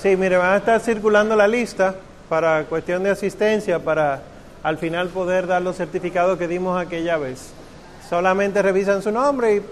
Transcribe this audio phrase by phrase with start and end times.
[0.00, 1.92] Sí, mire, van a estar circulando la lista
[2.28, 4.22] para cuestión de asistencia, para
[4.62, 7.50] al final poder dar los certificados que dimos aquella vez.
[8.08, 9.62] Solamente revisan su nombre y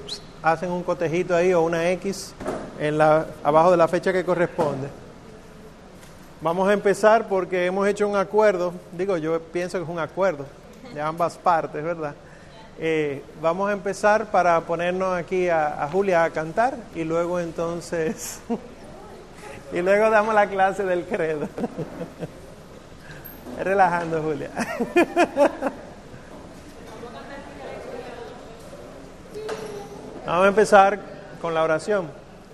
[0.42, 2.34] hacen un cotejito ahí o una X
[2.80, 4.88] en la, abajo de la fecha que corresponde.
[6.40, 10.44] Vamos a empezar porque hemos hecho un acuerdo, digo, yo pienso que es un acuerdo
[10.92, 12.16] de ambas partes, ¿verdad?
[12.80, 18.40] Eh, vamos a empezar para ponernos aquí a, a Julia a cantar y luego entonces,
[19.72, 21.48] y luego damos la clase del credo.
[23.62, 24.50] Relajando, Julia.
[30.26, 30.98] Vamos a empezar
[31.40, 32.10] con la oración.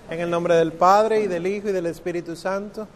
[0.09, 2.87] En el nombre del Padre y del Hijo y del Espíritu Santo.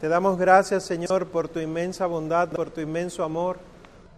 [0.00, 3.58] Te damos gracias, Señor, por tu inmensa bondad, por tu inmenso amor,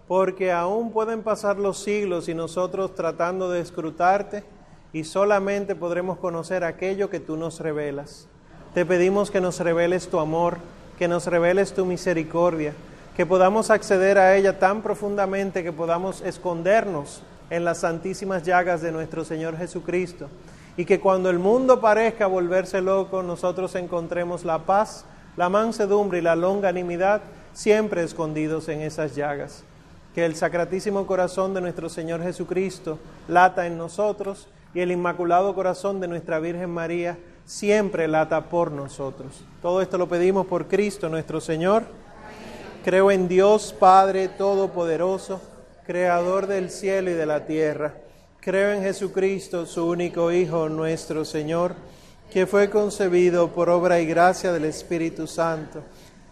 [0.08, 4.44] porque aún pueden pasar los siglos y nosotros tratando de escrutarte
[4.92, 8.28] y solamente podremos conocer aquello que tú nos revelas.
[8.75, 10.56] Te pedimos que nos reveles tu amor,
[10.98, 12.72] que nos reveles tu misericordia,
[13.16, 18.91] que podamos acceder a ella tan profundamente que podamos escondernos en las santísimas llagas de
[18.91, 20.28] nuestro Señor Jesucristo
[20.77, 25.05] y que cuando el mundo parezca volverse loco, nosotros encontremos la paz,
[25.36, 27.22] la mansedumbre y la longanimidad
[27.53, 29.62] siempre escondidos en esas llagas.
[30.16, 36.00] Que el sacratísimo corazón de nuestro Señor Jesucristo lata en nosotros y el inmaculado corazón
[36.00, 39.45] de nuestra Virgen María siempre lata por nosotros.
[39.61, 41.84] Todo esto lo pedimos por Cristo nuestro Señor.
[42.84, 45.41] Creo en Dios Padre Todopoderoso,
[45.87, 47.95] Creador del cielo y de la tierra.
[48.41, 51.75] Creo en Jesucristo, su único Hijo, nuestro Señor,
[52.31, 55.83] que fue concebido por obra y gracia del Espíritu Santo.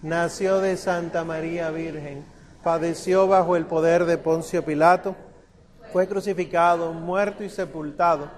[0.02, 2.24] Nació de Santa María Virgen,
[2.62, 5.14] padeció bajo el poder de Poncio Pilato,
[5.92, 8.28] fue crucificado, muerto y sepultado,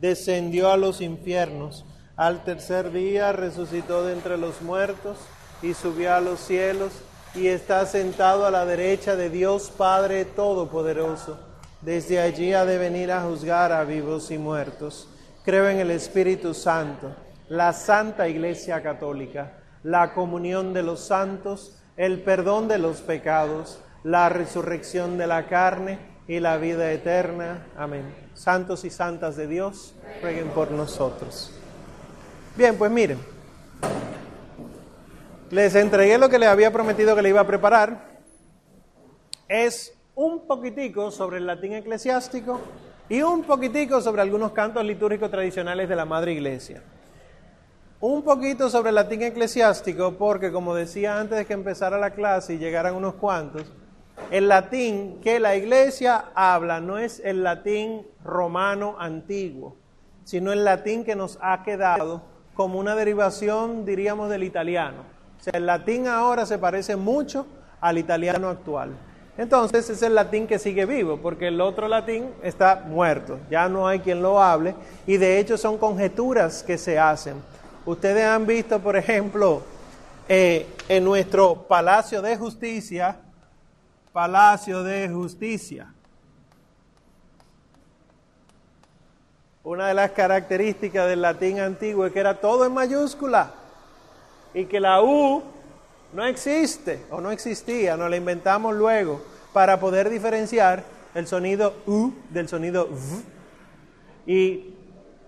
[0.00, 1.84] descendió a los infiernos
[2.18, 5.16] al tercer día resucitó de entre los muertos
[5.62, 6.90] y subió a los cielos
[7.32, 11.38] y está sentado a la derecha de Dios Padre Todopoderoso.
[11.80, 15.08] Desde allí ha de venir a juzgar a vivos y muertos.
[15.44, 17.14] Creo en el Espíritu Santo,
[17.48, 19.52] la Santa Iglesia Católica,
[19.84, 26.00] la comunión de los santos, el perdón de los pecados, la resurrección de la carne
[26.26, 27.68] y la vida eterna.
[27.76, 28.12] Amén.
[28.34, 31.57] Santos y santas de Dios, rueguen por nosotros.
[32.58, 33.20] Bien, pues miren,
[35.48, 38.18] les entregué lo que les había prometido que le iba a preparar.
[39.46, 42.58] Es un poquitico sobre el latín eclesiástico
[43.08, 46.82] y un poquitico sobre algunos cantos litúrgicos tradicionales de la Madre Iglesia.
[48.00, 52.54] Un poquito sobre el latín eclesiástico porque, como decía antes de que empezara la clase
[52.54, 53.72] y llegaran unos cuantos,
[54.32, 59.76] el latín que la Iglesia habla no es el latín romano antiguo,
[60.24, 62.27] sino el latín que nos ha quedado
[62.58, 65.04] como una derivación, diríamos, del italiano.
[65.38, 67.46] O sea, el latín ahora se parece mucho
[67.80, 68.96] al italiano actual.
[69.36, 73.86] Entonces es el latín que sigue vivo, porque el otro latín está muerto, ya no
[73.86, 74.74] hay quien lo hable,
[75.06, 77.36] y de hecho son conjeturas que se hacen.
[77.86, 79.62] Ustedes han visto, por ejemplo,
[80.28, 83.20] eh, en nuestro Palacio de Justicia,
[84.12, 85.94] Palacio de Justicia,
[89.64, 93.52] Una de las características del latín antiguo es que era todo en mayúscula
[94.54, 95.42] y que la U
[96.12, 99.20] no existe o no existía, nos la inventamos luego
[99.52, 103.22] para poder diferenciar el sonido U del sonido V.
[104.26, 104.74] Y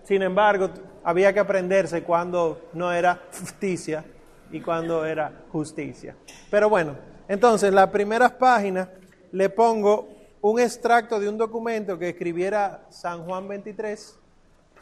[0.04, 0.70] sin embargo,
[1.02, 4.04] había que aprenderse cuando no era justicia
[4.52, 6.14] y cuando era justicia.
[6.50, 6.97] Pero bueno,
[7.28, 8.88] entonces las primeras páginas
[9.32, 10.08] le pongo
[10.41, 14.19] un extracto de un documento que escribiera San Juan 23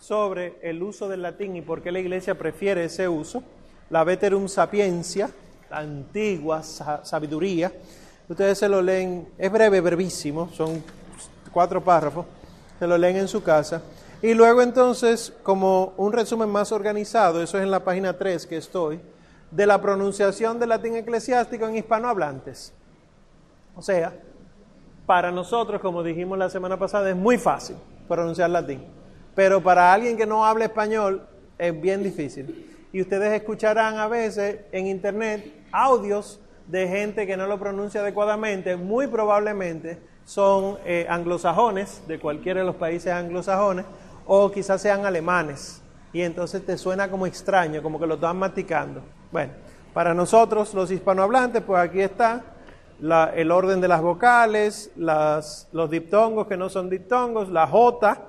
[0.01, 3.43] sobre el uso del latín y por qué la iglesia prefiere ese uso,
[3.91, 5.31] la Veterum Sapiencia,
[5.71, 7.73] la antigua sabiduría.
[8.29, 10.83] Ustedes se lo leen, es breve, brevísimo, son
[11.53, 12.27] cuatro párrafos,
[12.79, 13.83] se lo leen en su casa.
[14.21, 18.57] Y luego entonces, como un resumen más organizado, eso es en la página 3 que
[18.57, 19.01] estoy,
[19.51, 22.73] de la pronunciación del latín eclesiástico en hispanohablantes.
[23.75, 24.13] O sea,
[25.07, 27.77] para nosotros, como dijimos la semana pasada, es muy fácil
[28.09, 28.98] pronunciar latín
[29.39, 31.25] pero para alguien que no habla español
[31.59, 32.77] es bien difícil.
[32.93, 38.75] Y ustedes escucharán a veces en internet audios de gente que no lo pronuncia adecuadamente,
[38.75, 43.85] muy probablemente son eh, anglosajones, de cualquiera de los países anglosajones,
[44.27, 45.83] o quizás sean alemanes.
[46.13, 49.03] Y entonces te suena como extraño, como que lo están masticando.
[49.31, 49.53] Bueno,
[49.95, 52.43] para nosotros los hispanohablantes, pues aquí está
[53.37, 58.28] el orden de las vocales, las, los diptongos que no son diptongos, la J,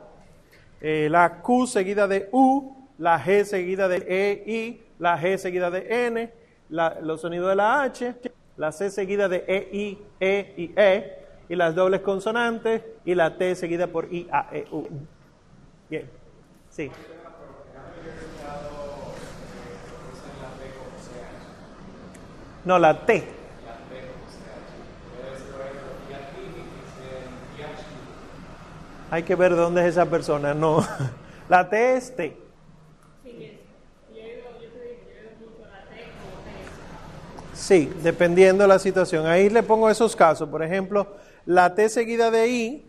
[0.81, 5.71] eh, la Q seguida de U, la G seguida de E, I, la G seguida
[5.71, 6.31] de N,
[6.69, 8.15] los sonidos de la H,
[8.57, 11.17] la C seguida de E, I, E y E,
[11.47, 14.87] y las dobles consonantes, y la T seguida por I, A, E, U.
[15.89, 16.09] Bien,
[16.69, 16.91] sí.
[22.65, 23.38] No, la T.
[29.11, 30.53] Hay que ver dónde es esa persona.
[30.53, 30.85] No,
[31.49, 32.37] la T es T.
[37.53, 39.27] Sí, dependiendo de la situación.
[39.27, 40.49] Ahí le pongo esos casos.
[40.49, 41.07] Por ejemplo,
[41.45, 42.85] la T seguida de I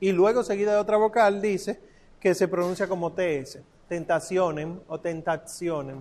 [0.00, 1.80] y luego seguida de otra vocal dice
[2.20, 3.58] que se pronuncia como TS.
[3.88, 5.96] Tentaciones o tentaciones.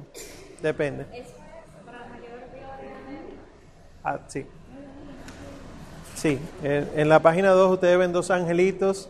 [0.62, 1.06] Depende.
[4.04, 4.46] Ah, sí.
[6.16, 9.10] Sí, en, la página 2 ustedes ven dos angelitos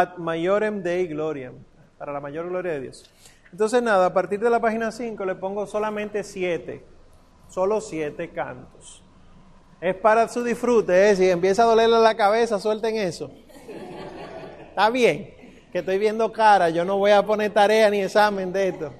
[0.00, 1.54] ad maiorem dei gloriam,
[1.98, 3.04] para la mayor gloria de Dios.
[3.50, 6.82] Entonces nada, a partir de la página 5 le pongo solamente siete,
[7.48, 9.04] solo siete cantos.
[9.82, 11.16] Es para su disfrute, ¿eh?
[11.16, 13.30] si empieza a dolerle la cabeza, suelten eso.
[14.70, 15.34] Está bien,
[15.70, 18.92] que estoy viendo cara, yo no voy a poner tarea ni examen de esto.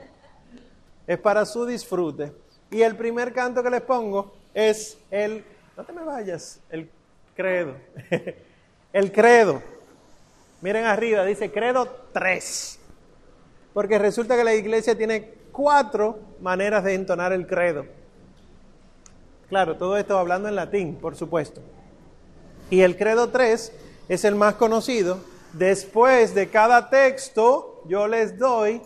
[1.06, 2.32] Es para su disfrute.
[2.70, 5.42] Y el primer canto que les pongo es el,
[5.74, 6.90] no te me vayas, el
[7.34, 7.76] credo.
[8.92, 9.62] el credo.
[10.62, 12.78] Miren arriba, dice credo 3.
[13.74, 17.84] Porque resulta que la iglesia tiene cuatro maneras de entonar el credo.
[19.48, 21.60] Claro, todo esto hablando en latín, por supuesto.
[22.70, 23.72] Y el credo 3
[24.08, 25.18] es el más conocido.
[25.52, 28.80] Después de cada texto, yo les doy,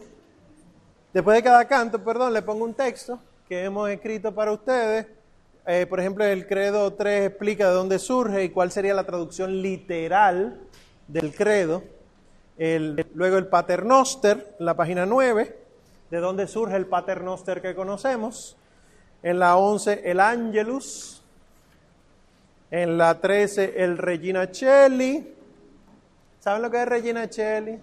[1.13, 5.07] después de cada canto, perdón, le pongo un texto que hemos escrito para ustedes
[5.69, 9.63] eh, por ejemplo, el credo 3 explica de dónde surge y cuál sería la traducción
[9.63, 10.61] literal
[11.09, 11.83] del credo.
[12.57, 15.59] luego el paternoster, en la página 9,
[16.11, 18.57] de dónde surge el paternoster que conocemos.
[19.23, 21.23] En la 11, el angelus.
[22.71, 25.35] En la 13, el Regina Celli.
[26.41, 27.79] ¿Saben lo que es Regina Celli?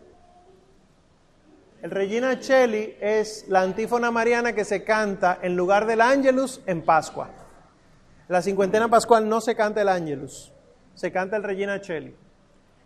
[1.81, 6.81] El Regina Celli es la antífona mariana que se canta en lugar del Angelus en
[6.81, 7.29] Pascua.
[8.29, 10.53] La cincuentena pascual no se canta el Angelus,
[10.95, 12.15] se canta el Regina Cheli.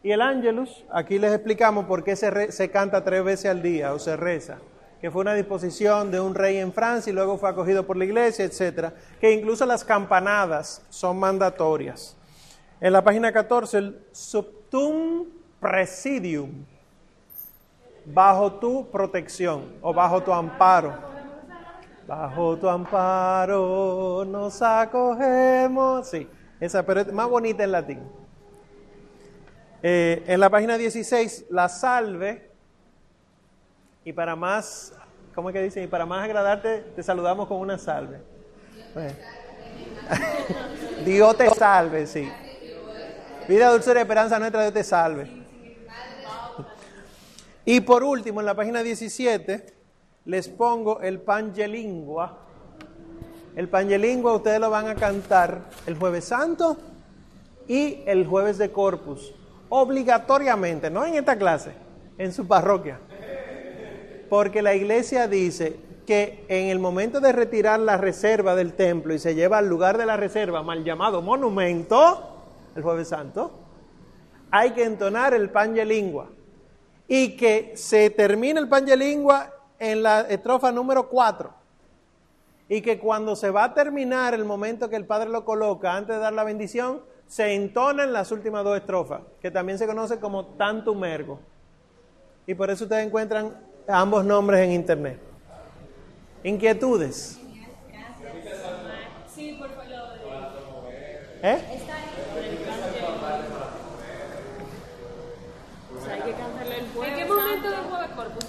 [0.04, 3.94] Y el Angelus, aquí les explicamos por qué se, se canta tres veces al día
[3.94, 4.60] o se reza,
[5.02, 8.06] que fue una disposición de un rey en Francia y luego fue acogido por la
[8.06, 12.16] iglesia, etcétera, que incluso las campanadas son mandatorias.
[12.80, 15.26] En la página 14, el subtum
[15.60, 16.66] presidium,
[18.06, 20.94] bajo tu protección o bajo tu amparo.
[22.08, 26.08] Bajo tu amparo nos acogemos.
[26.08, 26.28] Sí,
[26.60, 28.27] esa, pero es más bonita en latín.
[29.84, 32.50] Eh, en la página 16, la salve.
[34.04, 34.94] Y para más,
[35.36, 35.84] ¿cómo es que dice?
[35.84, 38.22] Y para más agradarte, te saludamos con una salve.
[41.06, 42.30] Dios te salve, sí.
[43.48, 45.30] Vida, dulzura y esperanza nuestra, Dios te salve.
[47.66, 49.74] Y por último, en la página 17,
[50.26, 52.40] les pongo el pangelingua.
[53.56, 56.78] El pangelingua ustedes lo van a cantar el jueves santo
[57.68, 59.34] y el jueves de corpus.
[59.70, 61.72] Obligatoriamente, no en esta clase,
[62.18, 63.00] en su parroquia.
[64.30, 69.20] Porque la iglesia dice que en el momento de retirar la reserva del templo y
[69.20, 73.52] se lleva al lugar de la reserva, mal llamado monumento, el jueves santo,
[74.52, 76.30] hay que entonar el pangelingua.
[77.10, 81.54] Y que se termine el pangelingua en la estrofa número 4.
[82.70, 86.16] Y que cuando se va a terminar el momento que el Padre lo coloca antes
[86.16, 90.46] de dar la bendición, se entonan las últimas dos estrofas, que también se conoce como
[90.46, 91.40] tantum ergo.
[92.46, 93.54] Y por eso ustedes encuentran
[93.88, 95.20] ambos nombres en internet.
[96.44, 97.40] Inquietudes.
[101.44, 101.60] ¿Eh?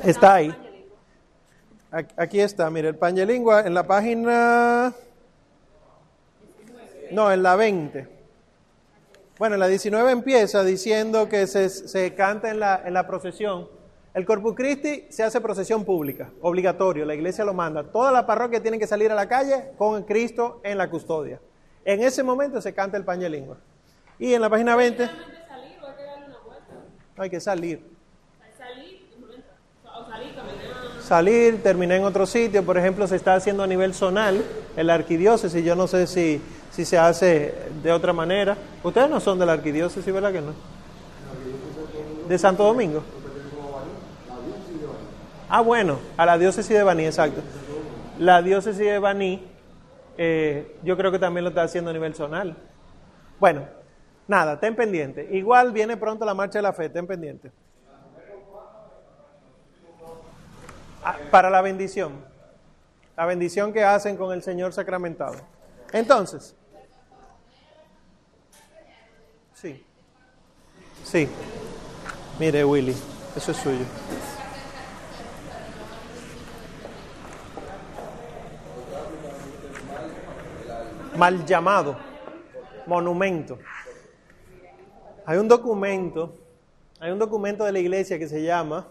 [0.04, 0.54] Está ahí.
[2.16, 4.92] Aquí está, mire, el pañelingua en la página...
[7.10, 8.17] No, en la 20.
[9.38, 13.68] Bueno, en la 19 empieza diciendo que se, canta en la, en la procesión.
[14.12, 17.84] El Corpus Christi se hace procesión pública, obligatorio, la iglesia lo manda.
[17.84, 21.40] Toda la parroquia tiene que salir a la calle con Cristo en la custodia.
[21.84, 23.58] En ese momento se canta el pañelingua.
[24.18, 25.08] Y en la página 20...
[27.16, 27.98] Hay que salir
[31.08, 34.44] salir, terminé en otro sitio, por ejemplo, se está haciendo a nivel zonal,
[34.76, 36.40] en la arquidiócesis, yo no sé si,
[36.78, 38.56] si se hace de otra manera.
[38.84, 40.52] Ustedes no son de la arquidiócesis, ¿verdad que no?
[42.28, 43.02] ¿De Santo Domingo?
[45.48, 47.40] Ah, bueno, a la diócesis de Baní, exacto.
[48.20, 49.44] La diócesis de Baní,
[50.16, 52.56] eh, yo creo que también lo está haciendo a nivel zonal.
[53.40, 53.66] Bueno,
[54.28, 55.30] nada, ten pendiente.
[55.32, 57.50] Igual viene pronto la marcha de la fe, ten pendiente.
[61.02, 62.12] Ah, para la bendición.
[63.16, 65.34] La bendición que hacen con el Señor sacramentado.
[65.92, 66.54] Entonces,
[69.60, 69.84] sí,
[71.04, 71.28] sí.
[72.38, 72.94] Mire, Willy,
[73.36, 73.84] eso es suyo.
[81.16, 81.96] Mal llamado,
[82.86, 83.58] monumento.
[85.26, 86.36] Hay un documento,
[87.00, 88.86] hay un documento de la iglesia que se llama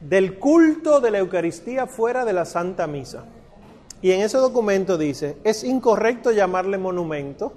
[0.00, 3.24] del culto de la Eucaristía fuera de la Santa Misa.
[4.00, 7.52] Y en ese documento dice, es incorrecto llamarle monumento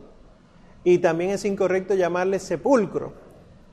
[0.86, 3.12] y también es incorrecto llamarle sepulcro,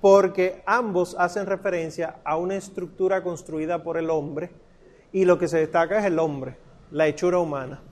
[0.01, 4.51] porque ambos hacen referencia a una estructura construida por el hombre
[5.13, 6.57] y lo que se destaca es el hombre,
[6.91, 7.83] la hechura humana.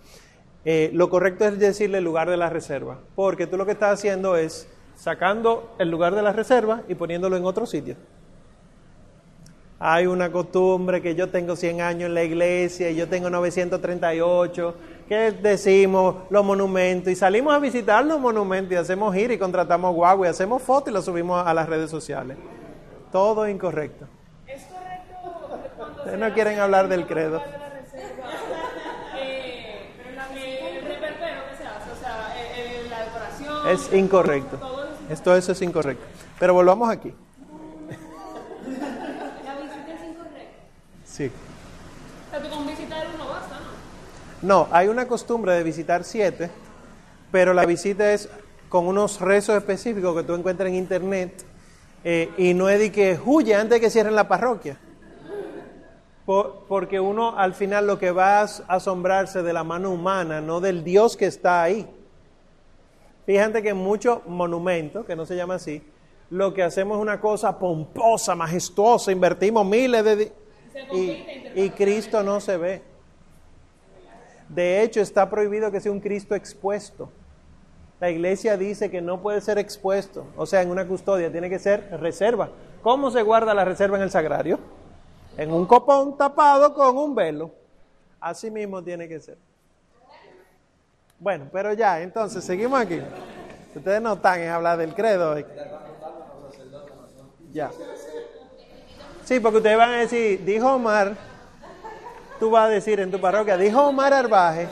[0.65, 4.37] Eh, lo correcto es decirle lugar de la reserva, porque tú lo que estás haciendo
[4.37, 7.97] es sacando el lugar de la reserva y poniéndolo en otro sitio.
[9.79, 14.75] Hay una costumbre que yo tengo 100 años en la iglesia y yo tengo 938,
[15.11, 19.93] que decimos los monumentos y salimos a visitar los monumentos y hacemos ir y contratamos
[19.93, 22.39] guagua y hacemos fotos y lo subimos a las redes sociales.
[23.11, 24.07] Todo incorrecto.
[24.47, 27.43] ¿Es correcto Ustedes no quieren hablar del credo.
[33.69, 34.61] Es incorrecto.
[35.09, 36.07] Esto eso es incorrecto.
[36.39, 37.13] Pero volvamos aquí.
[41.05, 41.33] Sí.
[42.49, 43.59] con visitar uno basta,
[44.43, 44.69] ¿no?
[44.71, 46.51] Hay una costumbre de visitar siete,
[47.31, 48.29] pero la visita es
[48.69, 51.45] con unos rezos específicos que tú encuentras en internet
[52.05, 54.79] eh, y no es de que huye antes de que cierren la parroquia.
[56.69, 60.85] porque uno al final lo que va a asombrarse de la mano humana, no del
[60.85, 61.89] Dios que está ahí.
[63.27, 65.83] Fíjate que en muchos monumentos, que no se llama así,
[66.31, 70.33] lo que hacemos es una cosa pomposa, majestuosa, invertimos miles de
[71.55, 72.83] y, Cristo no se ve.
[74.55, 77.09] De hecho, está prohibido que sea un Cristo expuesto.
[78.01, 81.59] La iglesia dice que no puede ser expuesto, o sea, en una custodia, tiene que
[81.59, 82.49] ser reserva.
[82.83, 84.59] ¿Cómo se guarda la reserva en el sagrario?
[85.37, 87.51] En un copón tapado con un velo.
[88.19, 89.37] Así mismo tiene que ser.
[91.19, 93.01] Bueno, pero ya, entonces, seguimos aquí.
[93.75, 95.37] Ustedes no están en hablar del credo.
[97.53, 97.71] Ya.
[99.25, 101.15] Sí, porque ustedes van a decir, dijo Omar,
[102.41, 104.67] tú vas a decir en tu parroquia, dijo Omar Arbaje.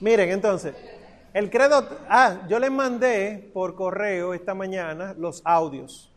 [0.00, 0.74] Miren, entonces,
[1.32, 6.10] el credo, ah, yo les mandé por correo esta mañana los audios.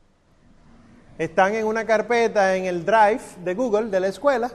[1.20, 4.52] Están en una carpeta en el drive de Google de la escuela.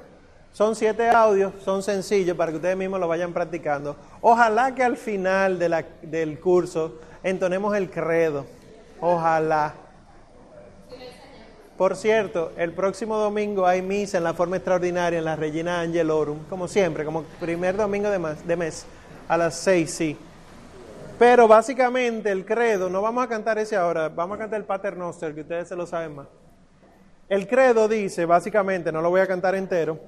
[0.53, 3.95] Son siete audios, son sencillos para que ustedes mismos lo vayan practicando.
[4.21, 5.59] Ojalá que al final
[6.03, 8.47] del curso entonemos el credo.
[9.01, 9.75] Ojalá.
[11.79, 16.41] Por cierto, el próximo domingo hay misa en la forma extraordinaria en la Regina Angelorum,
[16.51, 18.85] como siempre, como primer domingo de mes,
[19.29, 20.17] a las seis, sí.
[21.21, 24.97] Pero básicamente el credo, no vamos a cantar ese ahora, vamos a cantar el Pater
[24.97, 26.27] Noster, que ustedes se lo saben más.
[27.29, 30.01] El credo dice, básicamente, no lo voy a cantar entero,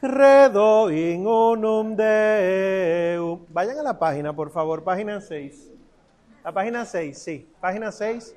[0.00, 3.44] Credo in unum Deum.
[3.50, 5.70] Vayan a la página, por favor, página 6.
[6.42, 7.52] La página 6, sí.
[7.60, 8.34] Página 6.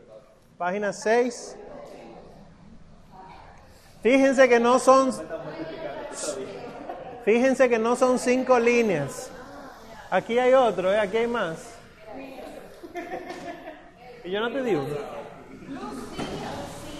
[0.58, 1.58] Página 6.
[4.04, 5.12] Fíjense que no son.
[7.24, 9.32] Fíjense que no son cinco líneas.
[10.12, 11.00] Aquí hay otro, ¿eh?
[11.00, 11.58] aquí hay más.
[14.26, 14.86] Y yo no te digo.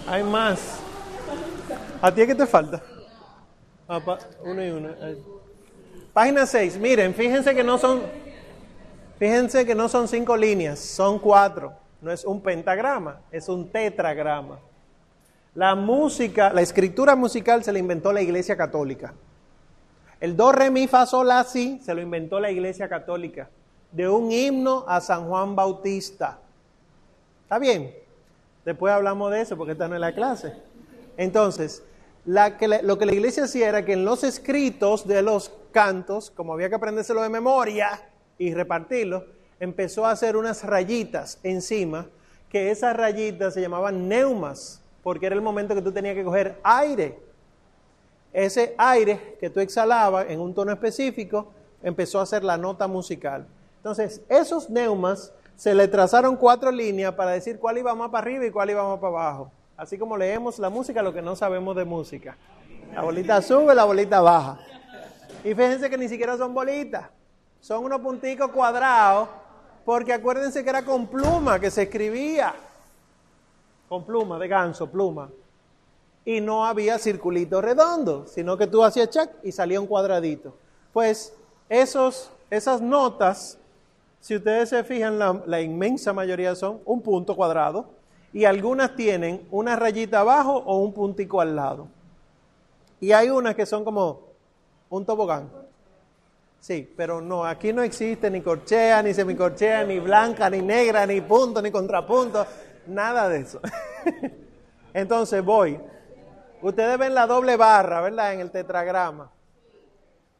[0.06, 0.80] Hay más.
[2.00, 2.82] ¿A ti qué te falta?
[3.86, 4.00] Ah,
[4.42, 4.88] uno y uno.
[6.14, 6.78] Página 6.
[6.78, 8.02] Miren, fíjense que no son.
[9.18, 11.74] Fíjense que no son cinco líneas, son cuatro.
[12.00, 14.58] No es un pentagrama, es un tetragrama.
[15.54, 19.14] La música, la escritura musical se la inventó la Iglesia Católica.
[20.20, 23.48] El do, re, mi, fa, sol, la, si se lo inventó la Iglesia Católica.
[23.92, 26.40] De un himno a San Juan Bautista.
[27.42, 27.94] ¿Está bien?
[28.64, 30.54] Después hablamos de eso porque está en la clase.
[31.16, 31.84] Entonces,
[32.24, 36.68] lo que la iglesia hacía era que en los escritos de los cantos, como había
[36.68, 38.02] que aprendérselo de memoria
[38.38, 39.26] y repartirlo,
[39.60, 42.08] empezó a hacer unas rayitas encima,
[42.48, 46.58] que esas rayitas se llamaban neumas porque era el momento que tú tenías que coger
[46.64, 47.16] aire.
[48.32, 53.46] Ese aire que tú exhalabas en un tono específico empezó a ser la nota musical.
[53.76, 58.46] Entonces, esos neumas se le trazaron cuatro líneas para decir cuál iba más para arriba
[58.46, 59.52] y cuál iba más para abajo.
[59.76, 62.36] Así como leemos la música, lo que no sabemos de música.
[62.94, 64.58] La bolita sube, la bolita baja.
[65.44, 67.10] Y fíjense que ni siquiera son bolitas.
[67.60, 69.28] Son unos punticos cuadrados,
[69.84, 72.54] porque acuérdense que era con pluma que se escribía.
[73.94, 75.30] Con pluma, de ganso, pluma.
[76.24, 80.52] Y no había circulito redondo, sino que tú hacías check y salía un cuadradito.
[80.92, 81.32] Pues
[81.68, 83.56] esos, esas notas,
[84.18, 87.84] si ustedes se fijan, la, la inmensa mayoría son un punto cuadrado
[88.32, 91.86] y algunas tienen una rayita abajo o un puntico al lado.
[92.98, 94.22] Y hay unas que son como
[94.90, 95.48] un tobogán.
[96.58, 101.20] Sí, pero no, aquí no existe ni corchea, ni semicorchea, ni blanca, ni negra, ni
[101.20, 102.44] punto, ni contrapunto,
[102.86, 103.60] nada de eso.
[104.94, 105.80] Entonces voy.
[106.62, 108.32] Ustedes ven la doble barra, ¿verdad?
[108.32, 109.30] En el tetragrama.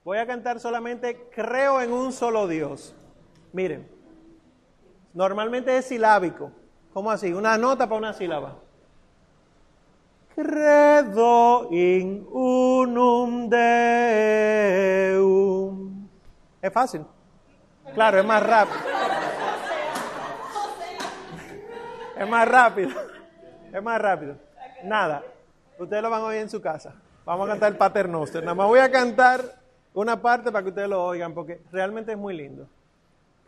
[0.04, 2.94] Voy a cantar solamente creo en un solo Dios.
[3.52, 3.88] Miren,
[5.12, 6.50] normalmente es silábico.
[6.92, 7.32] ¿Cómo así?
[7.32, 8.56] Una nota para una sílaba.
[10.34, 13.64] Credo in unum Deum.
[16.60, 17.04] Es fácil.
[17.94, 18.78] Claro, es más rápido.
[22.16, 22.90] Es más rápido.
[23.72, 24.36] Es más rápido.
[24.84, 25.22] Nada.
[25.78, 26.94] Ustedes lo van a oír en su casa.
[27.24, 28.42] Vamos a cantar el Pater Noster.
[28.42, 29.40] Nada más voy a cantar
[29.92, 32.68] una parte para que ustedes lo oigan porque realmente es muy lindo.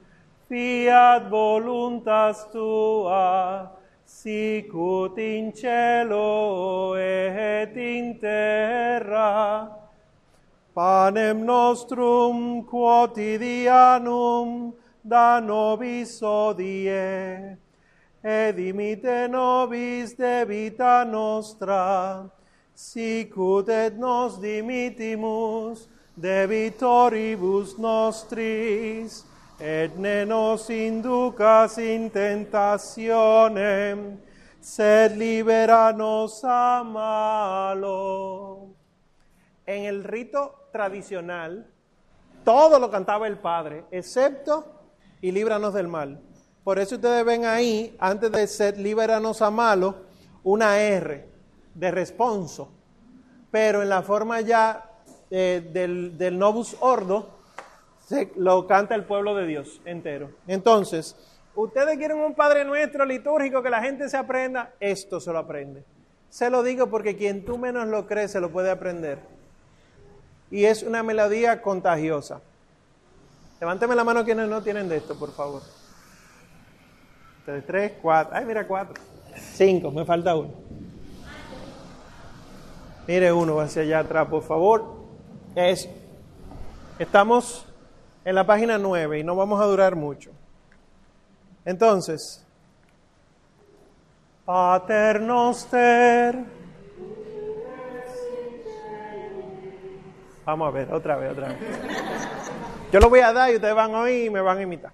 [0.48, 3.72] fiat voluntas tua,
[4.06, 9.68] sicut in cielo et in terra,
[10.72, 14.72] panem nostrum quotidianum
[15.02, 17.58] da nobis odie,
[18.26, 22.26] et dimite nobis debita nostra,
[22.74, 25.86] sicut et nos dimitimus
[26.18, 29.22] debitoribus nostris,
[29.60, 34.18] et ne nos inducas in tentationem,
[34.60, 38.74] sed libera nos a malo.
[39.64, 41.64] En el rito tradicional,
[42.44, 44.64] todo lo cantaba el Padre, excepto
[45.22, 46.20] y líbranos del mal.
[46.66, 49.94] Por eso ustedes ven ahí, antes de ser líbranos a malo,
[50.42, 51.24] una R
[51.72, 52.72] de responso.
[53.52, 54.90] Pero en la forma ya
[55.30, 57.28] eh, del, del Novus Ordo,
[58.04, 60.30] se, lo canta el pueblo de Dios entero.
[60.48, 61.14] Entonces,
[61.54, 65.84] ustedes quieren un Padre Nuestro litúrgico que la gente se aprenda, esto se lo aprende.
[66.30, 69.20] Se lo digo porque quien tú menos lo crees se lo puede aprender
[70.50, 72.40] y es una melodía contagiosa.
[73.60, 75.62] Levánteme la mano quienes no tienen de esto, por favor.
[77.66, 78.36] Tres, cuatro.
[78.36, 78.94] Ay, mira, cuatro.
[79.36, 80.50] Cinco, me falta uno.
[83.06, 84.96] Mire uno hacia allá atrás, por favor.
[85.54, 85.88] Es,
[86.98, 87.66] estamos
[88.24, 90.32] en la página nueve y no vamos a durar mucho.
[91.64, 92.44] Entonces,
[94.44, 96.44] Pater Noster
[100.44, 101.58] Vamos a ver, otra vez, otra vez.
[102.92, 104.92] Yo lo voy a dar y ustedes van a oír y me van a imitar.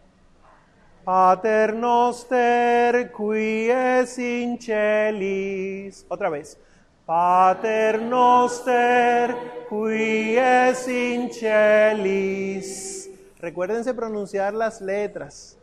[1.05, 6.07] Pater noster qui es in celis.
[6.09, 6.57] Otra vez.
[7.05, 9.35] Pater noster
[9.69, 13.11] qui es in celis.
[13.41, 15.59] Recuérdense pronunciar las letras,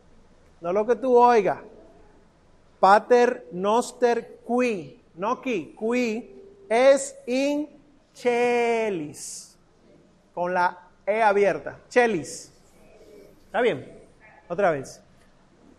[0.60, 1.60] no lo que tú oigas.
[2.78, 6.30] Pater noster qui, no qui, qui
[6.68, 7.66] es in
[8.12, 9.56] celis
[10.34, 10.76] con la
[11.06, 11.78] E abierta.
[11.88, 12.52] Chelis.
[13.46, 13.90] ¿Está bien?
[14.46, 15.02] Otra vez.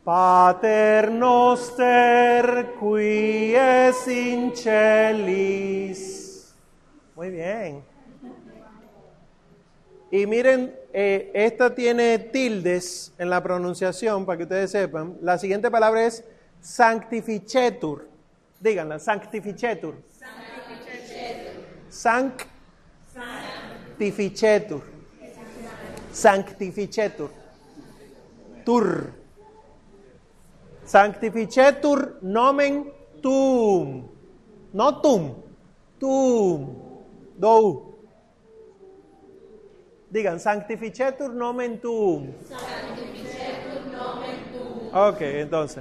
[0.04, 6.02] Pater noster qui es in celis.
[7.16, 7.84] Muy bien.
[10.10, 15.18] Y miren, eh, esta tiene tildes en la pronunciación para que ustedes sepan.
[15.22, 16.24] La siguiente palabra es
[16.60, 18.10] sanctificetur.
[18.60, 20.02] Díganla, sanctificetur.
[21.90, 22.72] Sanctificetur.
[24.00, 24.82] Sanctificetur.
[26.12, 27.32] Sanctificetur.
[28.66, 29.21] Tur.
[30.92, 32.92] Sanctificetur nomen
[33.24, 34.10] tum.
[34.74, 35.36] No tum.
[36.00, 36.76] Tum.
[37.40, 37.96] Dou.
[40.12, 42.36] Digan, sanctificetur nomen tuum.
[42.44, 44.92] Sanctificetur nomen tuum.
[44.92, 45.80] Ok, entonces,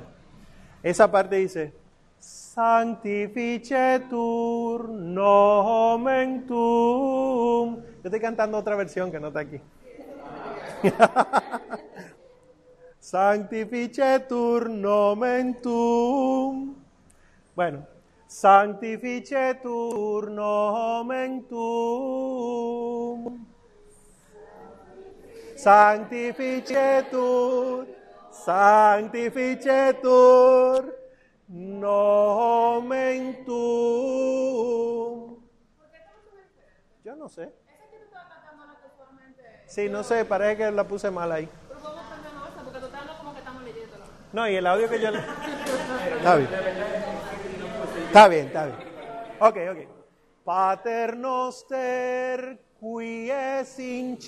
[0.87, 1.75] esa parte dice,
[2.21, 7.83] sanctificetur nomen tuum.
[7.83, 9.61] Yo estoy cantando otra versión que no está aquí.
[13.11, 16.75] sanctificetur nomen tuum.
[17.57, 17.87] Bueno,
[18.29, 23.47] sanctificetur nomen tuum.
[25.57, 27.87] Sanctificetur,
[28.31, 30.95] sanctificetur,
[31.49, 35.37] nomen tuum.
[37.05, 37.53] Yo no sé.
[39.67, 41.49] Sí, no sé, parece que la puse mal ahí.
[44.33, 45.19] No, y el audio que yo le...
[45.19, 46.49] Está bien.
[48.07, 48.79] Está bien, está bien.
[49.41, 49.79] Ok, ok.
[50.45, 54.19] Pater noster qui es in.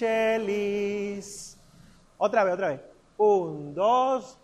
[2.18, 2.80] Otra vez, otra vez.
[3.16, 4.38] Un, dos.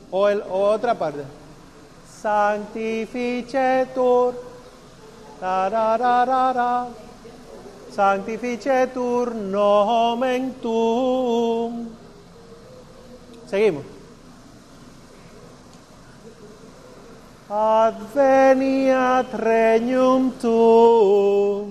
[0.09, 1.25] O, el, o otra parte.
[2.07, 4.35] Sanctificetur.
[5.41, 6.87] Tarararara.
[7.93, 11.93] Sanctificetur nomen tuum.
[13.45, 13.85] Seguimos.
[17.53, 21.69] Adveniat regnum tuum.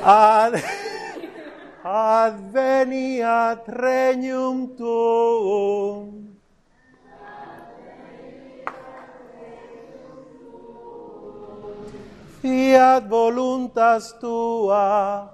[0.00, 0.56] Ad,
[1.84, 6.29] adveniat regnum tuum.
[12.40, 15.28] Fiat voluntas tua.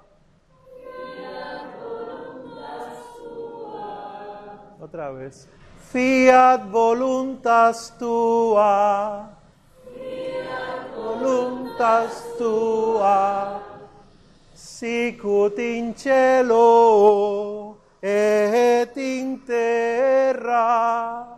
[4.83, 5.47] Otra vez.
[5.93, 9.31] Fiat voluntas tua.
[9.95, 13.63] Fiat voluntas tua.
[14.53, 21.36] Sicut in cielo et in terra.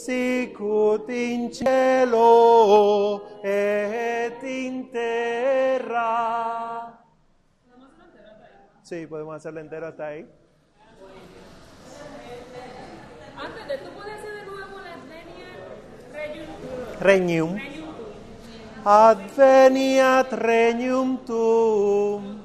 [0.00, 6.98] Sicut in cielo et in terra.
[8.82, 10.26] Sí, podemos hacerlo entero hasta ahí.
[13.36, 17.58] Antes de tú puedes hacer de nuevo la Adveniat Regnum.
[18.82, 22.40] Adveniat regnum tuum.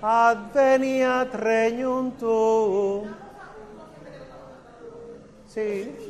[0.00, 3.14] Adveniat regnum tuum.
[5.46, 6.05] Sí.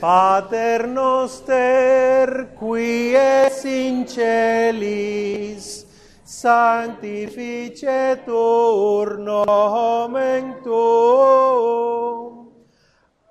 [0.00, 5.86] Pater noster qui es in celis,
[6.24, 12.48] sanctificetur nomen tuum.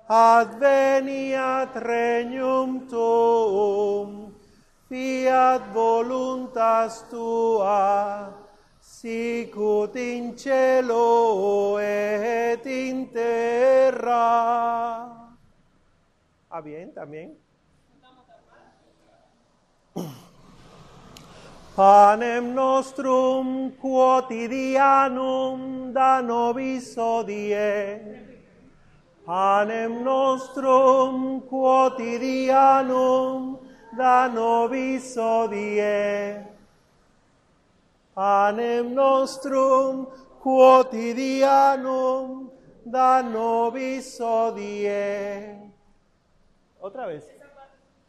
[0.08, 4.32] Adveniat regnum tuum,
[4.88, 8.32] fiat voluntas tua,
[8.80, 15.15] sicut in cielo et in terra.
[16.56, 17.36] Ah, bien, también.
[21.76, 28.00] Panem nostrum quotidianum da nobis odie.
[29.26, 33.58] Panem nostrum quotidianum
[33.94, 36.46] da nobis odie.
[38.14, 40.06] Panem nostrum
[40.40, 42.50] quotidianum
[42.86, 45.65] da nobis odie.
[46.86, 47.24] Otra vez.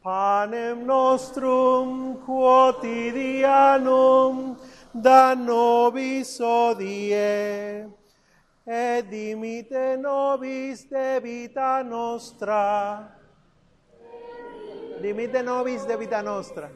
[0.04, 4.56] Panem nostrum quotidianum
[4.94, 7.90] da nobis odie.
[8.68, 13.18] Et dimite nobis debita nostra.
[15.02, 16.70] Dimite nobis debita nostra.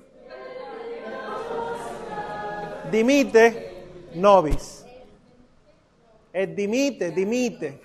[2.89, 3.73] Dimite
[4.15, 4.83] nobis.
[6.33, 7.79] Es dimite, dimite.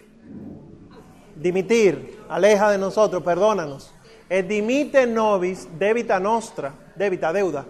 [1.34, 3.92] Dimitir, aleja de nosotros, perdónanos.
[4.28, 7.64] Es dimite nobis debita nostra, debita deuda.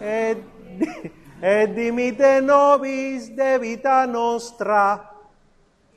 [0.00, 0.38] Et,
[1.42, 5.10] et dimite nobis debita nostra.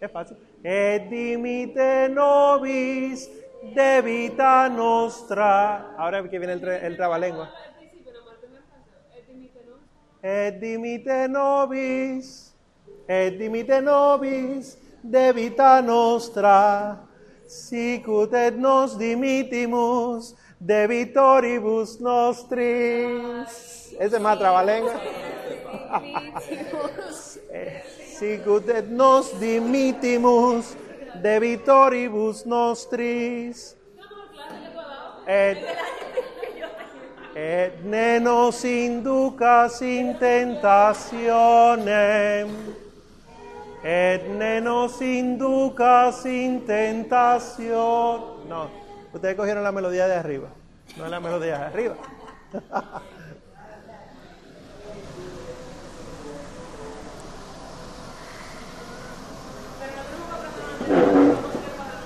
[0.02, 0.38] Es fácil.
[0.63, 3.30] Et dimite nobis
[3.76, 5.93] debita nostra.
[5.95, 7.49] Ahora que viene el, el trabalengua.
[10.23, 12.56] Et dimite nobis,
[13.08, 16.97] et dimite nobis debita nostra,
[17.53, 23.93] sicut et nos dimitimus debitoribus nostris.
[23.99, 24.93] Ese es más trabalengua.
[27.55, 27.83] Eh,
[28.17, 30.75] Sicut et nos dimitimus
[31.21, 33.75] debitoribus nostris.
[35.27, 35.57] Et,
[37.35, 42.82] et ne nos inducas in tentationem.
[43.83, 48.47] Et ne nos inducas in tentación.
[48.47, 48.69] No,
[49.13, 50.47] ustedes cogieron la melodía de arriba,
[50.95, 51.95] no es la melodía de arriba.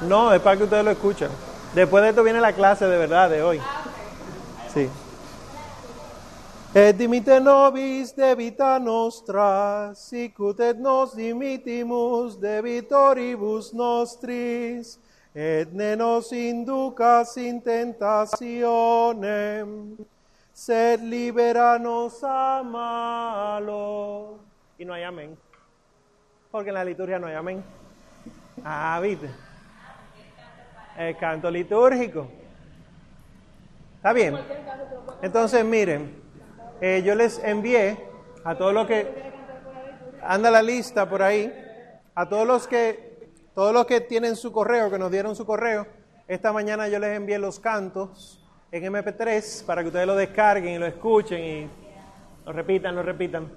[0.02, 1.30] No, es para que ustedes lo escuchen.
[1.74, 3.60] Después de esto viene la clase de verdad de hoy.
[4.74, 4.90] Sí.
[6.76, 15.00] Et dimite nobis debita nostra, sicut et nos dimitimus debitoribus nostris,
[15.34, 19.98] et ne nos inducas in tentationem,
[20.54, 24.40] sed liberanos a malo.
[24.78, 25.38] Y no hay amén,
[26.52, 27.64] porque en la liturgia no hay amén.
[28.64, 29.30] Ah, viste.
[30.98, 32.28] El canto litúrgico.
[33.96, 34.38] ¿Está bien?
[35.22, 36.27] Entonces, miren,
[36.82, 37.98] eh, yo les envié
[38.44, 39.08] a todos los que
[40.22, 41.54] anda la lista por ahí,
[42.16, 43.08] a todos los que
[43.54, 45.88] todos los que tienen su correo, que nos dieron su correo,
[46.28, 48.40] esta mañana yo les envié los cantos
[48.72, 51.68] en MP3 para que ustedes lo descarguen y lo escuchen y
[52.46, 53.48] lo repitan, lo repitan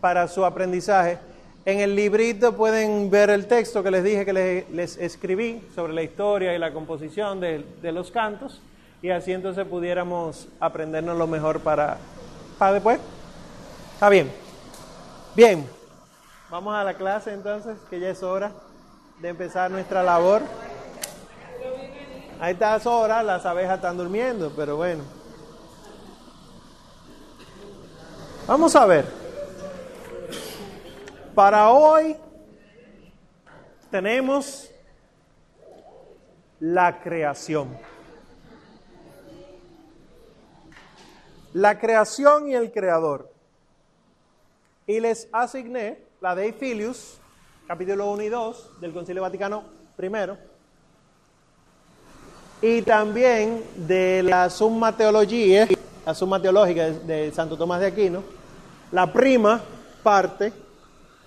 [0.00, 1.18] para su aprendizaje.
[1.66, 6.02] En el librito pueden ver el texto que les dije que les, escribí sobre la
[6.02, 8.62] historia y la composición de, de los cantos
[9.02, 11.98] y así entonces pudiéramos aprendernos lo mejor para,
[12.62, 13.00] para después.
[13.94, 14.32] ¿Está bien?
[15.34, 15.68] Bien,
[16.48, 18.52] vamos a la clase entonces, que ya es hora
[19.18, 20.42] de empezar nuestra labor.
[22.40, 25.02] A estas horas las abejas están durmiendo, pero bueno.
[28.46, 29.06] Vamos a ver.
[31.34, 32.16] Para hoy
[33.90, 34.70] tenemos
[36.60, 37.76] la creación.
[41.54, 43.30] La creación y el creador.
[44.86, 47.18] Y les asigné la Dei Filius,
[47.66, 49.64] capítulo 1 y 2 del Concilio Vaticano
[49.98, 50.10] I,
[52.62, 55.68] y también de la Summa Teología,
[56.06, 58.22] la Summa Teológica de, de Santo Tomás de Aquino,
[58.90, 59.60] la prima
[60.02, 60.54] parte,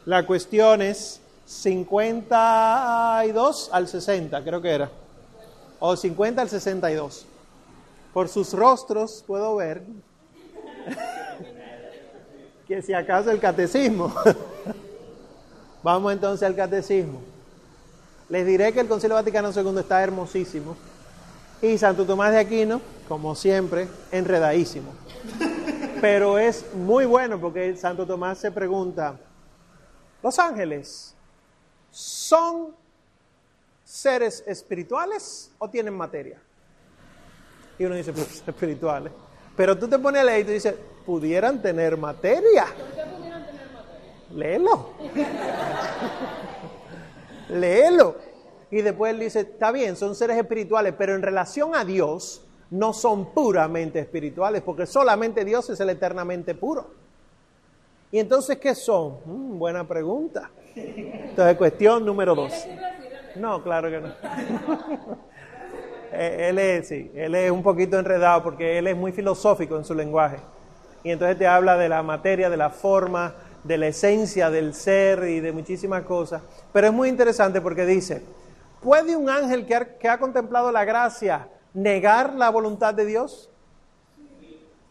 [0.06, 4.90] la cuestión es 52 al 60, creo que era,
[5.80, 7.28] o 50 al 62.
[8.14, 9.84] Por sus rostros puedo ver
[12.68, 14.14] que si acaso el catecismo.
[15.84, 17.22] Vamos entonces al catecismo.
[18.30, 20.76] Les diré que el Concilio Vaticano II está hermosísimo
[21.62, 24.92] y Santo Tomás de Aquino, como siempre, enredadísimo.
[26.02, 29.16] Pero es muy bueno porque Santo Tomás se pregunta,
[30.24, 31.16] ¿los ángeles
[31.92, 32.76] son
[33.84, 36.42] seres espirituales o tienen materia?
[37.78, 39.12] Y uno dice, pues espirituales.
[39.56, 42.66] Pero tú te pones a leer y tú dices, pudieran tener materia.
[44.32, 44.90] Léelo.
[47.50, 48.16] Léelo.
[48.72, 52.42] Y después él dice, está bien, son seres espirituales, pero en relación a Dios
[52.72, 56.88] no son puramente espirituales, porque solamente Dios es el eternamente puro.
[58.12, 59.20] ¿Y entonces qué son?
[59.26, 60.50] Mm, buena pregunta.
[60.76, 62.54] Entonces, cuestión número dos.
[63.36, 64.14] No, claro que no.
[66.18, 69.86] Eh, él es, sí, él es un poquito enredado porque él es muy filosófico en
[69.86, 70.38] su lenguaje.
[71.04, 75.24] Y entonces te habla de la materia, de la forma, de la esencia del ser
[75.24, 76.42] y de muchísimas cosas.
[76.72, 78.24] Pero es muy interesante porque dice,
[78.82, 83.50] ¿puede un ángel que ha, contemplado la gracia negar la voluntad de Dios?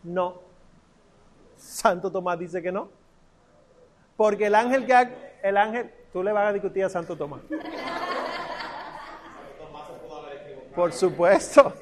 [0.03, 0.41] No.
[1.57, 2.89] Santo Tomás dice que no.
[4.17, 5.11] Porque el ángel que ha,
[5.43, 7.41] el ángel, tú le vas a discutir a Santo Tomás.
[10.75, 11.73] Por supuesto.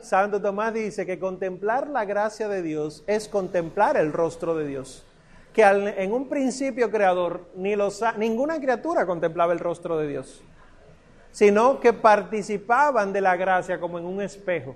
[0.00, 5.04] Santo Tomás dice que contemplar la gracia de Dios es contemplar el rostro de Dios.
[5.52, 10.42] que en un principio creador ni los, ninguna criatura contemplaba el rostro de Dios,
[11.30, 14.74] sino que participaban de la gracia como en un espejo.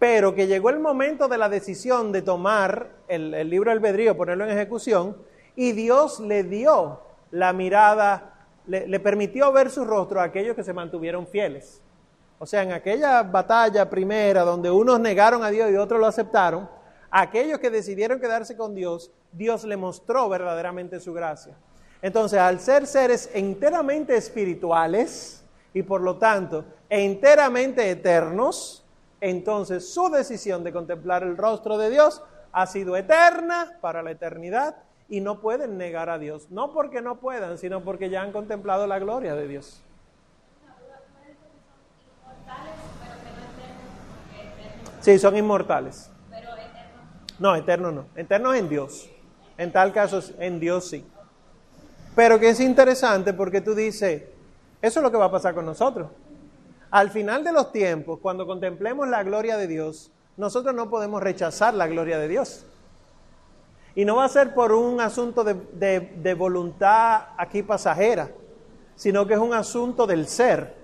[0.00, 4.42] Pero que llegó el momento de la decisión de tomar el, el libro albedrío, ponerlo
[4.44, 5.16] en ejecución,
[5.54, 10.72] y Dios le dio la mirada, le permitió ver su rostro a aquellos que se
[10.72, 11.80] mantuvieron fieles.
[12.42, 16.68] O sea, en aquella batalla primera donde unos negaron a Dios y otros lo aceptaron,
[17.08, 21.54] aquellos que decidieron quedarse con Dios, Dios le mostró verdaderamente su gracia.
[22.02, 28.84] Entonces, al ser seres enteramente espirituales y por lo tanto enteramente eternos,
[29.20, 34.78] entonces su decisión de contemplar el rostro de Dios ha sido eterna para la eternidad
[35.08, 36.50] y no pueden negar a Dios.
[36.50, 39.84] No porque no puedan, sino porque ya han contemplado la gloria de Dios.
[45.02, 46.10] Sí, son inmortales.
[47.38, 48.06] No, eterno no.
[48.16, 49.10] Eterno en Dios.
[49.58, 51.04] En tal caso, en Dios sí.
[52.14, 54.22] Pero que es interesante porque tú dices,
[54.80, 56.08] eso es lo que va a pasar con nosotros.
[56.90, 61.74] Al final de los tiempos, cuando contemplemos la gloria de Dios, nosotros no podemos rechazar
[61.74, 62.66] la gloria de Dios.
[63.94, 68.30] Y no va a ser por un asunto de- de voluntad aquí pasajera,
[68.94, 70.81] sino que es un asunto del ser.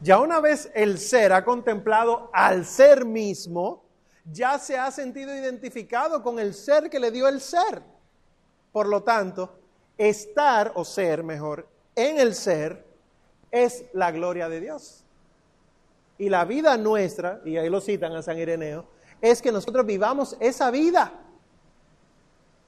[0.00, 3.84] Ya una vez el ser ha contemplado al ser mismo,
[4.30, 7.82] ya se ha sentido identificado con el ser que le dio el ser.
[8.70, 9.58] Por lo tanto,
[9.96, 12.86] estar o ser mejor en el ser
[13.50, 15.04] es la gloria de Dios.
[16.16, 18.86] Y la vida nuestra, y ahí lo citan a San Ireneo,
[19.20, 21.12] es que nosotros vivamos esa vida.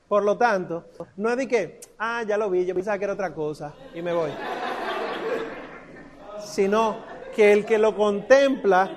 [0.08, 3.12] Por lo tanto, no es de que, ah, ya lo vi, yo pensaba que era
[3.12, 4.30] otra cosa y me voy.
[6.44, 8.90] Sino que el que lo contempla,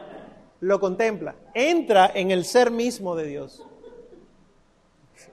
[0.60, 3.66] lo contempla, entra en el ser mismo de Dios.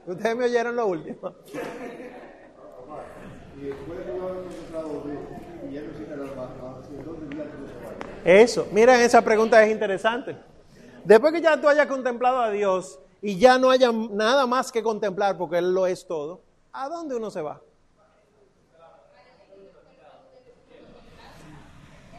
[0.07, 1.35] Ustedes me oyeron lo último.
[8.25, 10.37] Eso, miren, esa pregunta es interesante.
[11.05, 14.83] Después que ya tú hayas contemplado a Dios y ya no haya nada más que
[14.83, 17.61] contemplar porque Él lo es todo, ¿a dónde uno se va?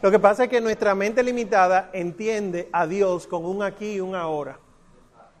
[0.02, 4.00] Lo que pasa es que nuestra mente limitada entiende a Dios con un aquí y
[4.00, 4.58] un ahora.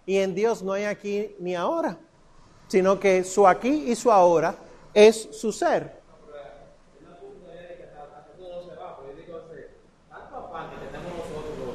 [0.06, 1.98] Y en Dios no hay aquí ni ahora,
[2.68, 4.54] sino que su aquí y su ahora
[4.94, 6.00] es su ser.
[10.08, 11.74] tanto afán que tenemos nosotros los,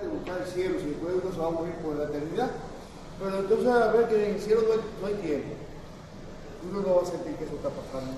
[0.00, 2.50] te buscar el cielo si después uno se va a morir por la eternidad?
[3.18, 5.54] Pero entonces a ver que en el cielo no hay, no hay tiempo.
[6.70, 8.12] Uno no va a sentir que eso está pasando.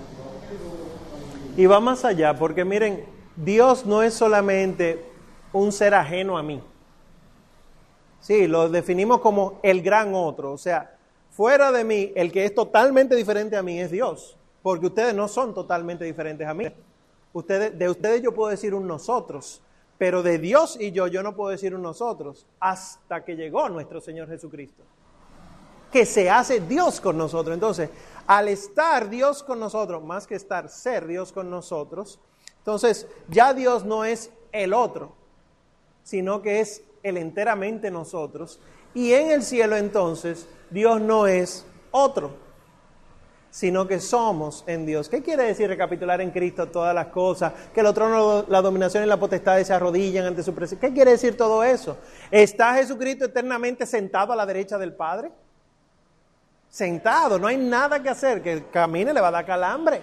[1.56, 5.02] y va más allá, porque miren, Dios no es solamente
[5.54, 6.60] un ser ajeno a mí.
[8.20, 10.96] Sí, lo definimos como el gran otro, o sea,
[11.30, 15.28] fuera de mí, el que es totalmente diferente a mí es Dios, porque ustedes no
[15.28, 16.66] son totalmente diferentes a mí.
[17.32, 19.62] Ustedes, de ustedes yo puedo decir un nosotros,
[19.98, 24.00] pero de Dios y yo yo no puedo decir un nosotros hasta que llegó nuestro
[24.00, 24.82] Señor Jesucristo.
[25.90, 27.54] que se hace Dios con nosotros.
[27.54, 27.90] Entonces,
[28.26, 32.20] al estar Dios con nosotros, más que estar, ser Dios con nosotros,
[32.58, 35.12] entonces ya Dios no es el otro,
[36.02, 38.60] sino que es el enteramente nosotros.
[38.94, 42.32] Y en el cielo entonces, Dios no es otro,
[43.50, 45.08] sino que somos en Dios.
[45.08, 47.52] ¿Qué quiere decir recapitular en Cristo todas las cosas?
[47.74, 50.88] Que el trono, la dominación y la potestad se arrodillan ante su presencia.
[50.88, 51.96] ¿Qué quiere decir todo eso?
[52.30, 55.30] ¿Está Jesucristo eternamente sentado a la derecha del Padre?
[56.68, 60.02] Sentado, no hay nada que hacer, que camine le va a dar calambre.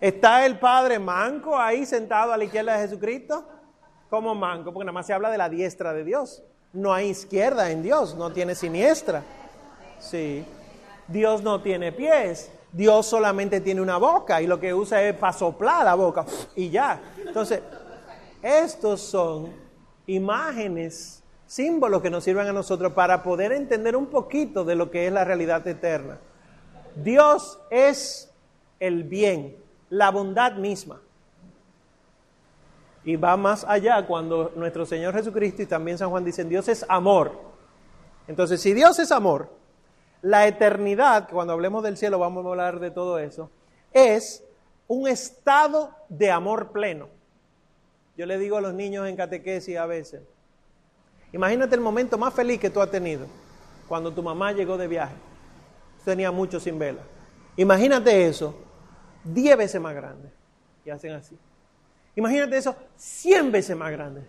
[0.00, 3.46] ¿Está el Padre manco ahí sentado a la izquierda de Jesucristo?
[4.10, 4.72] ¿Cómo manco?
[4.72, 6.42] Porque nada más se habla de la diestra de Dios.
[6.72, 9.22] No hay izquierda en Dios, no tiene siniestra.
[9.98, 10.44] Sí.
[11.08, 12.50] Dios no tiene pies.
[12.72, 16.68] Dios solamente tiene una boca y lo que usa es para soplar la boca y
[16.68, 17.00] ya.
[17.24, 17.62] Entonces,
[18.42, 19.50] estos son
[20.06, 25.06] imágenes, símbolos que nos sirven a nosotros para poder entender un poquito de lo que
[25.06, 26.18] es la realidad eterna.
[26.96, 28.30] Dios es
[28.78, 29.56] el bien,
[29.88, 31.00] la bondad misma.
[33.06, 36.84] Y va más allá cuando nuestro Señor Jesucristo y también San Juan dicen, Dios es
[36.88, 37.40] amor.
[38.26, 39.48] Entonces, si Dios es amor,
[40.22, 43.48] la eternidad, que cuando hablemos del cielo vamos a hablar de todo eso,
[43.92, 44.42] es
[44.88, 47.06] un estado de amor pleno.
[48.16, 50.22] Yo le digo a los niños en catequesis a veces,
[51.32, 53.26] imagínate el momento más feliz que tú has tenido,
[53.86, 55.14] cuando tu mamá llegó de viaje,
[56.04, 57.02] tenía mucho sin vela.
[57.56, 58.56] Imagínate eso,
[59.22, 60.28] diez veces más grande.
[60.84, 61.38] Y hacen así.
[62.16, 64.22] Imagínate eso, cien veces más grande.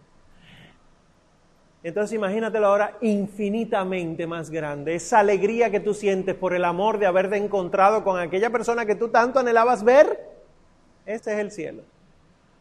[1.83, 4.95] Entonces imagínatelo ahora infinitamente más grande.
[4.95, 8.95] Esa alegría que tú sientes por el amor de haberte encontrado con aquella persona que
[8.95, 10.19] tú tanto anhelabas ver,
[11.05, 11.83] ese es el cielo.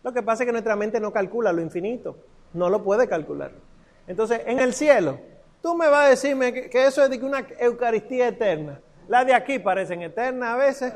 [0.05, 2.17] Lo que pasa es que nuestra mente no calcula lo infinito,
[2.53, 3.51] no lo puede calcular.
[4.07, 5.19] Entonces, en el cielo,
[5.61, 8.81] tú me vas a decirme que, eso es de una Eucaristía eterna.
[9.09, 10.93] Las de aquí parecen eternas a veces.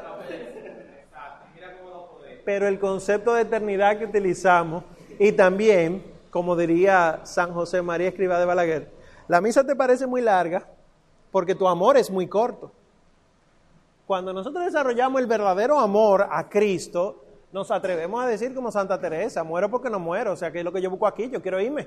[2.51, 4.82] Pero el concepto de eternidad que utilizamos
[5.20, 8.90] y también como diría San José María Escriba de Balaguer,
[9.28, 10.66] la misa te parece muy larga
[11.30, 12.72] porque tu amor es muy corto.
[14.05, 19.44] Cuando nosotros desarrollamos el verdadero amor a Cristo, nos atrevemos a decir como Santa Teresa,
[19.44, 21.61] muero porque no muero, o sea, que es lo que yo busco aquí, yo quiero
[21.61, 21.86] irme.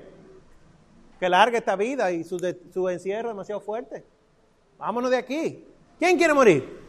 [1.20, 2.38] Que larga esta vida y su,
[2.72, 4.02] su encierro demasiado fuerte.
[4.78, 5.68] Vámonos de aquí.
[5.98, 6.84] ¿Quién quiere morir?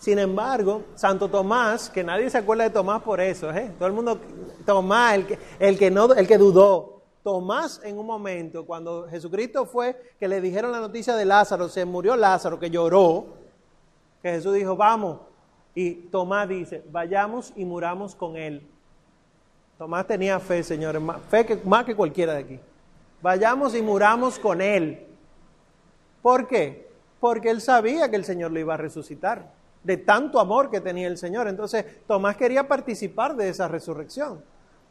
[0.00, 3.70] Sin embargo, Santo Tomás, que nadie se acuerda de Tomás por eso, ¿eh?
[3.78, 4.18] todo el mundo,
[4.64, 9.66] Tomás, el que, el que, no, el que dudó, Tomás en un momento, cuando Jesucristo
[9.66, 13.26] fue, que le dijeron la noticia de Lázaro, se murió Lázaro, que lloró,
[14.22, 15.18] que Jesús dijo, vamos,
[15.74, 18.66] y Tomás dice, vayamos y muramos con él.
[19.76, 22.60] Tomás tenía fe, señores, fe que, más que cualquiera de aquí.
[23.20, 25.06] Vayamos y muramos con él.
[26.22, 26.88] ¿Por qué?
[27.20, 31.08] Porque él sabía que el Señor lo iba a resucitar de tanto amor que tenía
[31.08, 31.48] el Señor.
[31.48, 34.42] Entonces, Tomás quería participar de esa resurrección.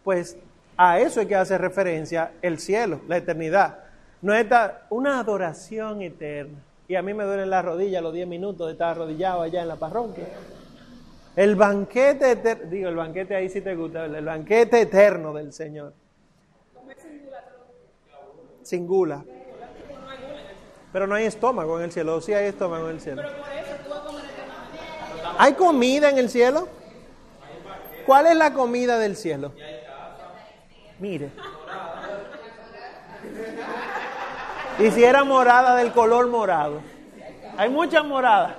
[0.03, 0.37] Pues
[0.77, 3.79] a eso hay que hacer referencia el cielo, la eternidad.
[4.21, 4.47] No es
[4.89, 6.57] una adoración eterna.
[6.87, 9.67] Y a mí me duelen las rodillas los 10 minutos de estar arrodillado allá en
[9.67, 10.25] la parroquia.
[11.35, 15.93] El banquete eterno, digo, el banquete ahí sí te gusta, el banquete eterno del Señor.
[18.63, 19.23] Sin gula.
[20.91, 23.21] Pero no hay estómago en el cielo, sí hay estómago en el cielo.
[25.41, 26.67] ¿Hay comida en el cielo?
[28.05, 29.53] ¿Cuál es la comida del cielo?
[30.99, 31.29] Mire.
[34.79, 36.81] Y si era morada del color morado.
[37.57, 38.51] Hay muchas moradas.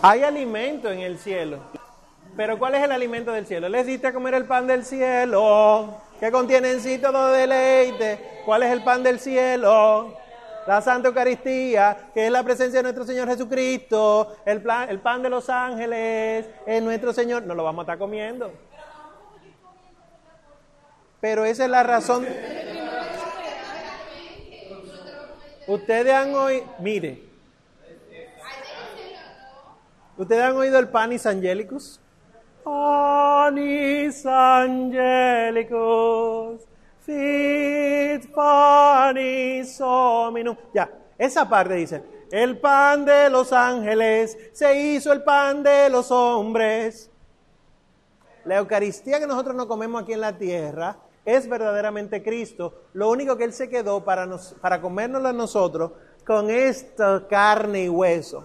[0.00, 1.58] Hay alimento en el cielo.
[2.34, 3.68] Pero ¿cuál es el alimento del cielo?
[3.68, 8.42] Les diste comer el pan del cielo que contiene en sí todo deleite.
[8.44, 10.16] ¿Cuál es el pan del cielo?
[10.68, 15.28] La Santa Eucaristía, que es la presencia de nuestro Señor Jesucristo, el, el pan de
[15.28, 17.42] los ángeles, es nuestro Señor.
[17.42, 18.52] No lo vamos a estar comiendo.
[21.20, 22.24] Pero esa es la razón.
[25.66, 27.20] Ustedes han oído, mire,
[30.16, 31.98] ustedes han oído el panis angelicus.
[32.64, 35.72] Panis angelicus,
[37.00, 40.56] fit panis hominum.
[40.72, 40.88] Ya,
[41.18, 47.10] esa parte dice, el pan de los ángeles se hizo el pan de los hombres.
[48.44, 52.74] La Eucaristía que nosotros no comemos aquí en la tierra es verdaderamente Cristo.
[52.92, 55.92] Lo único que Él se quedó para, nos, para comérnoslo a nosotros
[56.26, 58.44] con esta carne y hueso.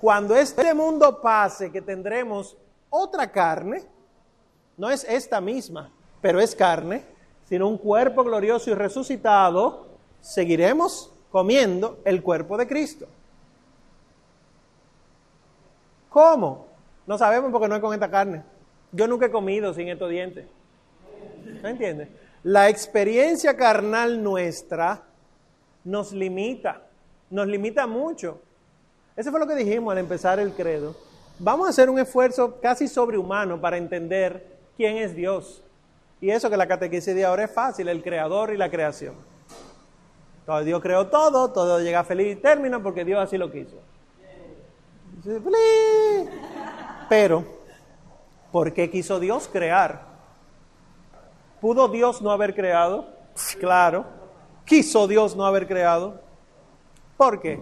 [0.00, 2.56] Cuando este mundo pase, que tendremos
[2.90, 3.82] otra carne,
[4.76, 7.04] no es esta misma, pero es carne,
[7.48, 9.86] sino un cuerpo glorioso y resucitado,
[10.20, 13.06] seguiremos comiendo el cuerpo de Cristo.
[16.08, 16.66] ¿Cómo?
[17.06, 18.42] No sabemos porque no es con esta carne.
[18.92, 20.46] Yo nunca he comido sin estos dientes.
[21.62, 22.08] ¿Me entiendes?
[22.42, 25.02] La experiencia carnal nuestra
[25.84, 26.82] nos limita,
[27.30, 28.40] nos limita mucho.
[29.16, 31.07] Eso fue lo que dijimos al empezar el credo
[31.38, 35.62] vamos a hacer un esfuerzo casi sobrehumano para entender quién es Dios.
[36.20, 39.14] Y eso que la catequesis de ahora es fácil, el creador y la creación.
[40.44, 43.76] Todo Dios creó todo, todo llega a feliz término porque Dios así lo quiso.
[47.08, 47.44] Pero,
[48.50, 50.06] ¿por qué quiso Dios crear?
[51.60, 53.06] ¿Pudo Dios no haber creado?
[53.58, 54.06] Claro.
[54.64, 56.20] ¿Quiso Dios no haber creado?
[57.16, 57.60] ¿Por qué?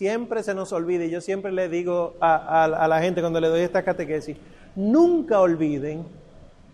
[0.00, 3.60] Siempre se nos olvida, y yo siempre le digo a, la gente cuando le doy
[3.60, 4.34] esta catequesis,
[4.74, 6.06] nunca olviden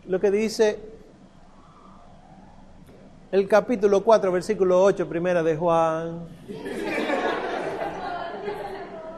[0.06, 0.78] lo que dice
[3.32, 6.20] el capítulo 4, versículo 8, primera de Juan.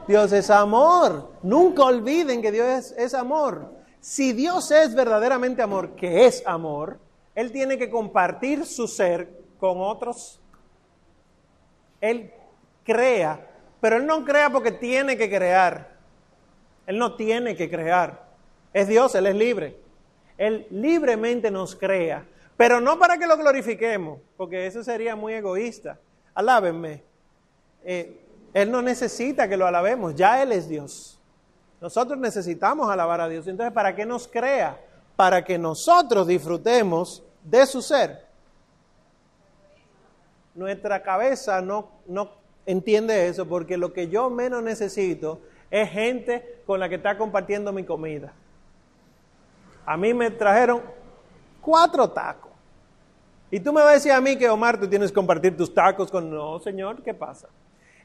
[0.08, 1.30] Dios es amor.
[1.42, 3.74] Nunca olviden que Dios es, es amor.
[4.00, 6.98] Si Dios es verdaderamente amor, que es amor,
[7.34, 9.28] Él tiene que compartir su ser
[9.60, 10.40] con otros.
[12.00, 12.32] Él
[12.84, 13.47] crea,
[13.80, 15.96] pero Él no crea porque tiene que crear.
[16.86, 18.26] Él no tiene que crear.
[18.72, 19.76] Es Dios, Él es libre.
[20.36, 22.24] Él libremente nos crea,
[22.56, 25.98] pero no para que lo glorifiquemos, porque eso sería muy egoísta.
[26.32, 27.02] Alábenme.
[27.84, 28.24] Eh,
[28.54, 31.20] él no necesita que lo alabemos, ya Él es Dios.
[31.80, 33.46] Nosotros necesitamos alabar a Dios.
[33.46, 34.80] Entonces, ¿para qué nos crea?
[35.16, 38.26] Para que nosotros disfrutemos de su ser.
[40.54, 42.37] Nuestra cabeza no, no
[42.68, 45.40] entiende eso porque lo que yo menos necesito
[45.70, 48.32] es gente con la que está compartiendo mi comida.
[49.86, 50.82] A mí me trajeron
[51.62, 52.52] cuatro tacos.
[53.50, 55.72] Y tú me vas a decir a mí que Omar, tú tienes que compartir tus
[55.72, 56.30] tacos con...
[56.30, 57.48] No, Señor, ¿qué pasa?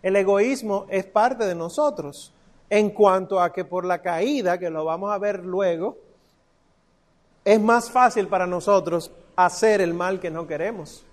[0.02, 2.34] El egoísmo es parte de nosotros
[2.70, 5.98] en cuanto a que por la caída, que lo vamos a ver luego,
[7.44, 11.06] es más fácil para nosotros hacer el mal que no queremos.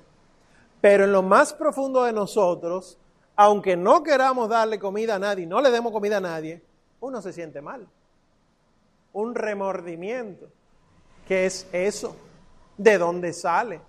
[0.80, 2.96] Pero en lo más profundo de nosotros,
[3.42, 6.62] aunque no queramos darle comida a nadie, no le demos comida a nadie,
[7.00, 7.88] uno se siente mal.
[9.14, 10.50] Un remordimiento.
[11.26, 12.14] ¿Qué es eso?
[12.76, 13.80] ¿De dónde sale?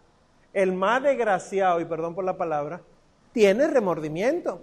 [0.54, 2.80] El más desgraciado, y perdón por la palabra,
[3.34, 4.62] tiene remordimiento.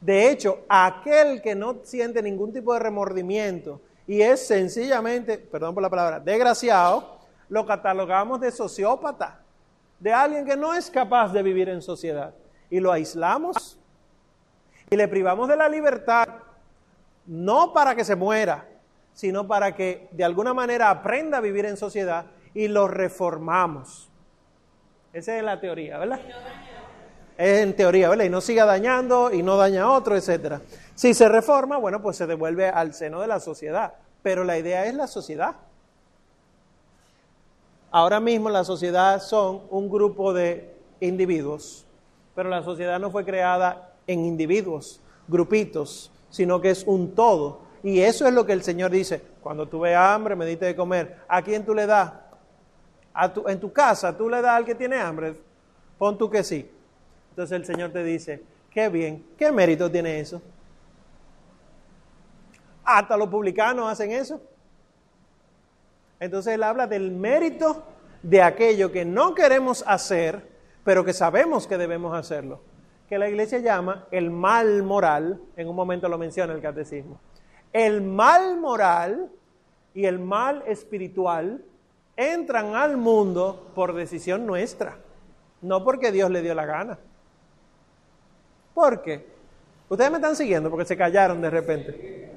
[0.00, 5.82] De hecho, aquel que no siente ningún tipo de remordimiento y es sencillamente, perdón por
[5.82, 7.18] la palabra, desgraciado,
[7.50, 9.42] lo catalogamos de sociópata,
[10.00, 12.32] de alguien que no es capaz de vivir en sociedad.
[12.70, 13.78] Y lo aislamos
[14.90, 16.28] y le privamos de la libertad,
[17.26, 18.66] no para que se muera,
[19.12, 24.10] sino para que de alguna manera aprenda a vivir en sociedad y lo reformamos.
[25.12, 26.20] Esa es la teoría, ¿verdad?
[27.36, 28.24] Es en teoría, ¿verdad?
[28.24, 30.60] Y no siga dañando y no daña a otro, etc.
[30.94, 33.94] Si se reforma, bueno, pues se devuelve al seno de la sociedad.
[34.22, 35.56] Pero la idea es la sociedad.
[37.90, 41.86] Ahora mismo la sociedad son un grupo de individuos,
[42.34, 47.60] pero la sociedad no fue creada en individuos, grupitos, sino que es un todo.
[47.82, 50.76] Y eso es lo que el Señor dice, cuando tú veas hambre, me diste de
[50.76, 51.18] comer.
[51.28, 52.12] ¿A quién tú le das?
[53.46, 55.34] En tu casa, tú le das al que tiene hambre.
[55.98, 56.70] Pon tú que sí.
[57.30, 60.42] Entonces el Señor te dice, qué bien, ¿qué mérito tiene eso?
[62.84, 64.40] Hasta los publicanos hacen eso.
[66.18, 67.82] Entonces él habla del mérito
[68.22, 70.50] de aquello que no queremos hacer,
[70.82, 72.60] pero que sabemos que debemos hacerlo.
[73.08, 77.20] Que la iglesia llama el mal moral, en un momento lo menciona el catecismo.
[77.72, 79.30] El mal moral
[79.94, 81.62] y el mal espiritual
[82.16, 84.96] entran al mundo por decisión nuestra,
[85.62, 86.98] no porque Dios le dio la gana.
[88.74, 89.26] ¿Por qué?
[89.88, 92.32] Ustedes me están siguiendo porque se callaron de repente.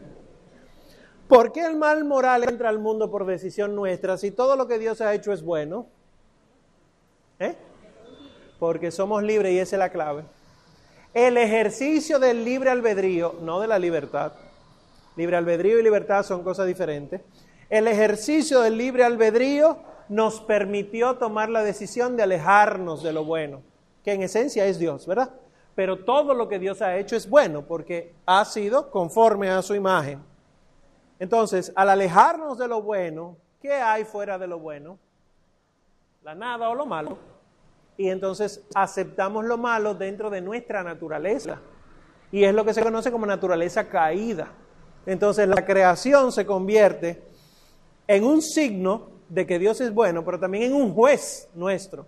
[1.27, 4.79] ¿Por qué el mal moral entra al mundo por decisión nuestra si todo lo que
[4.79, 5.87] Dios ha hecho es bueno?
[7.39, 7.55] ¿Eh?
[8.57, 10.23] Porque somos libres y esa es la clave.
[11.13, 14.33] El ejercicio del libre albedrío, no de la libertad.
[15.15, 17.21] Libre albedrío y libertad son cosas diferentes.
[17.69, 23.61] El ejercicio del libre albedrío nos permitió tomar la decisión de alejarnos de lo bueno,
[24.03, 25.31] que en esencia es Dios, ¿verdad?
[25.79, 29.75] pero todo lo que Dios ha hecho es bueno porque ha sido conforme a su
[29.75, 30.21] imagen.
[31.19, 34.99] Entonces, al alejarnos de lo bueno, ¿qué hay fuera de lo bueno?
[36.21, 37.17] La nada o lo malo.
[37.99, 41.59] Y entonces aceptamos lo malo dentro de nuestra naturaleza.
[42.31, 44.53] Y es lo que se conoce como naturaleza caída.
[45.05, 47.21] Entonces la creación se convierte
[48.07, 52.07] en un signo de que Dios es bueno, pero también en un juez nuestro.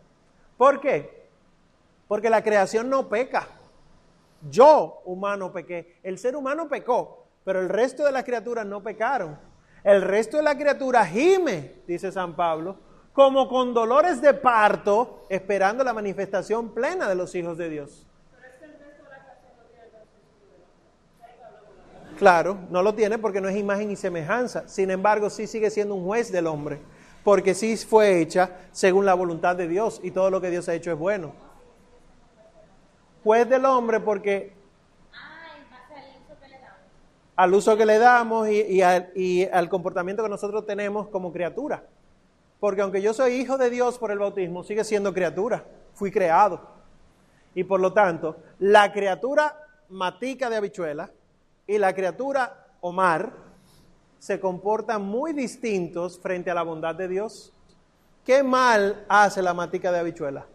[0.56, 1.28] ¿Por qué?
[2.08, 3.50] Porque la creación no peca.
[4.50, 5.98] Yo, humano, pequé.
[6.04, 9.38] El ser humano pecó, pero el resto de las criaturas no pecaron.
[9.84, 12.78] El resto de la criatura gime, dice San Pablo,
[13.14, 18.08] como con dolores de parto, esperando la manifestación plena de los hijos de Dios.
[22.18, 24.68] Claro, no lo tiene porque no es imagen y semejanza.
[24.68, 26.80] Sin embargo, sí sigue siendo un juez del hombre,
[27.24, 30.76] porque sí fue hecha según la voluntad de Dios y todo lo que Dios ha
[30.76, 31.34] hecho es bueno
[33.24, 34.54] juez del hombre porque
[37.36, 41.84] al uso que le damos y, al, comportamiento que nosotros tenemos como criatura.
[42.62, 45.66] Porque aunque yo soy hijo de Dios por el bautismo, sigue siendo criatura.
[45.96, 46.62] Fui creado.
[47.56, 51.10] Y por lo tanto, la criatura matica de habichuela
[51.66, 53.34] y la criatura Omar
[54.20, 57.52] se comportan muy distintos frente a la bondad de Dios.
[58.24, 60.46] ¿Qué mal hace la matica de habichuela?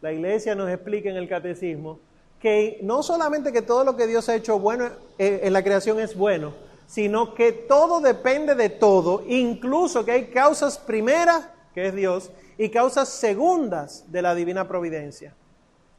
[0.00, 1.98] La iglesia nos explica en el catecismo
[2.38, 5.98] que no solamente que todo lo que Dios ha hecho bueno eh, en la creación
[5.98, 6.52] es bueno,
[6.92, 12.68] sino que todo depende de todo, incluso que hay causas primeras, que es Dios, y
[12.68, 15.34] causas segundas de la divina providencia.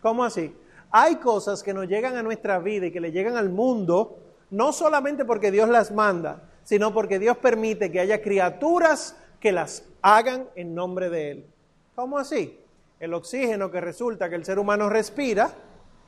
[0.03, 0.55] ¿Cómo así?
[0.91, 4.19] Hay cosas que nos llegan a nuestra vida y que le llegan al mundo,
[4.51, 9.85] no solamente porque Dios las manda, sino porque Dios permite que haya criaturas que las
[10.03, 11.47] hagan en nombre de Él.
[11.95, 12.59] ¿Cómo así?
[12.99, 15.55] El oxígeno que resulta que el ser humano respira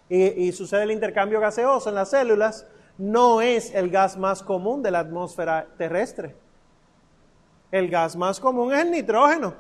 [0.09, 2.67] y, sucede el intercambio gaseoso en las células,
[2.98, 6.36] no es el gas más común de la atmósfera terrestre.
[7.72, 9.54] El gas más común es el nitrógeno.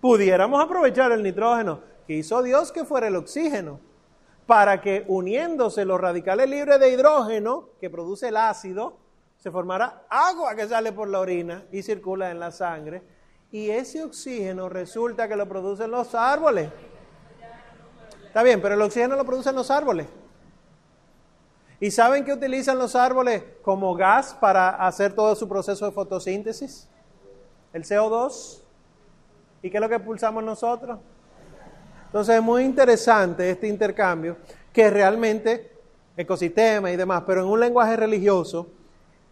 [0.00, 3.80] Pudiéramos aprovechar el nitrógeno que hizo Dios que fuera el oxígeno,
[4.46, 8.98] para que uniéndose los radicales libres de hidrógeno que produce el ácido,
[9.36, 13.02] se formara agua que sale por la orina y circula en la sangre.
[13.50, 16.70] Y ese oxígeno resulta que lo producen los árboles.
[18.26, 20.06] Está bien, pero el oxígeno lo producen los árboles.
[21.82, 26.88] ¿Y saben que utilizan los árboles como gas para hacer todo su proceso de fotosíntesis?
[27.72, 28.60] El CO2.
[29.62, 31.00] ¿Y qué es lo que pulsamos nosotros?
[32.06, 34.36] Entonces es muy interesante este intercambio
[34.72, 35.72] que realmente
[36.16, 38.68] ecosistema y demás, pero en un lenguaje religioso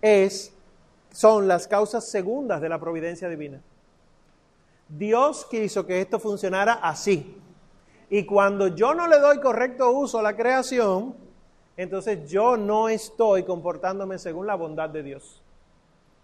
[0.02, 0.52] es,
[1.12, 3.62] son las causas segundas de la providencia divina.
[4.88, 7.40] Dios quiso que esto funcionara así.
[8.08, 11.29] Y cuando yo no le doy correcto uso a la creación,
[11.82, 15.42] entonces yo no estoy comportándome según la bondad de Dios.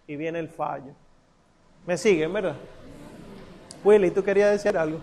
[0.06, 0.92] Y viene el fallo.
[1.86, 2.56] ¿Me siguen, verdad?
[3.82, 5.00] Willy, ¿tú querías decir algo?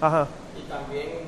[0.00, 0.28] Ajá.
[0.56, 1.26] Y también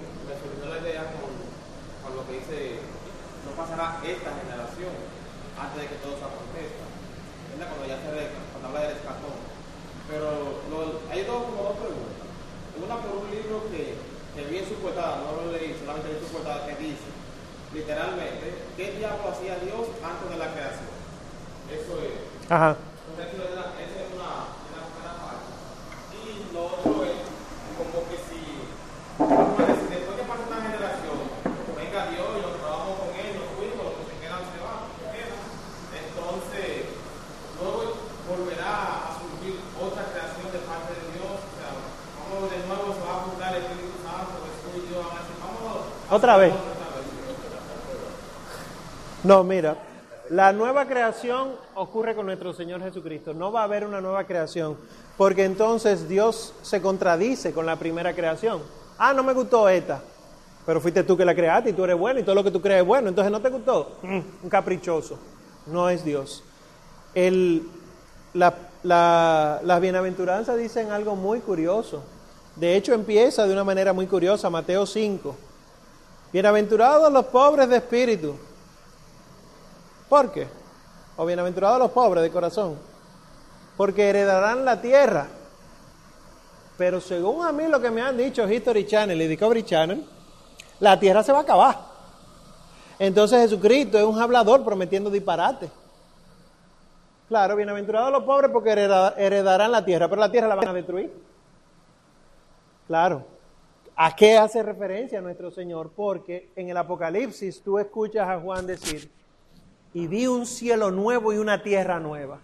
[3.59, 4.94] pasará esta generación
[5.59, 6.86] antes de que todo se acontezca.
[7.59, 9.34] Cuando ya se ve, cuando habla del escatón.
[10.06, 10.54] Pero
[11.11, 12.27] hay dos, como dos preguntas.
[12.78, 13.98] Una por un libro que,
[14.34, 17.10] que vi en su portada, no lo leí, solamente vi su portada que dice,
[17.74, 20.94] literalmente, ¿qué diablo hacía Dios antes de la creación?
[21.68, 22.50] Eso es.
[22.50, 22.76] Ajá.
[23.18, 25.50] esa es una, una primera parte.
[26.22, 27.18] Y lo otro es
[27.74, 28.40] como que si,
[29.18, 31.18] después que pasa una generación,
[31.74, 32.58] venga Dios y lo
[46.11, 46.54] Otra vez.
[49.24, 49.76] No, mira,
[50.30, 53.34] la nueva creación ocurre con nuestro Señor Jesucristo.
[53.34, 54.76] No va a haber una nueva creación,
[55.18, 58.62] porque entonces Dios se contradice con la primera creación.
[58.96, 60.00] Ah, no me gustó esta,
[60.64, 62.62] pero fuiste tú que la creaste y tú eres bueno y todo lo que tú
[62.62, 63.98] crees es bueno, entonces no te gustó.
[64.02, 65.18] Mm, un caprichoso.
[65.66, 66.42] No es Dios.
[67.14, 67.68] El,
[68.32, 72.02] la, la, las bienaventuranzas dicen algo muy curioso.
[72.56, 75.47] De hecho, empieza de una manera muy curiosa, Mateo 5.
[76.32, 78.36] Bienaventurados los pobres de espíritu.
[80.08, 80.46] ¿Por qué?
[81.16, 82.76] O bienaventurados los pobres de corazón.
[83.76, 85.26] Porque heredarán la tierra.
[86.76, 90.06] Pero según a mí lo que me han dicho History Channel y Discovery Channel,
[90.80, 91.78] la tierra se va a acabar.
[92.98, 95.70] Entonces Jesucristo es un hablador prometiendo disparate.
[97.28, 101.12] Claro, bienaventurados los pobres porque heredarán la tierra, pero la tierra la van a destruir.
[102.86, 103.38] Claro.
[104.01, 105.90] ¿A qué hace referencia nuestro Señor?
[105.90, 109.11] Porque en el Apocalipsis tú escuchas a Juan decir,
[109.92, 112.38] y vi un cielo nuevo y una tierra nueva.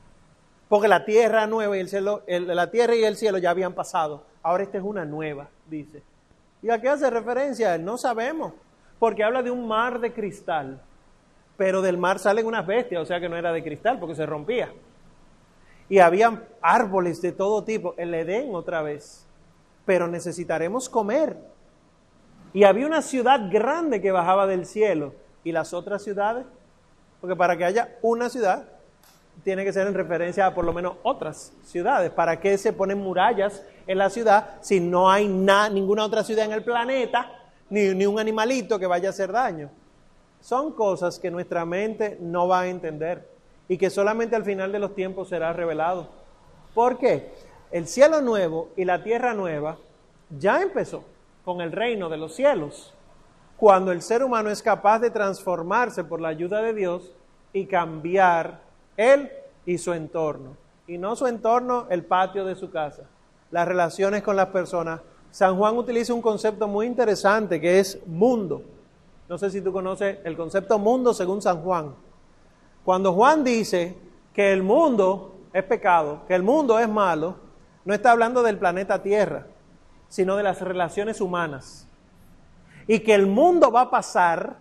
[0.68, 4.24] Porque la tierra nueva y el cielo, la tierra y el cielo ya habían pasado.
[4.42, 6.02] Ahora esta es una nueva, dice.
[6.60, 7.78] ¿Y a qué hace referencia?
[7.78, 8.52] No sabemos.
[8.98, 10.82] Porque habla de un mar de cristal.
[11.56, 14.26] Pero del mar salen unas bestias, o sea que no era de cristal porque se
[14.26, 14.72] rompía.
[15.88, 17.94] Y habían árboles de todo tipo.
[17.96, 19.23] El Edén otra vez
[19.84, 21.36] pero necesitaremos comer.
[22.52, 25.14] Y había una ciudad grande que bajaba del cielo.
[25.42, 26.46] ¿Y las otras ciudades?
[27.20, 28.68] Porque para que haya una ciudad,
[29.42, 32.10] tiene que ser en referencia a por lo menos otras ciudades.
[32.10, 36.52] ¿Para qué se ponen murallas en la ciudad si no hay ninguna otra ciudad en
[36.52, 37.30] el planeta,
[37.68, 39.70] ni, ni un animalito que vaya a hacer daño?
[40.40, 43.28] Son cosas que nuestra mente no va a entender
[43.68, 46.08] y que solamente al final de los tiempos será revelado.
[46.74, 47.32] ¿Por qué?
[47.74, 49.78] El cielo nuevo y la tierra nueva
[50.38, 51.02] ya empezó
[51.44, 52.94] con el reino de los cielos,
[53.56, 57.10] cuando el ser humano es capaz de transformarse por la ayuda de Dios
[57.52, 58.60] y cambiar
[58.96, 59.28] él
[59.66, 60.56] y su entorno.
[60.86, 63.08] Y no su entorno, el patio de su casa,
[63.50, 65.00] las relaciones con las personas.
[65.32, 68.62] San Juan utiliza un concepto muy interesante que es mundo.
[69.28, 71.92] No sé si tú conoces el concepto mundo según San Juan.
[72.84, 73.96] Cuando Juan dice
[74.32, 77.42] que el mundo es pecado, que el mundo es malo,
[77.84, 79.46] no está hablando del planeta Tierra.
[80.08, 81.88] sino de las relaciones humanas.
[82.86, 84.58] Y que el mundo va a pasar,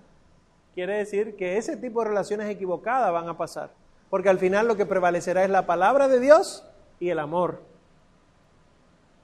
[0.73, 3.69] quiere decir que ese tipo de relaciones equivocadas van a pasar.
[4.09, 6.65] Porque al final lo que prevalecerá es la palabra de Dios
[6.99, 7.61] y el amor.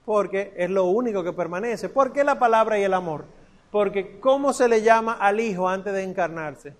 [0.04, 1.88] Porque es lo único que permanece.
[1.88, 3.24] ¿Por qué la palabra y el amor?
[3.72, 6.74] Porque ¿cómo se le llama al Hijo antes de encarnarse?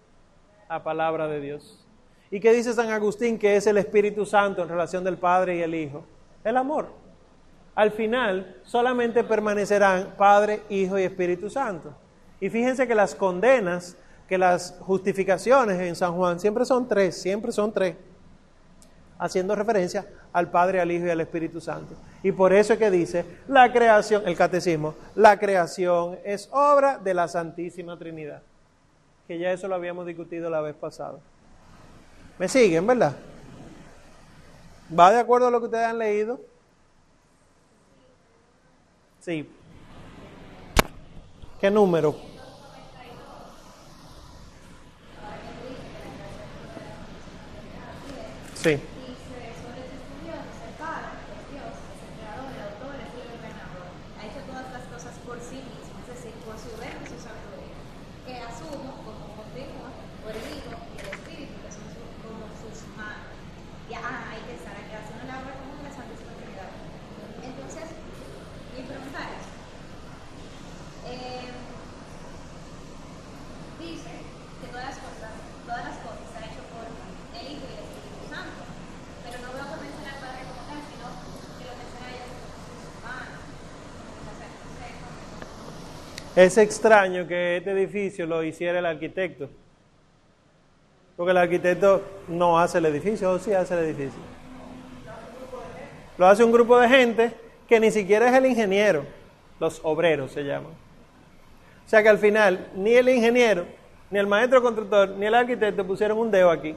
[0.69, 1.85] La palabra de Dios.
[2.31, 5.63] ¿Y qué dice San Agustín que es el Espíritu Santo en relación del Padre y
[5.63, 6.05] el Hijo?
[6.45, 7.00] El amor.
[7.75, 11.95] Al final solamente permanecerán Padre, Hijo y Espíritu Santo.
[12.41, 13.97] Y fíjense que las condenas,
[14.29, 17.97] que las justificaciones en San Juan siempre son tres, siempre son tres,
[19.19, 21.95] haciendo referencia al Padre, al Hijo y al Espíritu Santo.
[22.23, 27.15] Y por eso es que dice, la creación, el catecismo, la creación es obra de
[27.15, 28.43] la Santísima Trinidad.
[29.27, 31.19] Que ya eso lo habíamos discutido la vez pasada.
[32.39, 33.15] ¿Me siguen, verdad?
[34.99, 36.41] ¿Va de acuerdo a lo que ustedes han leído?
[39.21, 39.47] Sí.
[41.61, 42.17] ¿Qué número?
[48.55, 48.77] Sí.
[48.77, 53.29] Dice, sobre tus Dios, el Padre, es Dios, es el creador, el autor, es el
[53.41, 53.89] ordenador.
[54.21, 57.17] Ha hecho todas las cosas por sí mismo, es decir, por su reino y su
[57.17, 57.81] sabiduría.
[58.29, 59.89] Que asumo como continua
[60.21, 63.33] por el Hijo y el Espíritu, que son su- como sus manos.
[63.89, 66.69] Y ah, hay que estar aquí haciendo la obra común de la Santísima Trinidad.
[67.41, 67.89] Entonces,
[68.77, 69.45] mi pregunta es,
[71.09, 71.49] eh,
[73.81, 74.13] dice
[74.61, 75.33] que todas las cosas,
[75.65, 78.63] todas las cosas se han hecho por el Hijo y el Espíritu Santo,
[79.27, 81.07] pero no veo que menciona al Padre como tal, sino
[81.59, 83.43] que lo menciona a ellos como sus manos.
[83.43, 84.93] O sea, entonces,
[86.41, 89.51] Es extraño que este edificio lo hiciera el arquitecto.
[91.15, 94.19] Porque el arquitecto no hace el edificio, o sí hace el edificio.
[96.17, 97.33] Lo hace un grupo de gente
[97.69, 99.05] que ni siquiera es el ingeniero,
[99.59, 100.73] los obreros se llaman.
[101.85, 103.67] O sea que al final ni el ingeniero,
[104.11, 106.75] ni el maestro constructor, ni el arquitecto pusieron un dedo aquí,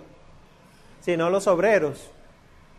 [0.99, 2.11] sino los obreros.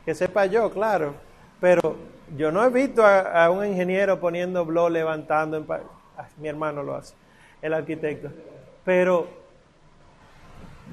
[0.05, 1.15] Que sepa yo, claro.
[1.63, 1.97] Pero
[2.37, 5.57] yo no he visto a, un ingeniero poniendo blog levantando.
[5.57, 5.65] En
[6.39, 7.15] mi hermano lo hace,
[7.63, 8.31] el arquitecto.
[8.85, 9.29] Pero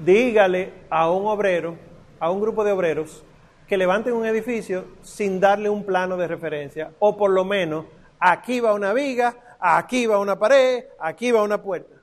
[0.04, 1.76] dígale a un obrero,
[2.18, 3.24] a un grupo de obreros,
[3.66, 6.92] que levanten un edificio sin darle un plano de referencia.
[6.98, 7.86] O por lo menos,
[8.18, 11.96] aquí va una viga, aquí va una pared, aquí va una puerta.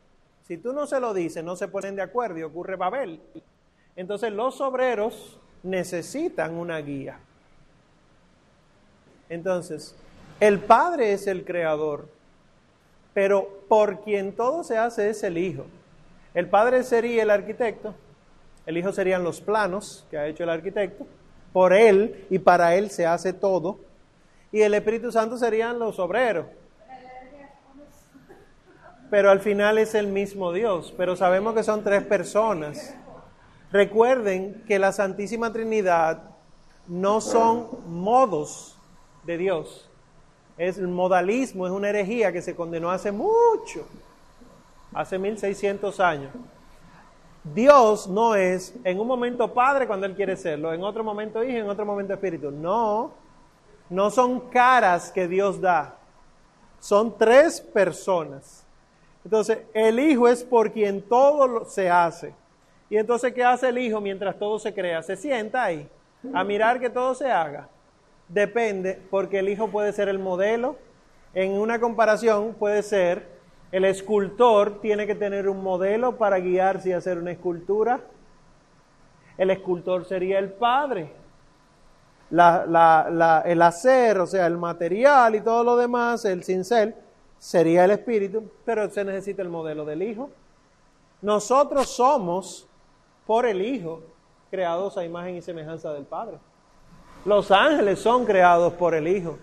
[0.48, 3.22] Si tú no se lo dices, no se ponen de acuerdo y ocurre Babel.
[3.96, 7.20] Entonces los obreros necesitan una guía.
[9.30, 9.96] Entonces,
[10.40, 12.08] el Padre es el creador,
[13.20, 15.66] pero por quien todo se hace es el Hijo.
[16.34, 17.94] El Padre sería el arquitecto,
[18.66, 21.06] el Hijo serían los planos que ha hecho el arquitecto,
[21.52, 23.78] por Él y para Él se hace todo,
[24.54, 26.46] y el Espíritu Santo serían los obreros.
[29.10, 32.96] Pero al final es el mismo Dios, pero sabemos que son tres personas.
[33.70, 36.22] Recuerden que la Santísima Trinidad
[36.88, 38.80] no son modos
[39.26, 39.89] de Dios.
[40.60, 43.88] Es el modalismo, es una herejía que se condenó hace mucho,
[44.94, 46.32] hace 1600 años.
[47.44, 51.58] Dios no es en un momento Padre cuando Él quiere serlo, en otro momento Hijo,
[51.60, 52.52] en otro momento Espíritu.
[52.52, 53.14] No,
[53.90, 55.96] no son caras que Dios da,
[56.80, 58.66] son tres personas.
[59.24, 62.34] Entonces, el Hijo es por quien todo se hace.
[62.90, 65.02] Y entonces, ¿qué hace el Hijo mientras todo se crea?
[65.04, 65.90] Se sienta ahí
[66.34, 67.70] a mirar que todo se haga.
[68.30, 70.78] Depende, porque el Hijo puede ser el modelo.
[71.34, 73.28] En una comparación puede ser,
[73.72, 78.00] el escultor tiene que tener un modelo para guiarse y hacer una escultura.
[79.38, 81.12] El escultor sería el Padre.
[82.30, 86.94] La- el hacer, o sea, el material y todo lo demás, el cincel,
[87.40, 90.30] sería el Espíritu, pero se necesita el modelo del Hijo.
[91.22, 92.68] Nosotros somos,
[93.26, 94.02] por el Hijo,
[94.52, 96.38] creados a imagen y semejanza del Padre.
[97.26, 99.38] Los ángeles son creados por el Hijo.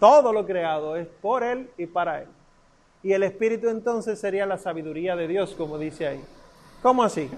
[0.00, 2.28] Todo lo creado es por Él y para Él.
[3.02, 6.24] Y el Espíritu entonces sería la sabiduría de Dios, como dice ahí.
[6.82, 7.30] ¿Cómo así?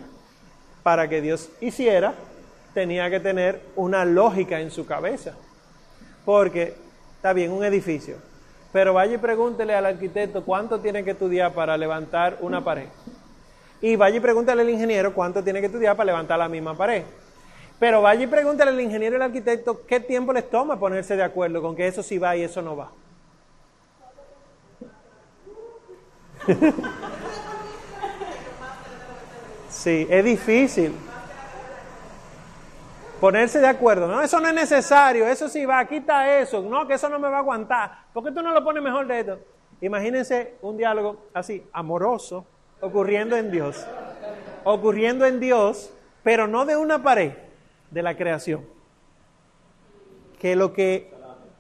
[0.83, 2.15] Para que Dios hiciera,
[2.73, 5.35] tenía que tener una lógica en su cabeza.
[6.25, 6.75] Porque
[7.17, 8.17] está bien, un edificio.
[8.73, 12.89] Pero vaya y pregúntele al arquitecto cuánto tiene que estudiar para levantar una pared.
[13.81, 17.05] Y vaya y pregúntale al ingeniero cuánto tiene que estudiar para levantar la misma pared.
[17.79, 21.23] Pero vaya y pregúntale al ingeniero y al arquitecto qué tiempo les toma ponerse de
[21.23, 22.91] acuerdo con que eso sí va y eso no va.
[29.85, 30.95] Sí, es difícil.
[33.21, 34.07] Ponerse de acuerdo.
[34.07, 35.27] No, eso no es necesario.
[35.27, 36.63] Eso sí va, quita eso.
[36.63, 37.91] No, que eso no me va a aguantar.
[38.15, 39.39] ¿Por qué tú no lo pones mejor de esto?
[39.83, 42.47] Imagínense un diálogo así, amoroso,
[42.81, 43.85] ocurriendo en Dios.
[44.65, 47.33] Ocurriendo en Dios, pero no de una pared,
[47.95, 48.67] de la creación.
[50.39, 51.15] Que lo que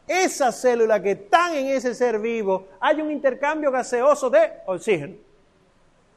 [0.06, 5.16] esas células que están en ese ser vivo, hay un intercambio gaseoso de oxígeno.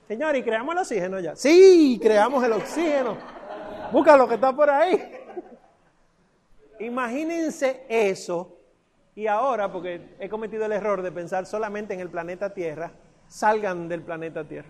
[0.07, 1.35] Señor, ¿y creamos el oxígeno ya?
[1.35, 3.17] Sí, creamos el oxígeno.
[3.91, 5.01] Busca lo que está por ahí.
[6.79, 8.57] Imagínense eso.
[9.15, 12.91] Y ahora, porque he cometido el error de pensar solamente en el planeta Tierra,
[13.27, 14.69] salgan del planeta Tierra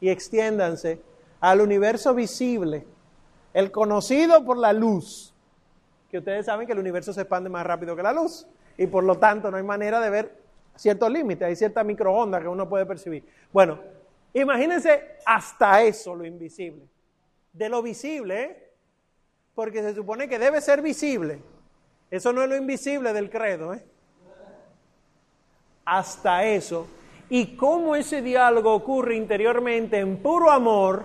[0.00, 1.02] y extiéndanse
[1.40, 2.86] al universo visible,
[3.54, 5.34] el conocido por la luz,
[6.10, 8.46] que ustedes saben que el universo se expande más rápido que la luz
[8.76, 10.38] y por lo tanto no hay manera de ver
[10.76, 13.24] ciertos límites, hay cierta microonda que uno puede percibir.
[13.52, 13.78] Bueno,
[14.32, 16.86] imagínense hasta eso lo invisible.
[17.52, 18.70] De lo visible, ¿eh?
[19.54, 21.42] porque se supone que debe ser visible.
[22.10, 23.74] Eso no es lo invisible del credo.
[23.74, 23.84] ¿eh?
[25.84, 26.86] Hasta eso.
[27.28, 31.04] Y cómo ese diálogo ocurre interiormente en puro amor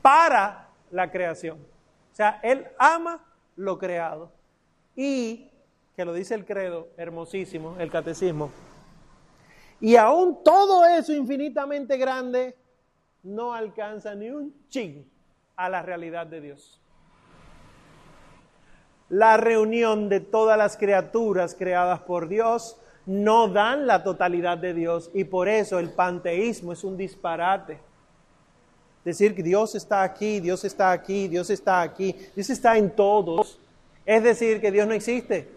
[0.00, 0.61] para
[0.92, 1.58] la creación.
[2.12, 3.24] O sea, Él ama
[3.56, 4.30] lo creado.
[4.94, 5.50] Y,
[5.96, 8.50] que lo dice el credo, hermosísimo, el catecismo,
[9.82, 12.56] y aún todo eso infinitamente grande
[13.24, 15.04] no alcanza ni un ching
[15.56, 16.80] a la realidad de Dios.
[19.08, 25.10] La reunión de todas las criaturas creadas por Dios no dan la totalidad de Dios
[25.14, 27.80] y por eso el panteísmo es un disparate.
[29.04, 33.58] Decir que Dios está aquí, Dios está aquí, Dios está aquí, Dios está en todos.
[34.06, 35.48] Es decir, que Dios no existe.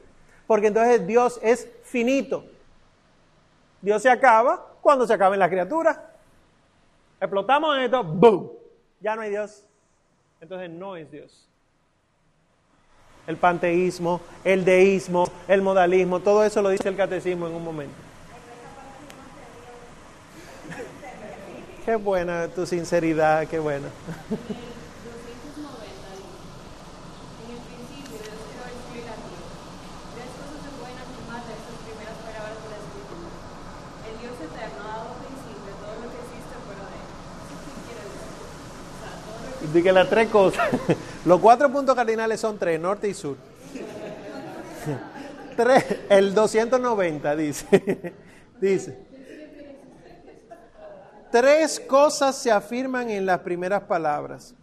[0.47, 2.45] Porque entonces Dios es finito.
[3.81, 5.99] Dios se acaba cuando se acaben las criaturas.
[7.19, 8.51] Explotamos en esto, ¡boom!
[8.99, 9.63] Ya no hay Dios.
[10.41, 11.47] Entonces no es Dios.
[13.27, 18.04] El panteísmo, el deísmo, el modalismo, todo eso lo dice el catecismo en un momento.
[21.85, 23.83] De él.
[34.01, 34.29] ¿Eso qué?
[34.29, 34.49] O sea,
[35.79, 36.09] todo lo
[39.69, 40.69] que Dice que las tres cosas.
[41.25, 43.37] Los cuatro puntos cardinales son tres, norte y sur.
[45.55, 48.13] Tres, el 290 dice.
[48.61, 49.04] Dice.
[51.35, 54.55] Tres cosas se afirman en las primeras palabras.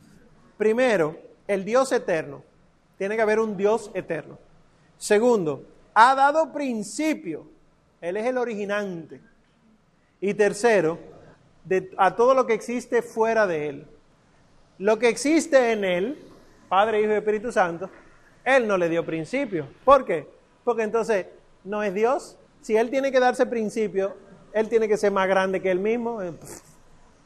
[0.57, 2.43] Primero, el Dios eterno.
[2.97, 4.39] Tiene que haber un Dios eterno.
[4.97, 7.47] Segundo, ha dado principio.
[8.01, 9.21] Él es el originante.
[10.19, 10.99] Y tercero,
[11.63, 13.87] de, a todo lo que existe fuera de Él.
[14.79, 16.25] Lo que existe en Él,
[16.71, 17.91] Padre, Hijo y Espíritu Santo,
[18.47, 19.69] Él no le dio principio.
[19.85, 20.27] ¿Por qué?
[20.65, 21.27] Porque entonces
[21.65, 22.39] no es Dios.
[22.63, 24.17] Si Él tiene que darse principio,
[24.53, 26.23] Él tiene que ser más grande que Él mismo.
[26.23, 26.33] eh,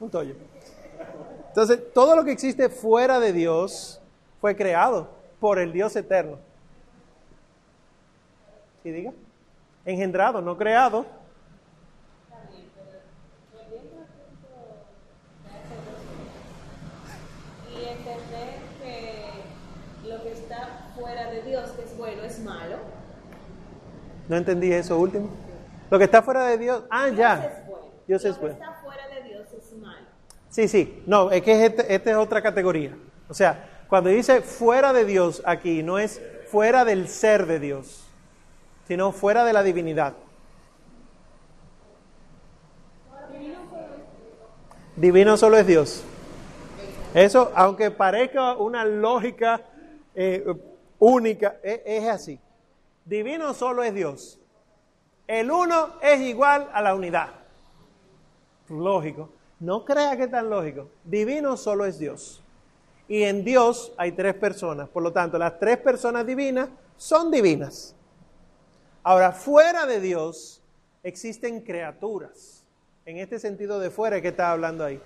[0.00, 0.34] Un tollo.
[1.48, 4.00] Entonces, todo lo que existe fuera de Dios
[4.40, 5.08] fue creado
[5.40, 6.38] por el Dios eterno.
[8.82, 9.12] ¿Sí diga?
[9.84, 11.06] Engendrado, no creado.
[17.70, 22.76] y entender que lo que está fuera de Dios, que es bueno, es malo.
[24.28, 25.28] No entendí eso último.
[25.90, 26.84] Lo que está fuera de Dios.
[26.90, 27.34] Ah, Dios ya.
[27.44, 27.86] es bueno.
[28.06, 28.56] Dios lo es bueno.
[28.56, 30.06] que está fuera de Dios es malo.
[30.50, 31.02] Sí, sí.
[31.06, 32.96] No, es que este, esta es otra categoría.
[33.28, 36.20] O sea, cuando dice fuera de Dios aquí, no es
[36.50, 38.04] fuera del ser de Dios,
[38.86, 40.14] sino fuera de la divinidad.
[44.96, 46.02] Divino solo es Dios.
[47.12, 49.60] Eso, aunque parezca una lógica
[50.14, 50.42] eh,
[50.98, 52.40] única, e- es así.
[53.04, 54.38] Divino solo es Dios.
[55.26, 57.30] El uno es igual a la unidad.
[58.68, 59.30] Lógico.
[59.58, 60.88] No crea que es tan lógico.
[61.04, 62.42] Divino solo es Dios.
[63.08, 64.88] Y en Dios hay tres personas.
[64.88, 67.94] Por lo tanto, las tres personas divinas son divinas.
[69.02, 70.62] Ahora, fuera de Dios
[71.02, 72.64] existen criaturas.
[73.04, 75.00] En este sentido de fuera que está hablando ahí.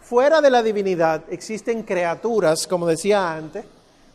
[0.00, 3.64] Fuera de la divinidad existen criaturas, como decía antes,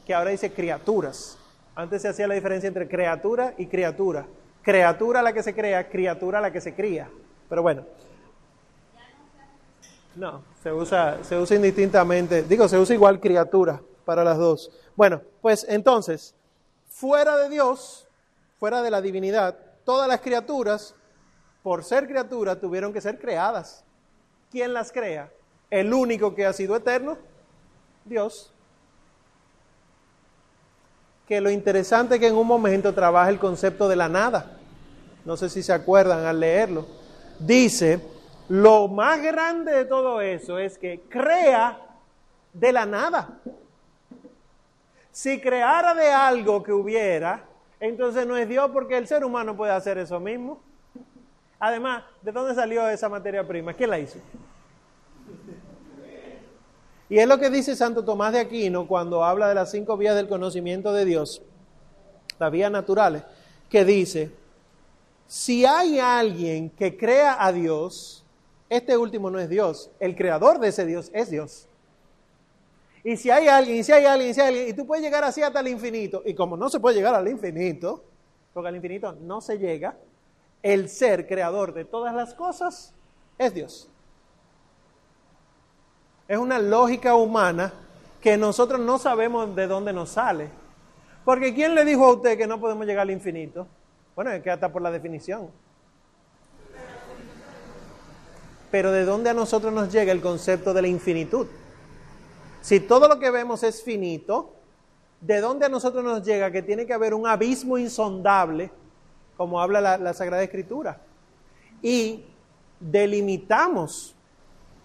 [0.05, 1.37] que ahora dice criaturas.
[1.75, 4.25] Antes se hacía la diferencia entre criatura y criatura.
[4.61, 7.09] Criatura la que se crea, criatura la que se cría.
[7.49, 7.85] Pero bueno,
[10.15, 12.43] no, se usa, se usa indistintamente.
[12.43, 14.71] Digo, se usa igual criatura para las dos.
[14.95, 16.35] Bueno, pues entonces,
[16.89, 18.07] fuera de Dios,
[18.59, 20.95] fuera de la divinidad, todas las criaturas,
[21.63, 23.85] por ser criaturas, tuvieron que ser creadas.
[24.51, 25.31] ¿Quién las crea?
[25.69, 27.17] El único que ha sido eterno,
[28.03, 28.53] Dios.
[31.27, 34.57] Que lo interesante es que en un momento trabaja el concepto de la nada.
[35.25, 36.85] No sé si se acuerdan al leerlo.
[37.39, 38.01] Dice,
[38.49, 41.79] lo más grande de todo eso es que crea
[42.53, 43.39] de la nada.
[45.11, 47.45] Si creara de algo que hubiera,
[47.79, 50.61] entonces no es Dios porque el ser humano puede hacer eso mismo.
[51.59, 53.73] Además, ¿de dónde salió esa materia prima?
[53.73, 54.19] ¿Quién la hizo?
[57.11, 60.15] Y es lo que dice Santo Tomás de Aquino cuando habla de las cinco vías
[60.15, 61.41] del conocimiento de Dios,
[62.39, 63.23] las vías naturales,
[63.69, 64.31] que dice,
[65.27, 68.23] si hay alguien que crea a Dios,
[68.69, 71.67] este último no es Dios, el creador de ese Dios es Dios.
[73.03, 75.41] Y si hay alguien, si hay alguien, si hay alguien, y tú puedes llegar así
[75.41, 78.05] hasta el infinito, y como no se puede llegar al infinito,
[78.53, 79.97] porque al infinito no se llega,
[80.63, 82.93] el ser creador de todas las cosas
[83.37, 83.90] es Dios.
[86.31, 87.73] Es una lógica humana
[88.21, 90.47] que nosotros no sabemos de dónde nos sale.
[91.25, 93.67] Porque ¿quién le dijo a usted que no podemos llegar al infinito?
[94.15, 95.49] Bueno, es que hasta por la definición.
[98.71, 101.47] Pero ¿de dónde a nosotros nos llega el concepto de la infinitud?
[102.61, 104.53] Si todo lo que vemos es finito,
[105.19, 108.71] ¿de dónde a nosotros nos llega que tiene que haber un abismo insondable,
[109.35, 110.97] como habla la, la Sagrada Escritura?
[111.81, 112.23] Y
[112.79, 114.15] delimitamos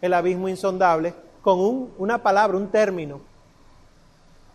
[0.01, 1.15] el abismo insondable
[1.47, 3.21] con un- una palabra, un término.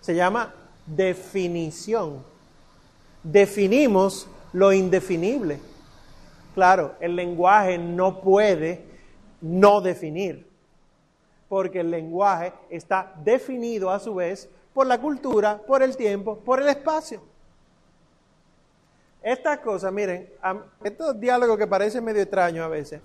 [0.02, 0.54] Se llama
[0.86, 2.22] definición.
[3.24, 5.62] Definimos lo indefinible.
[6.54, 8.84] Claro, el lenguaje no puede
[9.40, 10.46] no definir,
[11.48, 16.62] porque el lenguaje está definido a su vez por la cultura, por el tiempo, por
[16.62, 17.22] el espacio.
[19.24, 20.30] Estas cosas, miren,
[20.84, 23.00] estos diálogos que parecen medio extraños a veces,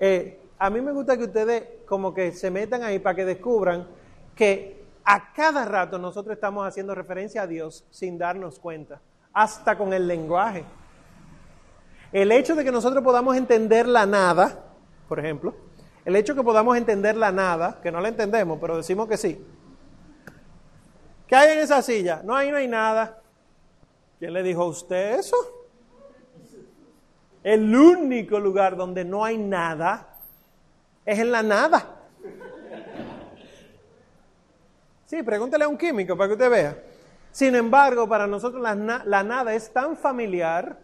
[0.00, 3.84] eh, a mí me gusta que ustedes como que se metan ahí para que descubran
[4.36, 9.00] que a cada rato nosotros estamos haciendo referencia a Dios sin darnos cuenta,
[9.32, 10.64] hasta con el lenguaje.
[12.12, 14.66] El hecho de que nosotros podamos entender la nada,
[15.08, 15.52] por ejemplo,
[16.04, 19.16] el hecho de que podamos entender la nada, que no la entendemos, pero decimos que
[19.16, 19.44] sí.
[21.26, 22.22] ¿Qué hay en esa silla?
[22.22, 23.20] No, ahí no hay nada.
[24.20, 25.36] ¿Quién le dijo a usted eso?
[27.42, 30.10] El único lugar donde no hay nada
[31.04, 31.86] es en la nada.
[35.06, 36.78] Sí, pregúntele a un químico para que usted vea.
[37.30, 40.78] Sin embargo, para nosotros la, na- la nada es tan familiar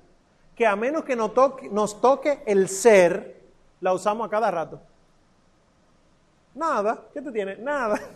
[0.54, 3.36] que a menos que nos toque, nos toque el ser,
[3.80, 4.80] la usamos a cada rato.
[6.54, 7.58] Nada, ¿qué tú tienes?
[7.58, 8.00] Nada.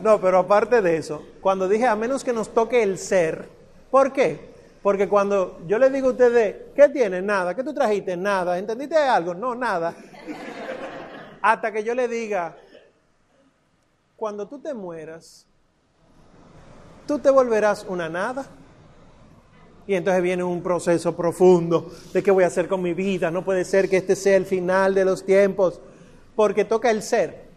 [0.00, 3.46] No, pero aparte de eso, cuando dije a menos que nos toque el ser,
[3.90, 4.49] ¿por qué?
[4.82, 7.22] Porque cuando yo le digo a ustedes, ¿qué tienes?
[7.22, 7.54] Nada.
[7.54, 8.16] ¿Qué tú trajiste?
[8.16, 8.58] Nada.
[8.58, 9.34] ¿Entendiste algo?
[9.34, 9.94] No, nada.
[11.42, 12.56] Hasta que yo le diga,
[14.16, 15.46] cuando tú te mueras,
[17.06, 18.46] tú te volverás una nada.
[19.86, 23.30] Y entonces viene un proceso profundo de qué voy a hacer con mi vida.
[23.30, 25.80] No puede ser que este sea el final de los tiempos,
[26.36, 27.48] porque toca el ser.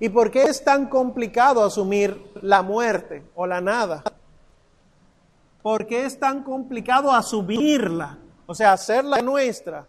[0.00, 4.02] ¿Y por qué es tan complicado asumir la muerte o la nada?
[5.62, 8.18] ¿Por qué es tan complicado asumirla?
[8.46, 9.86] O sea, hacerla nuestra.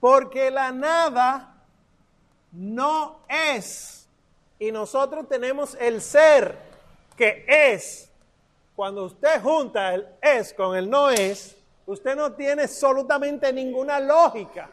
[0.00, 1.54] Porque la nada
[2.52, 4.08] no es.
[4.58, 6.58] Y nosotros tenemos el ser
[7.16, 8.10] que es.
[8.76, 14.70] Cuando usted junta el es con el no es, usted no tiene absolutamente ninguna lógica.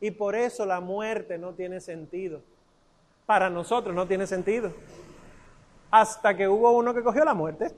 [0.00, 2.42] Y por eso la muerte no tiene sentido.
[3.24, 4.72] Para nosotros no tiene sentido.
[5.90, 7.74] Hasta que hubo uno que cogió la muerte,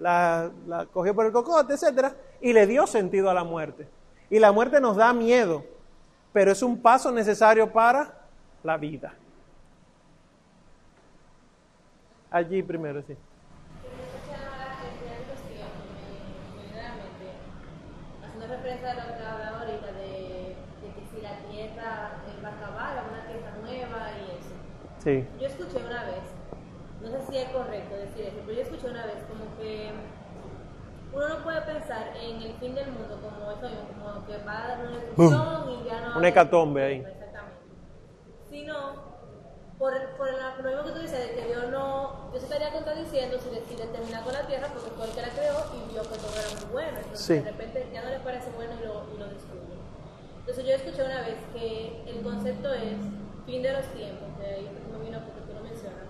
[0.00, 3.86] la, la cogió por el cocote, etcétera, y le dio sentido a la muerte.
[4.28, 5.64] Y la muerte nos da miedo,
[6.32, 8.14] pero es un paso necesario para
[8.62, 9.14] la vida.
[12.30, 13.16] Allí primero, sí.
[18.22, 22.12] Haciendo referencia a lo que hablaba ahorita de, de que si la tierra
[22.44, 24.54] va a acabar, una tierra nueva y eso.
[25.02, 25.26] Sí.
[25.40, 26.22] Yo escuché una vez,
[27.02, 29.90] no sé si es correcto decir eso, pero yo escuché una vez como que
[31.12, 34.64] uno no puede pensar en el fin del mundo como eso, mismo, como que va
[34.64, 36.18] a dar una destrucción y ya no.
[36.18, 36.96] Una hecatombe ahí.
[37.00, 37.56] Exactamente.
[38.48, 39.10] Sino
[39.78, 43.38] por, por, la- lo mismo que tú dices, de que Dios no, Dios estaría contradiciendo
[43.38, 46.02] si, de- si determina con la tierra porque fue el que la creó y vio
[46.02, 46.98] que todo era muy bueno.
[46.98, 47.34] Entonces Sí.
[47.34, 49.76] de repente ya no le parece bueno y lo, y lo destruye.
[50.40, 52.96] Entonces yo escuché una vez que el concepto es
[53.46, 56.08] fin de los tiempos, que ahí me vino porque tú lo mencionas,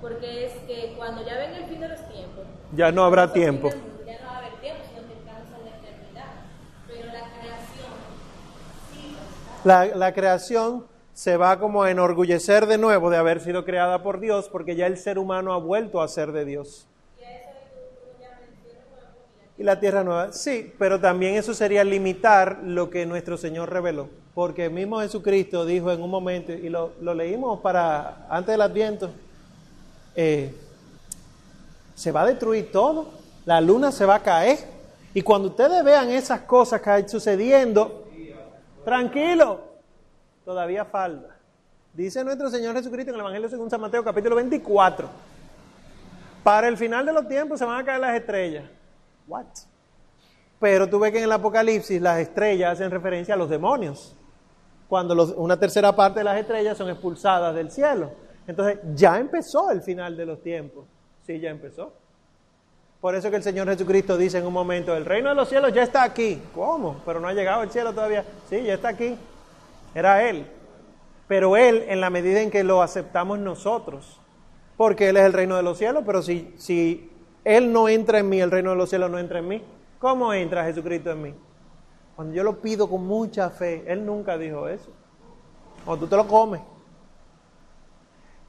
[0.00, 3.68] porque es que cuando ya ven el fin de los tiempos, Ya no habrá tiempo.
[3.68, 6.32] del mundo, ya no va a haber tiempo, sino que alcanza la eternidad.
[6.86, 7.10] Pero
[9.64, 14.18] la la creación se va como a enorgullecer de nuevo de haber sido creada por
[14.18, 16.88] Dios, porque ya el ser humano ha vuelto a ser de Dios.
[19.56, 24.08] Y la tierra nueva, sí, pero también eso sería limitar lo que nuestro Señor reveló,
[24.34, 29.10] porque mismo Jesucristo dijo en un momento, y lo, lo leímos para antes del Adviento,
[30.16, 30.52] eh,
[31.94, 33.10] se va a destruir todo,
[33.44, 34.58] la luna se va a caer,
[35.14, 38.03] y cuando ustedes vean esas cosas que hay sucediendo,
[38.84, 39.60] tranquilo,
[40.44, 41.36] todavía falta.
[41.92, 45.08] Dice nuestro Señor Jesucristo en el Evangelio según San Mateo capítulo 24,
[46.42, 48.64] para el final de los tiempos se van a caer las estrellas.
[49.26, 49.46] What?
[50.60, 54.16] Pero tú ves que en el Apocalipsis las estrellas hacen referencia a los demonios,
[54.88, 58.12] cuando una tercera parte de las estrellas son expulsadas del cielo.
[58.46, 60.84] Entonces ya empezó el final de los tiempos.
[61.26, 61.92] Sí, ya empezó.
[63.04, 65.74] Por eso que el Señor Jesucristo dice en un momento, el reino de los cielos
[65.74, 66.40] ya está aquí.
[66.54, 67.02] ¿Cómo?
[67.04, 68.24] Pero no ha llegado el cielo todavía.
[68.48, 69.14] Sí, ya está aquí.
[69.94, 70.46] Era Él.
[71.28, 74.18] Pero Él en la medida en que lo aceptamos nosotros.
[74.78, 77.10] Porque Él es el reino de los cielos, pero si, si
[77.44, 79.62] Él no entra en mí, el reino de los cielos no entra en mí.
[79.98, 81.34] ¿Cómo entra Jesucristo en mí?
[82.16, 84.90] Cuando yo lo pido con mucha fe, Él nunca dijo eso.
[85.84, 86.62] O tú te lo comes.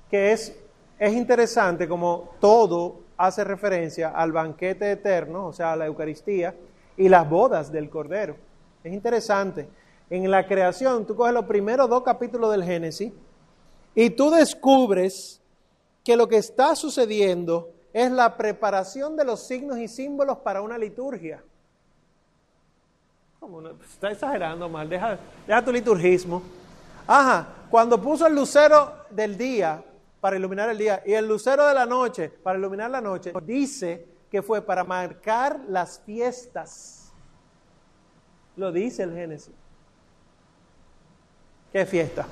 [0.10, 0.58] Que es,
[0.97, 6.55] es interesante como todo hace referencia al banquete eterno, o sea, a la Eucaristía,
[6.97, 8.36] y las bodas del Cordero.
[8.84, 9.68] Es interesante.
[10.09, 13.11] En la creación, tú coges los primeros dos capítulos del Génesis
[13.95, 15.41] y tú descubres
[16.03, 20.78] que lo que está sucediendo es la preparación de los signos y símbolos para una
[20.78, 21.43] liturgia.
[23.39, 23.70] ¿Cómo no?
[23.70, 25.18] Está exagerando mal, deja
[25.63, 26.41] tu liturgismo.
[27.07, 29.84] Ajá, cuando puso el lucero del día
[30.26, 34.07] para iluminar el día y el lucero de la noche para iluminar la noche, dice
[34.32, 37.13] que fue para marcar las fiestas.
[38.55, 39.53] Lo dice el Génesis.
[41.71, 42.26] ¿Qué fiesta?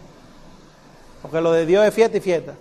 [1.22, 2.56] Porque lo de Dios es fiesta y fiesta.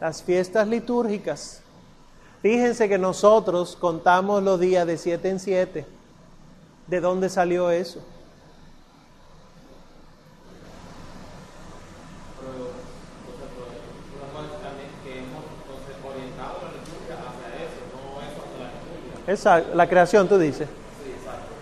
[0.00, 1.60] Las fiestas litúrgicas.
[2.42, 5.84] Fíjense que nosotros contamos los días de siete en siete.
[6.86, 8.04] ¿De dónde salió eso?
[12.38, 13.66] Pero, o sea, pero
[14.22, 19.60] una cosa también que hemos entonces, orientado la liturgia hacia eso, no eso hacia Esa,
[19.60, 20.68] la creación, tú dices.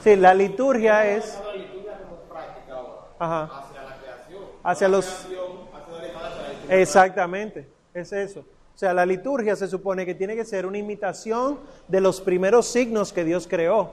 [0.02, 4.42] Sí, la liturgia es la liturgia como práctica ahora, ajá, hacia la creación.
[4.62, 5.06] hacia los...
[5.06, 5.40] creación
[5.72, 6.74] hacia la.
[6.74, 8.40] Exactamente, es eso.
[8.40, 11.58] O sea, la liturgia se supone que tiene que ser una imitación
[11.88, 13.92] de los primeros signos que Dios creó,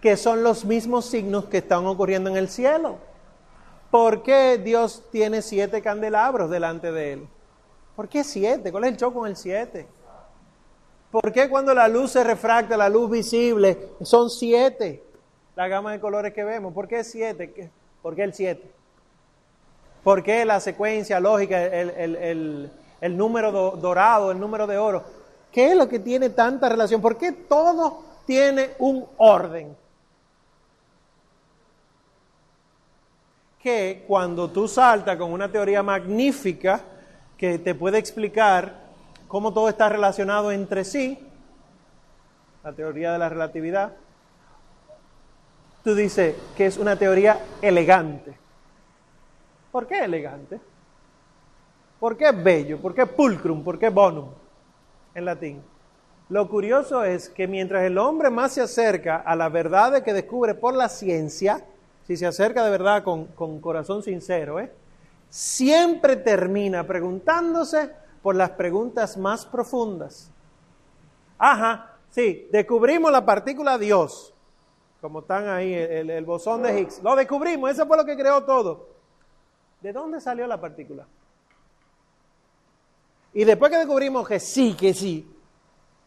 [0.00, 2.98] que son los mismos signos que están ocurriendo en el cielo.
[3.90, 7.28] ¿Por qué Dios tiene siete candelabros delante de él?
[7.96, 8.70] ¿Por qué siete?
[8.70, 9.88] ¿Cuál es el choque con el siete?
[11.10, 15.02] ¿Por qué cuando la luz se refracta, la luz visible, son siete?
[15.56, 16.72] La gama de colores que vemos.
[16.74, 17.52] ¿Por qué siete?
[17.52, 17.70] ¿Qué-
[18.02, 18.70] ¿Por qué el siete?
[20.04, 24.78] ¿Por qué la secuencia lógica, el, el- el- el número do- dorado, el número de
[24.78, 25.02] oro?
[25.50, 27.00] ¿Qué es lo que tiene tanta relación?
[27.00, 29.76] ¿Por qué todo tiene un orden?
[33.62, 36.80] Que cuando tú saltas con una teoría magnífica
[37.36, 38.87] que te puede explicar
[39.28, 41.18] cómo todo está relacionado entre sí,
[42.64, 43.92] la teoría de la relatividad,
[45.84, 48.36] tú dices que es una teoría elegante.
[49.70, 50.60] ¿Por qué elegante?
[52.00, 52.80] ¿Por qué bello?
[52.80, 53.62] ¿Por qué pulcrum?
[53.62, 54.30] ¿Por qué bonum?
[55.14, 55.62] En latín.
[56.30, 60.54] Lo curioso es que mientras el hombre más se acerca a la verdad que descubre
[60.54, 61.64] por la ciencia,
[62.06, 64.70] si se acerca de verdad con, con corazón sincero, ¿eh?
[65.28, 67.90] siempre termina preguntándose
[68.22, 70.30] por las preguntas más profundas.
[71.38, 74.34] Ajá, sí, descubrimos la partícula Dios,
[75.00, 77.02] como están ahí, el, bosón de Higgs.
[77.02, 78.88] Lo descubrimos, eso fue lo que creó todo.
[79.80, 81.06] ¿De dónde salió la partícula?
[83.32, 85.30] Y después que descubrimos que sí, que sí,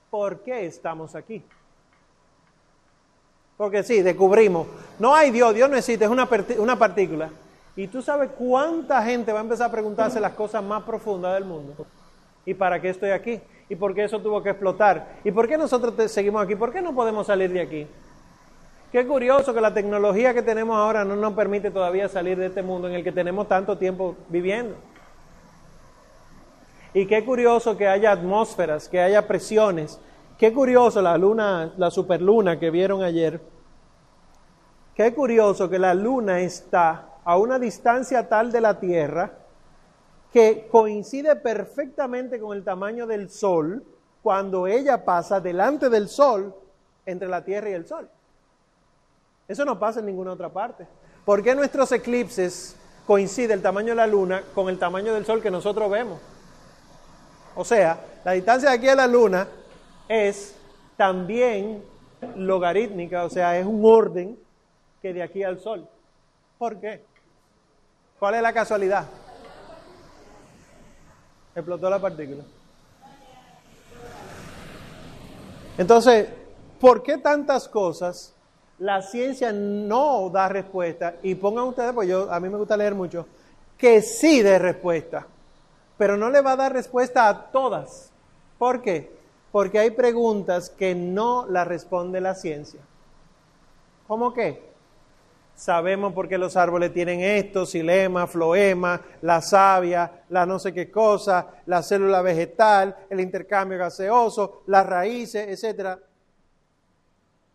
[0.10, 1.42] ¿por qué estamos aquí?
[3.56, 4.68] Porque sí, descubrimos,
[5.00, 7.30] no hay Dios, Dios no existe, es una partícula.
[7.76, 11.46] Y tú sabes cuánta gente va a empezar a preguntarse las cosas más profundas del
[11.46, 11.86] mundo.
[12.46, 13.40] ¿Y para qué estoy aquí?
[13.70, 15.20] ¿Y por qué eso tuvo que explotar?
[15.24, 16.56] ¿Y por qué nosotros seguimos aquí?
[16.56, 17.88] ¿Por qué no podemos salir de aquí?
[18.92, 22.62] Qué curioso que la tecnología que tenemos ahora no nos permite todavía salir de este
[22.62, 24.76] mundo en el que tenemos tanto tiempo viviendo.
[26.94, 30.02] Y qué curioso que haya atmósferas, que haya presiones.
[30.38, 33.40] Qué curioso la luna, la superluna que vieron ayer.
[34.94, 39.41] Qué curioso que la luna está a una distancia tal de la Tierra
[40.32, 43.84] que coincide perfectamente con el tamaño del Sol
[44.24, 46.56] cuando ella pasa delante del Sol
[47.06, 48.10] entre la Tierra y el Sol.
[49.48, 50.88] Eso no pasa en ninguna otra parte.
[51.26, 52.76] ¿Por qué nuestros eclipses
[53.06, 56.20] coincide el tamaño de la luna con el tamaño del sol que nosotros vemos.
[57.56, 59.48] O sea, la distancia de aquí a la luna
[60.08, 60.56] es
[60.96, 61.84] también
[62.36, 64.40] logarítmica, o sea, es un orden
[65.02, 65.88] que de aquí al sol.
[66.58, 67.04] ¿Por qué?
[68.20, 69.06] ¿Cuál es la casualidad?
[71.56, 72.44] Explotó la partícula.
[75.78, 76.30] Entonces,
[76.80, 78.34] ¿por qué tantas cosas
[78.80, 81.16] la ciencia no da respuesta?
[81.24, 83.26] Y pongan ustedes, pues yo a mí me gusta leer mucho,
[83.78, 85.28] que sí dé respuesta,
[85.98, 88.12] pero no le va a dar respuesta a todas.
[88.58, 89.12] ¿Por qué?
[89.52, 92.80] Porque hay preguntas que no las responde la ciencia.
[94.08, 94.71] ¿Cómo qué?
[95.62, 100.90] Sabemos por qué los árboles tienen esto, silema, floema, la savia, la no sé qué
[100.90, 106.00] cosa, la célula vegetal, el intercambio gaseoso, las raíces, etc.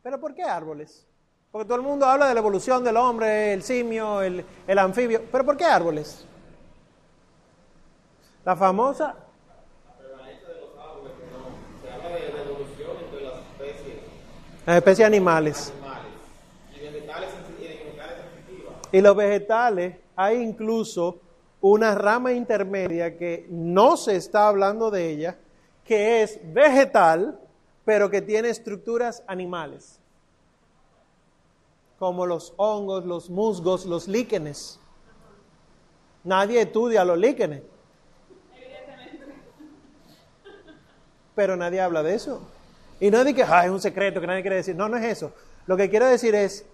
[0.04, 1.04] Pero ¿por qué árboles?
[1.50, 5.22] Porque todo el mundo habla de la evolución del hombre, el simio, el, el anfibio.
[5.32, 6.24] ¿Pero por qué árboles?
[8.44, 9.16] La famosa
[14.64, 15.72] las especies animales.
[18.97, 21.20] Y los vegetales, hay incluso
[21.60, 25.36] una rama intermedia que no se está hablando de ella,
[25.85, 27.39] que es vegetal,
[27.85, 30.01] pero que tiene estructuras animales,
[31.98, 34.81] como los hongos, los musgos, los líquenes.
[36.24, 37.64] Nadie estudia los líquenes.
[41.35, 42.40] Pero nadie habla de eso.
[42.98, 44.74] Y no es de que es un secreto que nadie quiere decir.
[44.74, 45.35] No, no es eso.
[45.66, 46.64] Lo que quiero decir es,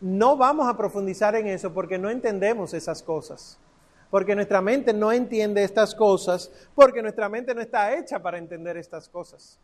[0.00, 3.58] no vamos a profundizar en eso porque no entendemos esas cosas.
[4.10, 8.76] Porque nuestra mente no entiende estas cosas, porque nuestra mente no está hecha para entender
[8.76, 9.58] estas cosas.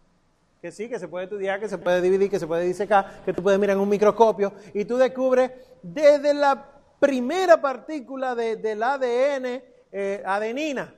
[0.62, 3.32] Que sí, que se puede estudiar, que se puede dividir, que se puede disecar, que
[3.32, 5.50] tú puedes mirar en un microscopio y tú descubres
[5.82, 6.64] desde la
[7.00, 10.94] primera partícula del ADN, eh, adenina,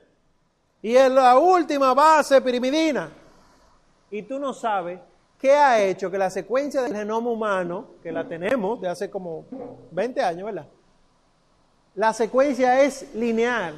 [0.81, 3.11] y en la última base pirimidina
[4.11, 4.99] y tú no sabes
[5.39, 9.45] qué ha hecho que la secuencia del genoma humano, que la tenemos de hace como
[9.91, 10.67] 20 años, ¿verdad?
[11.95, 13.75] La secuencia es lineal,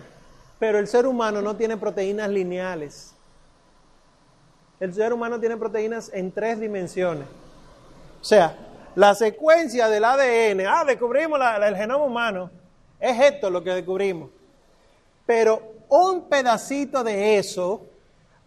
[0.59, 3.15] pero el ser humano no tiene proteínas lineales.
[4.79, 7.27] El ser humano tiene proteínas en tres dimensiones.
[8.19, 8.55] O sea,
[8.95, 12.51] la secuencia del ADN, ah, descubrimos el genoma humano,
[12.99, 14.29] es esto lo que descubrimos.
[15.25, 17.85] Pero un pedacito de eso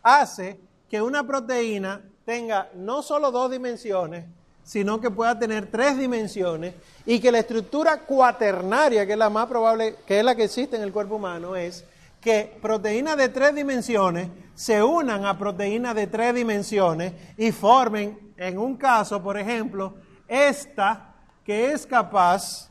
[0.02, 0.58] hace
[0.88, 4.24] que una proteína tenga no solo dos dimensiones,
[4.62, 6.74] sino que pueda tener tres dimensiones
[7.04, 10.76] y que la estructura cuaternaria, que es la más probable, que es la que existe
[10.76, 11.84] en el cuerpo humano, es
[12.20, 18.58] que proteínas de tres dimensiones se unan a proteínas de tres dimensiones y formen, en
[18.58, 19.94] un caso, por ejemplo,
[20.26, 21.14] esta
[21.44, 22.70] que es capaz,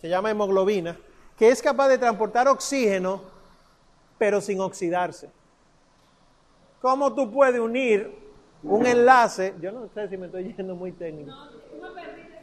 [0.00, 0.96] se llama hemoglobina,
[1.36, 3.20] que es capaz de transportar oxígeno,
[4.16, 5.28] pero sin oxidarse.
[6.80, 8.23] ¿Cómo tú puedes unir
[8.64, 9.54] un enlace?
[9.60, 11.32] Yo no sé si me estoy yendo muy técnico.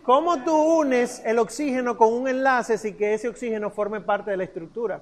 [0.03, 4.37] ¿Cómo tú unes el oxígeno con un enlace sin que ese oxígeno forme parte de
[4.37, 5.01] la estructura?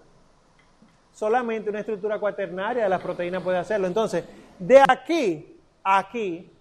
[1.13, 3.87] Solamente una estructura cuaternaria de las proteínas puede hacerlo.
[3.87, 4.23] Entonces,
[4.57, 6.51] de aquí a aquí,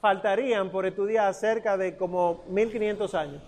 [0.00, 3.42] faltarían por estudiar cerca de como 1500 años.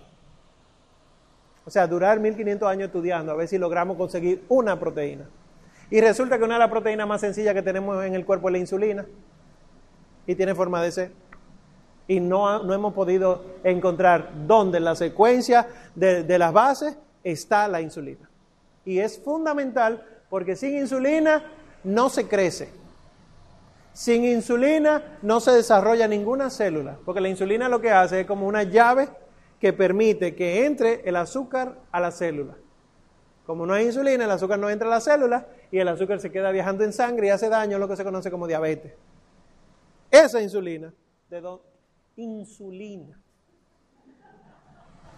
[1.65, 5.29] O sea, durar 1500 años estudiando, a ver si logramos conseguir una proteína.
[5.91, 8.53] Y resulta que una de las proteínas más sencillas que tenemos en el cuerpo es
[8.53, 9.07] la insulina.
[10.27, 11.13] Y tiene forma de C.
[12.09, 17.67] Y no, no hemos podido encontrar dónde en la secuencia de, de las bases está
[17.69, 18.29] la insulina.
[18.85, 21.43] Y es fundamental porque sin insulina
[21.85, 22.71] no se crece.
[23.93, 28.47] Sin insulina no se desarrolla ninguna célula, porque la insulina lo que hace es como
[28.47, 29.09] una llave
[29.59, 32.55] que permite que entre el azúcar a la célula.
[33.47, 36.31] Como no hay insulina, el azúcar no entra a la célula y el azúcar se
[36.31, 38.93] queda viajando en sangre y hace daño, lo que se conoce como diabetes.
[40.11, 40.93] Esa insulina,
[41.29, 41.65] ¿de dónde?
[42.17, 43.21] Insulina.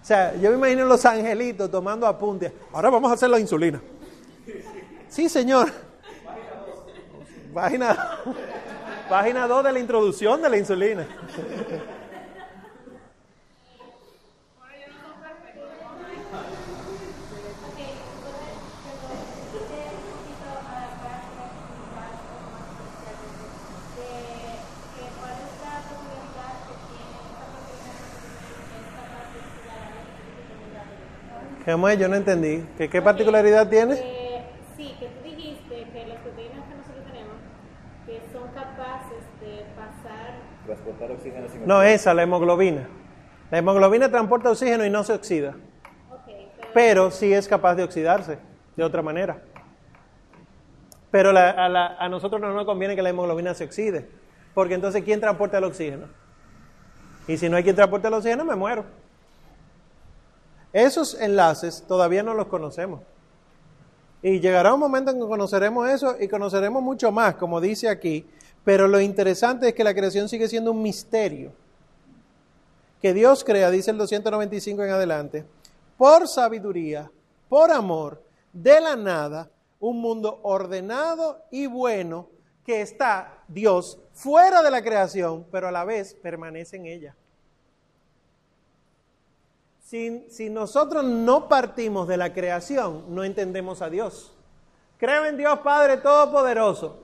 [0.01, 2.53] O sea, yo me imagino los angelitos tomando apuntes.
[2.73, 3.81] Ahora vamos a hacer la insulina.
[5.09, 5.71] Sí, señor.
[7.53, 8.19] Página,
[9.09, 11.07] página 2 de la introducción de la insulina.
[31.77, 32.65] Yo no entendí.
[32.79, 33.95] ¿Qué, qué particularidad tiene?
[33.95, 34.43] Eh,
[34.77, 37.37] sí, que tú dijiste que las proteínas que nosotros tenemos
[38.07, 40.35] que son capaces de pasar...
[40.65, 42.89] Transportar oxígeno sin No, esa, la hemoglobina.
[43.51, 45.57] La hemoglobina transporta oxígeno y no se oxida.
[46.23, 46.69] Okay, pero...
[46.73, 48.39] pero sí es capaz de oxidarse.
[48.77, 49.43] de otra manera.
[51.11, 54.09] Pero la- a, la- a nosotros no nos conviene que la hemoglobina se oxide,
[54.55, 56.07] porque entonces ¿quién transporta el oxígeno?
[57.27, 58.85] Y si no hay quien transporte el oxígeno, me muero.
[60.73, 63.01] Esos enlaces todavía no los conocemos.
[64.23, 68.27] Y llegará un momento en que conoceremos eso y conoceremos mucho más, como dice aquí.
[68.65, 71.53] Pero lo interesante es que la creación sigue siendo un misterio.
[73.01, 75.45] Que Dios crea, dice el 295 en adelante,
[75.97, 77.11] por sabiduría,
[77.49, 78.23] por amor,
[78.53, 82.29] de la nada, un mundo ordenado y bueno
[82.65, 87.17] que está Dios fuera de la creación, pero a la vez permanece en ella.
[89.89, 94.35] Si, nosotros no partimos de la creación, no entendemos a Dios.
[94.99, 96.99] Creo en Dios Padre Todopoderoso.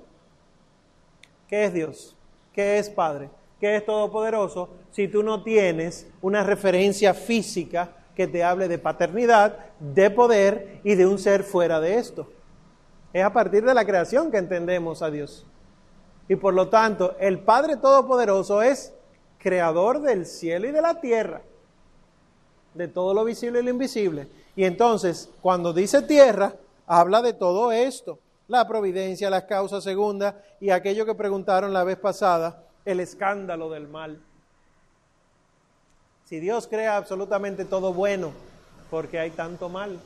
[1.48, 2.14] ¿Qué es Dios?
[2.52, 3.30] ¿Qué es Padre?
[3.58, 4.68] ¿Qué es Todopoderoso?
[4.90, 10.94] Si tú no tienes una referencia física que te hable de paternidad, de poder y
[10.94, 12.30] de un ser fuera de esto.
[13.14, 15.46] Es a partir de la creación que entendemos a Dios.
[16.28, 18.92] Y por lo tanto, el Padre Todopoderoso es
[19.38, 21.40] creador del cielo y de la tierra
[22.74, 24.28] de todo lo visible y lo invisible.
[24.56, 26.54] Y entonces, cuando dice tierra,
[26.86, 28.18] habla de todo esto,
[28.48, 33.88] la providencia, las causas segundas y aquello que preguntaron la vez pasada, el escándalo del
[33.88, 34.20] mal.
[36.26, 38.32] Si Dios crea absolutamente todo bueno,
[38.90, 39.98] ¿por qué hay tanto mal?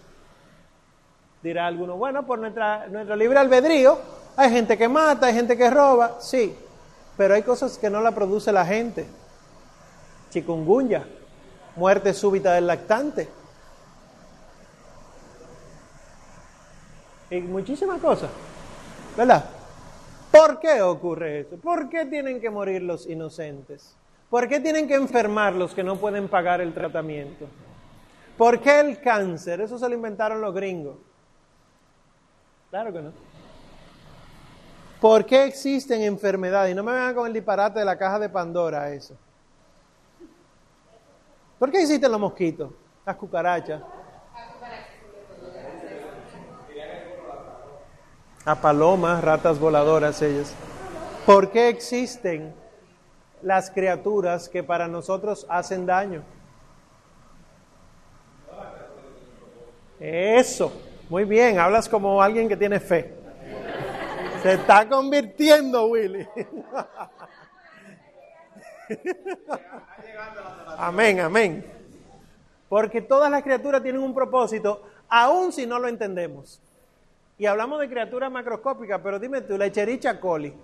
[1.43, 3.99] Dirá alguno, bueno, por nuestra, nuestro libre albedrío,
[4.37, 6.55] hay gente que mata, hay gente que roba, sí,
[7.17, 9.07] pero hay cosas que no la produce la gente.
[10.31, 11.07] Chikungunya,
[11.79, 13.29] muerte súbita del lactante.
[17.31, 18.31] Y muchísimas cosas,
[19.17, 19.45] ¿verdad?
[20.33, 21.57] ¿Por qué ocurre eso?
[21.57, 23.95] ¿Por qué tienen que morir los inocentes?
[24.29, 27.47] ¿Por qué tienen que enfermar los que no pueden pagar el tratamiento?
[28.37, 29.61] ¿Por qué el cáncer?
[29.61, 30.97] Eso se lo inventaron los gringos.
[32.71, 33.13] Claro que no.
[35.01, 36.73] ¿Por qué existen enfermedades?
[36.73, 39.15] Y no me vengan con el disparate de la caja de Pandora eso.
[41.59, 42.71] ¿Por qué existen los mosquitos,
[43.05, 43.83] las cucarachas?
[48.45, 50.55] A palomas, ratas voladoras ellas.
[51.27, 52.55] ¿Por qué existen
[53.43, 56.23] las criaturas que para nosotros hacen daño?
[59.99, 60.73] Eso,
[61.09, 63.15] muy bien, hablas como alguien que tiene fe.
[64.43, 66.27] Se está convirtiendo, Willy.
[70.79, 71.65] Amén, amén.
[72.69, 76.61] Porque todas las criaturas tienen un propósito, aun si no lo entendemos.
[77.39, 80.55] Y hablamos de criaturas macroscópicas, pero dime tú, la Echerichia coli.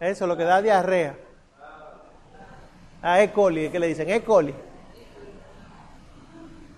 [0.00, 1.16] Eso, lo que da diarrea.
[3.02, 3.32] A E.
[3.32, 4.08] coli, ¿qué le dicen?
[4.08, 4.22] E.
[4.22, 4.54] coli.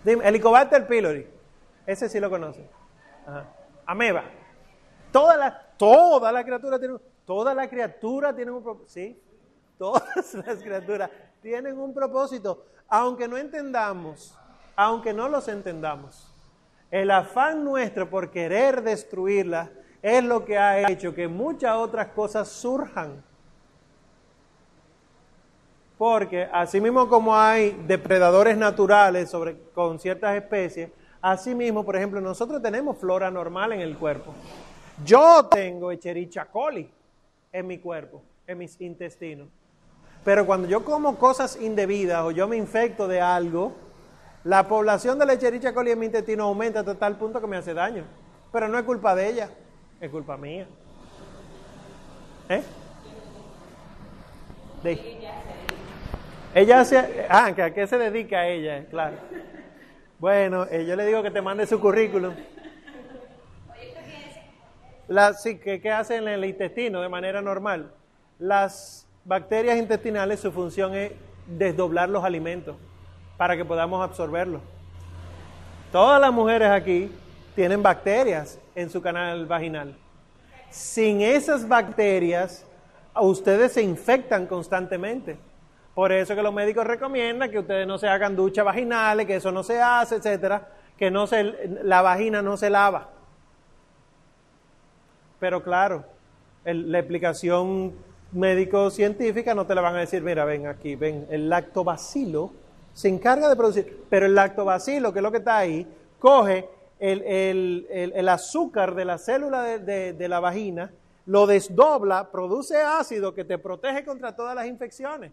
[0.03, 1.27] Dime, Helicobacter pylori.
[1.87, 2.69] Ese sí lo conocen.
[3.27, 3.45] Ajá.
[3.87, 4.25] Ameba.
[5.13, 6.97] Todas las toda la criatura tiene,
[7.27, 8.91] toda la criatura tiene un propósito.
[8.91, 9.21] Sí,
[9.77, 11.11] todas las criaturas
[11.43, 14.35] tienen un propósito, aunque no entendamos,
[14.75, 16.33] aunque no los entendamos.
[16.91, 19.69] El afán nuestro por querer destruirlas
[20.01, 23.23] es lo que ha hecho que muchas otras cosas surjan.
[25.99, 30.91] Porque así mismo como hay depredadores naturales sobre, con ciertas especies,
[31.21, 34.35] así mismo, por ejemplo, nosotros tenemos flora normal en el cuerpo.
[35.05, 36.89] Yo tengo Echerichia coli
[37.59, 39.49] en mi cuerpo, en mis intestinos.
[40.25, 43.73] Pero cuando yo como cosas indebidas o yo me infecto de algo,
[44.45, 47.57] la población de la Echerichia coli en mi intestino aumenta hasta tal punto que me
[47.57, 48.05] hace daño.
[48.53, 49.49] Pero no es culpa de ella,
[50.01, 50.67] es culpa mía.
[52.49, 52.63] ¿Eh?
[54.83, 55.17] De-
[56.55, 59.17] ella hace, ah, a qué se dedica ella, claro.
[60.19, 62.35] Bueno, eh, yo le digo que te mande su currículum.
[65.09, 67.93] La, sí, ¿qué, ¿Qué hacen en el intestino de manera normal?
[68.39, 71.13] Las bacterias intestinales, su función es
[71.47, 72.77] desdoblar los alimentos
[73.37, 74.61] para que podamos absorberlos.
[75.93, 77.11] Todas las mujeres aquí
[77.55, 79.97] tienen bacterias en su canal vaginal.
[80.71, 82.67] Sin esas bacterias,
[83.15, 85.39] ustedes se infectan constantemente.
[85.95, 89.53] Por eso que los médicos recomiendan que ustedes no se hagan duchas vaginales, que eso
[89.53, 90.69] no se hace, etcétera,
[90.99, 91.45] que no se,
[91.83, 93.16] la vagina no se lava.
[95.39, 96.05] Pero claro,
[96.65, 97.93] la explicación
[98.33, 102.53] médico-científica no te la van a decir, mira, ven aquí, ven, el lactobacilo
[102.93, 105.87] se encarga de producir, pero el lactobacilo, que es lo que está ahí,
[106.19, 106.69] coge
[106.99, 110.91] el, el- el- azúcar de la célula de- de la vagina,
[111.27, 115.33] lo desdobla, produce ácido que te protege contra todas las infecciones.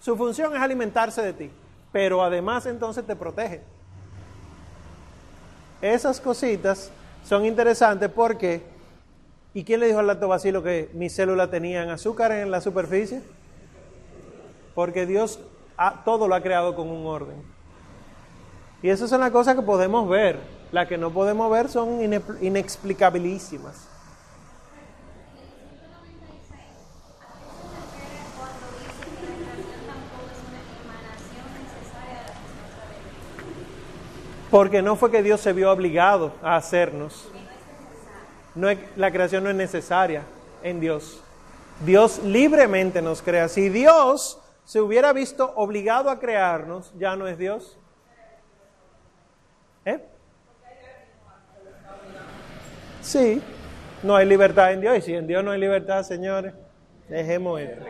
[0.00, 1.50] Su función es alimentarse de ti,
[1.92, 3.60] pero además entonces te protege.
[5.80, 6.90] esas cositas
[7.24, 8.62] son interesantes porque,
[9.54, 13.22] ¿y quién le dijo al lactobacilo que mis células tenían azúcar en la superficie?
[14.74, 15.40] Porque Dios
[15.76, 17.42] ha- todo lo ha creado con un orden.
[18.82, 20.38] Y esas son las cosas que podemos ver.
[20.70, 23.88] Las que no podemos ver son ine- inexplicabilísimas.
[28.36, 34.36] cuando dice que la creación tampoco es una emanación necesaria de la presencia de Dios.
[34.50, 37.28] Porque no fue que Dios se vio obligado a hacernos.
[38.54, 40.22] No la creación no es necesaria
[40.62, 41.22] en Dios.
[41.84, 43.48] Dios libremente nos crea.
[43.48, 47.78] Si Dios se hubiera visto obligado a crearnos, ya no es Dios.
[49.84, 50.00] ¿Eh?
[53.00, 53.42] Sí,
[54.02, 54.98] no hay libertad en Dios.
[54.98, 56.52] Y si en Dios no hay libertad, señores,
[57.08, 57.86] dejemos esto.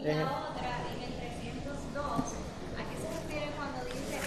[0.00, 4.20] Y la otra, en el 302, ¿a qué se refiere cuando dice,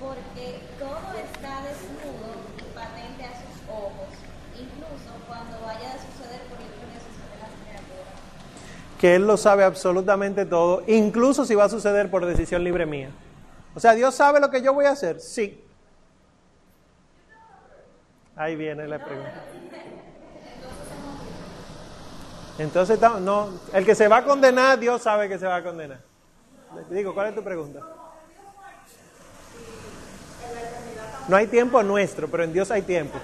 [0.00, 4.10] porque todo está desnudo y patente a sus ojos,
[4.52, 8.18] incluso cuando vaya a suceder por libre decisión de las criaturas?
[9.04, 13.10] Que Él lo sabe absolutamente todo, incluso si va a suceder por decisión libre mía.
[13.74, 15.62] O sea, Dios sabe lo que yo voy a hacer, sí.
[18.34, 19.44] Ahí viene la pregunta.
[22.58, 26.00] Entonces, no, el que se va a condenar, Dios sabe que se va a condenar.
[26.88, 27.80] Digo, ¿cuál es tu pregunta?
[31.28, 33.18] No hay tiempo nuestro, pero en Dios hay tiempo.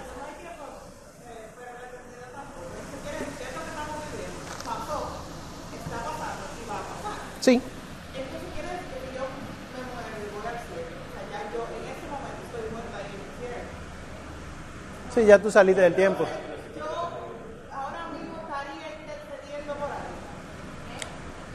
[7.40, 7.60] Sí.
[15.14, 16.24] Sí, ya tú saliste del tiempo.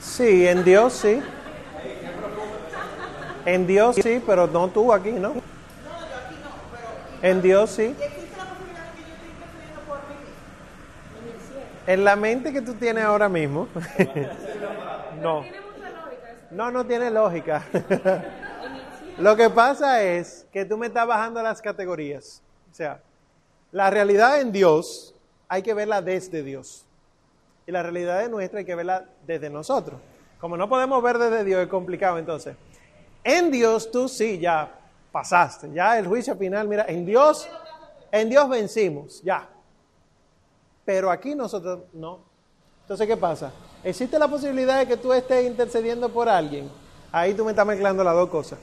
[0.02, 1.22] Sí, en Dios sí.
[3.46, 5.34] En Dios sí, pero no tú aquí, ¿no?
[7.22, 7.96] En Dios sí.
[11.88, 13.68] En la mente que tú tienes ahora mismo.
[15.22, 15.46] no.
[16.56, 17.66] No, no tiene lógica.
[19.18, 22.42] Lo que pasa es que tú me estás bajando las categorías.
[22.72, 23.02] O sea,
[23.74, 25.14] la realidad en Dios
[25.50, 26.86] hay que verla desde Dios.
[27.68, 30.00] Y la realidad de nuestra hay que verla desde nosotros.
[30.40, 32.56] Como no podemos ver desde Dios, es complicado entonces.
[33.22, 34.80] En Dios tú sí, ya
[35.12, 35.70] pasaste.
[35.74, 37.50] Ya el juicio final, mira, en Dios,
[38.14, 39.50] en Dios vencimos, ya.
[40.86, 42.20] Pero aquí nosotros no.
[42.84, 43.52] Entonces, ¿qué pasa?
[43.86, 46.72] Existe la posibilidad de que tú estés intercediendo por alguien.
[47.12, 48.58] Ahí tú me estás mezclando las dos cosas.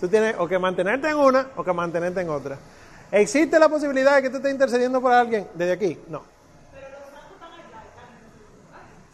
[0.00, 2.58] Tú tienes o que mantenerte en una o que mantenerte en otra.
[3.12, 6.00] ¿Existe la posibilidad de que tú estés intercediendo por alguien desde aquí?
[6.08, 6.22] No.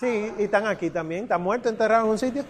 [0.01, 1.25] Sí, y están aquí también.
[1.25, 2.43] ¿Están muertos, enterrados en un sitio?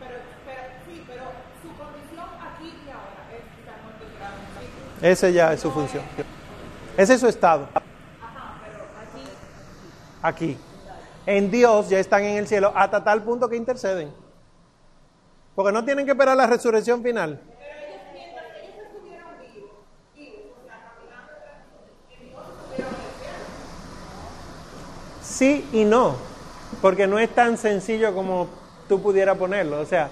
[0.00, 0.14] Pero,
[0.44, 1.22] pero, sí, pero
[1.62, 5.08] su condición aquí y ahora es estar muerto grave en un sitio.
[5.08, 6.02] Ese ya es su función.
[6.96, 7.68] Ese es su estado.
[10.24, 10.56] Aquí.
[11.26, 14.10] En Dios ya están en el cielo hasta tal punto que interceden.
[15.54, 17.38] Porque no tienen que esperar la resurrección final.
[25.20, 26.16] Sí y no,
[26.80, 28.48] porque no es tan sencillo como
[28.88, 29.78] tú pudieras ponerlo.
[29.78, 30.08] O sea,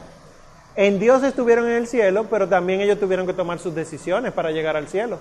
[0.77, 4.51] en Dios estuvieron en el cielo, pero también ellos tuvieron que tomar sus decisiones para
[4.51, 5.19] llegar al cielo.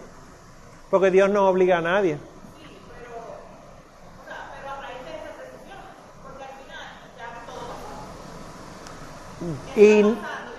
[0.89, 2.17] Porque Dios no obliga a nadie.
[9.75, 10.05] Y,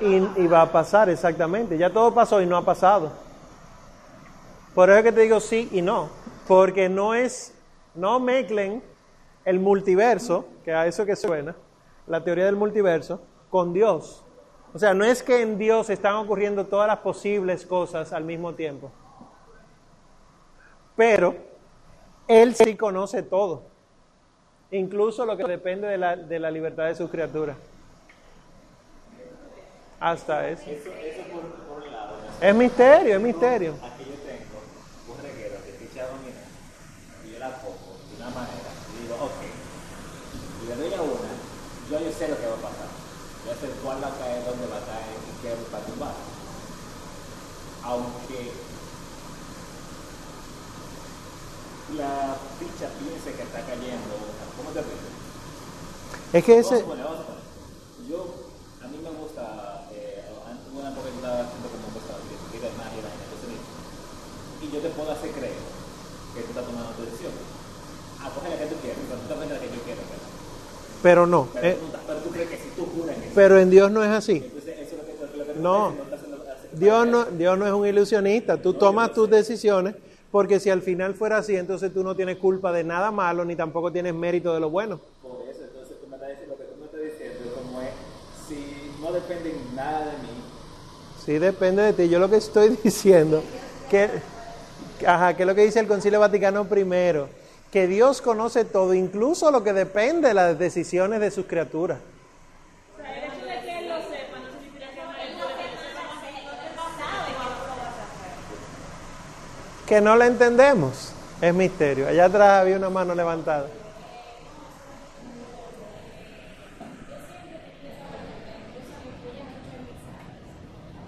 [0.01, 1.79] y, va a pasar, exactamente.
[1.79, 3.13] Ya todo pasó y no ha pasado.
[4.75, 6.09] Por eso es que te digo sí y no.
[6.49, 7.55] Porque no es,
[7.95, 8.83] no mezclen
[9.45, 11.55] el multiverso, que a eso que suena,
[12.07, 14.25] la teoría del multiverso, con Dios.
[14.75, 18.55] O sea, no es que en Dios están ocurriendo todas las posibles cosas al mismo
[18.55, 18.91] tiempo.
[20.97, 21.37] Pero
[22.27, 23.63] Él sí conoce todo.
[24.71, 27.57] Incluso lo que depende de la, de la libertad de sus criaturas.
[30.03, 30.65] Hasta eso.
[32.41, 33.73] Es misterio, es misterio.
[33.81, 34.59] Aquí yo tengo
[35.07, 36.43] un reguero que ficha dominante
[37.25, 39.41] y yo la pongo de una manera y digo, ok,
[40.59, 41.31] y le doy a una,
[41.89, 42.91] yo, yo sé lo que va a pasar.
[43.47, 46.15] Yo sé cuál va a caer, dónde va a caer y qué va a tumbar.
[47.85, 48.53] Aunque
[51.97, 54.15] la ficha piense que está cayendo,
[54.57, 55.11] ¿cómo te explico?
[56.33, 57.07] Es que ese a suponer.
[58.09, 58.51] Yo,
[58.83, 61.95] a mí me gusta, eh, antes hubo una época que yo estaba haciendo como un
[61.99, 63.59] cosas de vida de magia, vaina, entonces,
[64.62, 65.53] y yo te puedo hacer creer
[66.35, 67.33] que tú estás tomando tu decisión.
[68.23, 70.01] A coger la que tú quieres, pero tú también la que yo quiero.
[70.03, 71.49] Pero, Pero no.
[71.53, 74.03] pero, eh, tú, pero tú crees que si tú juras que pero en Dios no
[74.05, 74.37] es así.
[74.45, 75.91] entonces eso es lo que, lo que No.
[75.91, 76.43] estás haciendo-
[76.73, 78.57] Dios no, Dios no es un ilusionista.
[78.63, 79.95] Tú tomas tus decisiones
[80.31, 83.55] porque si al final fuera así, entonces tú no tienes culpa de nada malo ni
[83.57, 84.99] tampoco tienes mérito de lo bueno.
[85.23, 87.83] Por eso, entonces tú me estás diciendo, lo que tú me estás diciendo es como
[87.83, 87.89] es,
[88.49, 90.29] si no depende en nada de mí,
[91.27, 92.09] Sí, depende de ti.
[92.09, 93.43] Yo lo que estoy diciendo,
[93.91, 94.09] que,
[95.07, 97.27] ajá, que es lo que dice el Concilio Vaticano I,
[97.71, 101.99] que Dios conoce todo, incluso lo que depende de las decisiones de sus criaturas.
[109.87, 111.13] Que no la entendemos,
[111.43, 112.09] es misterio.
[112.09, 113.67] Allá atrás había una mano levantada.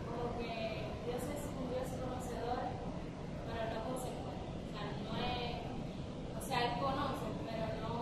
[0.04, 2.60] Como que Dios es un Dios conocedor,
[3.48, 4.52] pero no consecuente.
[4.68, 5.64] O sea, no es.
[6.36, 7.96] O sea, Él conoce, pero no,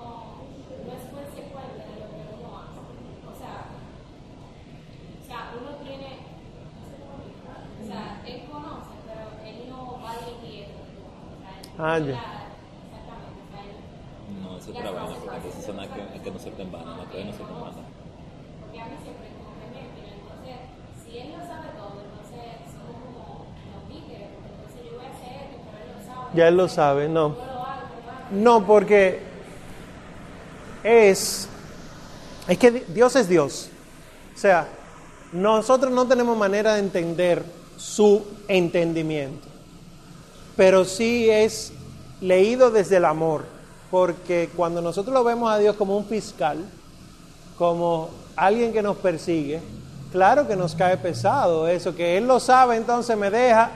[0.82, 2.82] no es consecuente de lo que uno hace.
[3.30, 6.26] O sea, o sea uno tiene.
[6.74, 7.70] No sé cómo explicar.
[7.78, 10.74] O sea, Él conoce, pero Él no va a dirigir.
[10.74, 12.14] O sea, Él Ah, ya.
[14.40, 17.32] no, eso es vaina, porque entonces son que, que no suelten vana, no que no
[17.32, 17.82] suelten vana.
[18.60, 20.14] Porque a mí siempre como que me miran.
[20.22, 20.56] Entonces,
[21.02, 24.28] si él lo sabe todo, entonces somos como los títeres.
[24.30, 26.36] porque Entonces yo voy a hacer esto, pero él lo sabe.
[26.38, 27.34] Ya él lo sabe, no.
[28.30, 29.20] No, porque
[30.84, 31.48] es,
[32.46, 33.70] es que Dios es Dios.
[34.36, 34.68] O sea,
[35.32, 37.42] nosotros no tenemos manera de entender
[37.76, 39.48] su entendimiento,
[40.56, 41.72] pero sí es
[42.20, 43.44] leído desde el amor,
[43.90, 46.58] porque cuando nosotros lo vemos a Dios como un fiscal,
[47.58, 49.60] como alguien que nos persigue,
[50.10, 53.70] claro que nos cae pesado eso, que Él lo sabe, entonces me deja.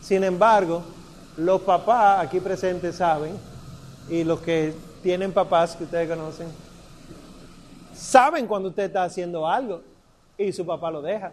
[0.00, 0.82] Sin embargo,
[1.36, 3.32] los papás aquí presentes saben,
[4.08, 6.48] y los que tienen papás que ustedes conocen,
[7.94, 9.82] saben cuando usted está haciendo algo
[10.36, 11.32] y su papá lo deja.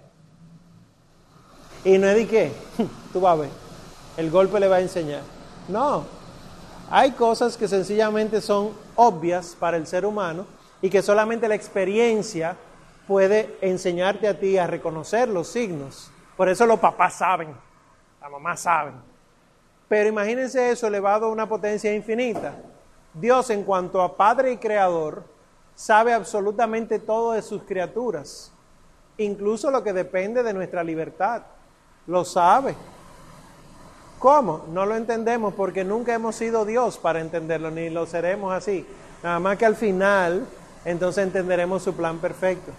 [1.83, 2.51] Y no es de qué,
[3.13, 3.49] tú vas a ver,
[4.17, 5.21] el golpe le va a enseñar.
[5.67, 6.03] No,
[6.89, 10.45] hay cosas que sencillamente son obvias para el ser humano
[10.81, 12.55] y que solamente la experiencia
[13.07, 16.11] puede enseñarte a ti a reconocer los signos.
[16.37, 17.55] Por eso los papás saben,
[18.21, 18.93] las mamás saben.
[19.87, 22.55] Pero imagínense eso elevado a una potencia infinita.
[23.13, 25.23] Dios en cuanto a Padre y Creador
[25.73, 28.51] sabe absolutamente todo de sus criaturas,
[29.17, 31.43] incluso lo que depende de nuestra libertad.
[32.07, 32.75] Lo sabe.
[34.25, 34.65] ¿Cómo?
[34.71, 38.83] No lo entendemos porque nunca hemos sido Dios para entenderlo, ni lo seremos así.
[39.21, 40.47] Nada más que al final,
[40.83, 42.71] entonces entenderemos su plan perfecto.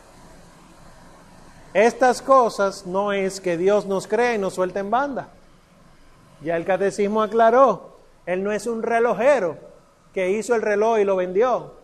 [1.73, 5.29] Estas cosas no es que Dios nos cree y nos suelte en banda.
[6.43, 7.97] Ya el catecismo aclaró,
[8.27, 9.57] Él no es un relojero
[10.13, 11.75] que hizo el reloj y lo vendió.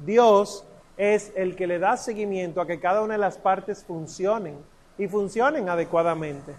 [0.00, 0.64] Dios
[0.96, 4.58] es el que le da seguimiento a que cada una de las partes funcionen
[4.98, 6.52] y funcionen adecuadamente.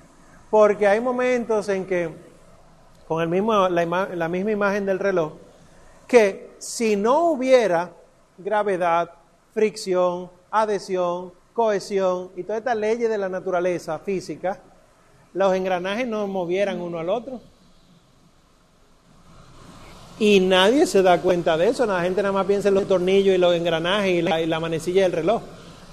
[0.51, 2.09] Porque hay momentos en que,
[3.07, 5.31] con el mismo, la, misma imagen del reloj,
[6.05, 7.91] que si no hubiera
[8.37, 9.11] gravedad,
[9.53, 14.59] fricción, adhesión, cohesión y todas estas leyes de la naturaleza física,
[15.33, 17.39] los engranajes no movieran uno al otro.
[20.19, 23.33] Y nadie se da cuenta de eso, la gente nada más piensa en los tornillos
[23.33, 25.41] y los engranajes y la manecilla del reloj.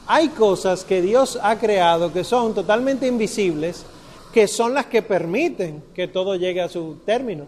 [0.09, 3.86] Hay cosas que Dios ha creado que son totalmente invisibles,
[4.39, 7.47] que son las que permiten que todo llegue a su término.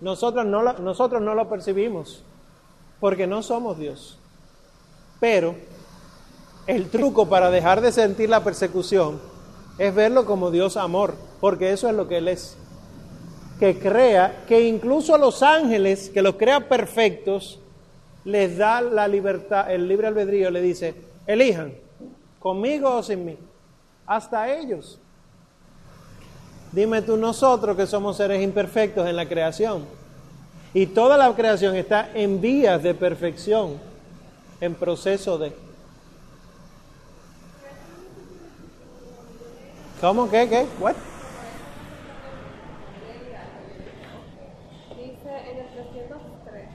[0.00, 2.22] Nosotros no, lo- nosotros no lo percibimos,
[2.98, 4.18] porque no somos Dios.
[5.20, 5.54] Pero
[6.66, 9.20] el truco para dejar de sentir la persecución
[9.76, 12.56] es verlo como Dios amor, porque eso es lo que Él es.
[13.60, 17.60] Que crea, que incluso a los ángeles, que los crea perfectos,
[18.24, 20.94] les da la libertad, el libre albedrío, le dice,
[21.26, 21.74] elijan,
[22.38, 23.36] conmigo o sin mí,
[24.06, 24.98] hasta ellos.
[26.74, 29.84] Dime tú nosotros que somos seres imperfectos en la creación.
[30.72, 33.78] Y toda la creación está en vías de perfección,
[34.60, 35.52] en proceso de...
[40.00, 40.28] ¿Cómo?
[40.28, 40.48] ¿Qué?
[40.48, 40.66] ¿Qué?
[40.80, 40.96] ¿What?
[44.96, 46.68] Dice en el 303,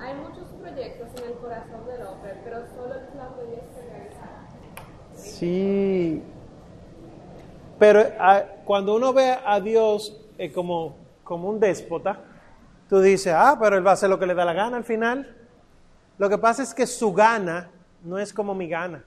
[0.00, 3.90] hay muchos proyectos en el corazón del hombre, pero solo el plan de Dios se
[3.90, 4.48] realizará.
[5.14, 6.22] Sí.
[7.78, 12.18] Pero ah, cuando uno ve a Dios eh, como, como un déspota,
[12.88, 14.84] tú dices, ah, pero Él va a hacer lo que le da la gana al
[14.84, 15.36] final.
[16.18, 17.70] Lo que pasa es que su gana
[18.02, 19.04] no es como mi gana.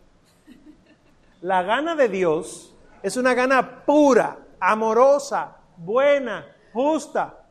[1.41, 7.45] La gana de Dios es una gana pura, amorosa, buena, justa.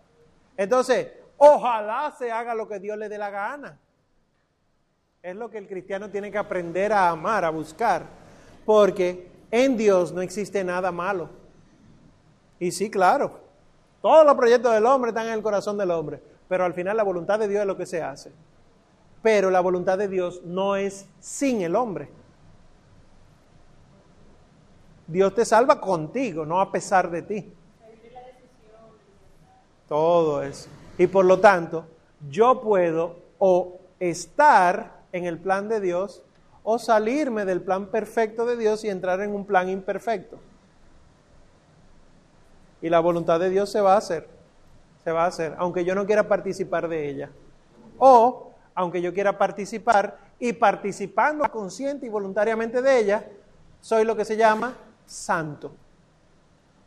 [0.57, 3.79] Entonces, ojalá se haga lo que Dios le dé la gana.
[5.23, 8.05] Es lo que el cristiano tiene que aprender a amar, a buscar,
[8.65, 11.29] porque en Dios no existe nada malo.
[12.59, 13.41] Y sí, claro,
[14.03, 17.03] todos los proyectos del hombre están en el corazón del hombre, pero al final la
[17.03, 18.33] voluntad de Dios es lo que se hace.
[19.23, 22.09] Pero la voluntad de Dios no es sin el hombre.
[25.07, 27.53] Dios te salva contigo, no a pesar de ti.
[29.89, 30.69] Todo eso.
[30.99, 31.87] Y por lo tanto,
[32.29, 36.23] yo puedo o estar en el plan de Dios
[36.69, 40.41] o salirme del plan perfecto de Dios y entrar en un plan imperfecto.
[42.83, 44.29] Y la voluntad de Dios se va a hacer,
[45.05, 47.31] se va a hacer, aunque yo no quiera participar de ella.
[47.99, 53.25] O aunque yo quiera participar y participando consciente y voluntariamente de ella,
[53.81, 54.75] soy lo que se llama
[55.07, 55.73] santo.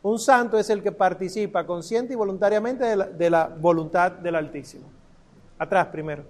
[0.04, 4.36] Un santo es el que participa consciente y voluntariamente de la, de la voluntad del
[4.36, 4.88] Altísimo.
[5.58, 6.24] Atrás primero.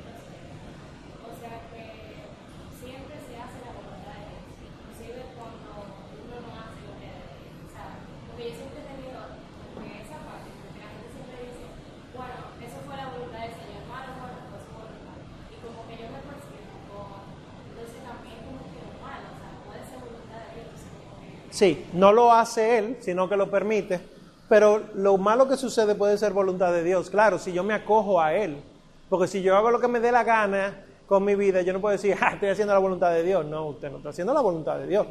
[0.00, 1.84] O sea que
[2.80, 5.92] siempre se hace la voluntad de Dios, inclusive cuando
[6.24, 7.36] uno no hace lo que debe.
[7.66, 8.00] O sea,
[8.30, 11.64] porque yo siempre he tenido como que esa parte, porque la gente siempre dice,
[12.16, 15.18] bueno, eso fue la voluntad del Señor, malo, bueno, pues su voluntad.
[15.52, 17.16] Y como que yo me percibo como,
[17.68, 20.80] entonces también como que lo malo, o sea, puede ser voluntad de Dios.
[20.88, 24.00] como que- Sí, no lo hace él, sino que lo permite.
[24.48, 27.10] Pero lo malo que sucede puede ser voluntad de Dios.
[27.10, 28.62] Claro, si yo me acojo a él.
[29.10, 31.80] Porque si yo hago lo que me dé la gana con mi vida, yo no
[31.82, 33.44] puedo decir, ah, estoy haciendo la voluntad de Dios.
[33.44, 35.06] No, usted no está haciendo la voluntad de Dios.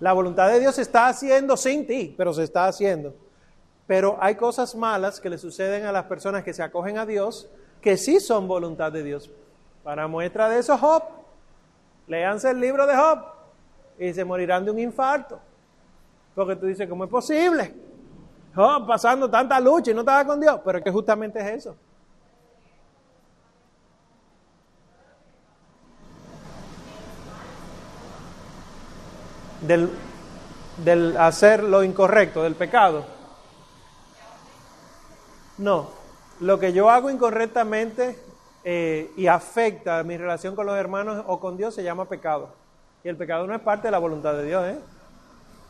[0.00, 3.14] La voluntad de Dios se está haciendo sin ti, pero se está haciendo.
[3.86, 7.48] Pero hay cosas malas que le suceden a las personas que se acogen a Dios
[7.80, 9.30] que sí son voluntad de Dios.
[9.82, 11.04] Para muestra de eso, Job.
[12.06, 13.20] Léanse el libro de Job
[13.98, 15.40] y se morirán de un infarto.
[16.34, 17.74] Porque tú dices, ¿cómo es posible?
[18.54, 20.60] Job pasando tanta lucha y no estaba con Dios.
[20.64, 21.76] Pero es que justamente es eso.
[29.60, 29.90] Del,
[30.78, 33.04] del hacer lo incorrecto, del pecado.
[35.58, 35.90] No,
[36.40, 38.18] lo que yo hago incorrectamente
[38.64, 42.54] eh, y afecta mi relación con los hermanos o con Dios se llama pecado.
[43.04, 44.64] Y el pecado no es parte de la voluntad de Dios,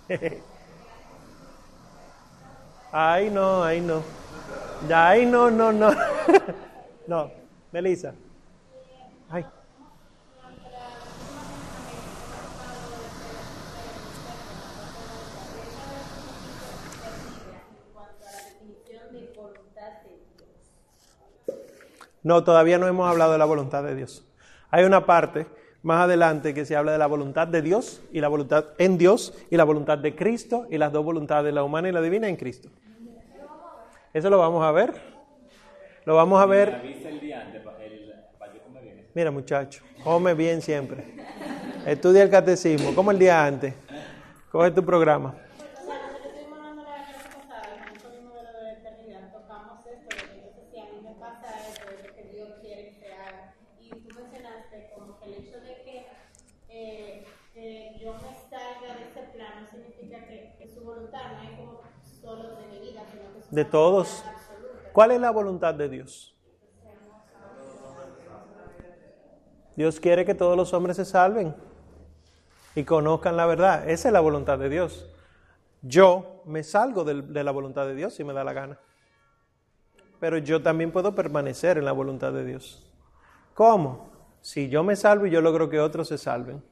[0.08, 0.42] ¿eh?
[2.92, 4.02] Ay, no, ay, no.
[4.92, 5.90] Ay, no, no, no.
[7.06, 7.30] no,
[7.70, 8.14] Melissa.
[9.30, 9.44] Ay.
[22.22, 24.24] No, todavía no hemos hablado de la voluntad de Dios.
[24.70, 25.46] Hay una parte
[25.82, 29.34] más adelante que se habla de la voluntad de Dios y la voluntad en Dios
[29.50, 32.36] y la voluntad de Cristo y las dos voluntades, la humana y la divina en
[32.36, 32.68] Cristo.
[34.12, 34.94] Eso lo vamos a ver.
[36.04, 36.82] Lo vamos a ver.
[39.14, 41.04] Mira muchacho, come bien siempre.
[41.86, 43.74] Estudia el catecismo, como el día antes.
[44.50, 45.34] Coge tu programa.
[45.86, 49.32] Bueno, nosotros estuvimos hablando la clase pasada, y mucho mismo de lo de la eternidad,
[49.32, 52.48] tocamos esto, de que entonces si a mí me pasa esto, es lo que Dios
[52.60, 53.54] quiere que se haga.
[53.80, 56.06] Y tú mencionaste como que el hecho de que
[56.68, 57.24] eh,
[57.56, 61.56] eh, yo me salga de ese plan no significa que, que su voluntad no es
[61.56, 61.80] como
[62.20, 64.24] solo de mi vida, sino que su De todos.
[64.92, 66.36] ¿Cuál es la voluntad de Dios?
[69.76, 71.54] Dios quiere que todos los hombres se salven
[72.74, 73.88] y conozcan la verdad.
[73.88, 75.08] Esa es la voluntad de Dios.
[75.82, 78.78] Yo me salgo de la voluntad de Dios si me da la gana.
[80.18, 82.86] Pero yo también puedo permanecer en la voluntad de Dios.
[83.54, 84.10] ¿Cómo?
[84.42, 86.62] Si yo me salvo y yo logro que otros se salven.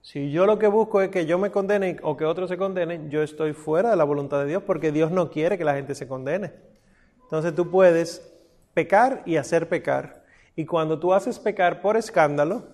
[0.00, 3.10] Si yo lo que busco es que yo me condene o que otros se condenen,
[3.10, 5.94] yo estoy fuera de la voluntad de Dios porque Dios no quiere que la gente
[5.94, 6.52] se condene.
[7.22, 8.32] Entonces tú puedes
[8.74, 10.24] pecar y hacer pecar.
[10.56, 12.66] Y cuando tú haces pecar por escándalo,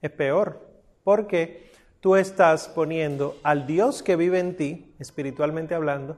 [0.00, 0.66] es peor.
[1.04, 1.70] Porque
[2.00, 6.16] tú estás poniendo al Dios que vive en ti, espiritualmente hablando,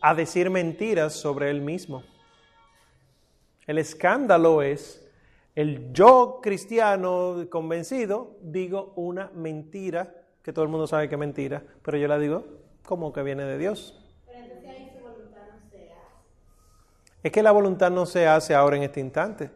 [0.00, 2.02] a decir mentiras sobre él mismo.
[3.66, 5.07] El escándalo es
[5.58, 11.64] el yo cristiano convencido, digo una mentira, que todo el mundo sabe que es mentira,
[11.82, 12.44] pero yo la digo
[12.86, 14.00] como que viene de Dios.
[14.24, 17.24] Pero entonces ahí su voluntad no se hace.
[17.24, 19.50] Es que la voluntad no se hace ahora en este instante.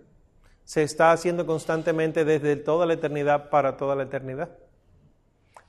[0.64, 4.50] Se está haciendo constantemente desde toda la eternidad para toda la eternidad.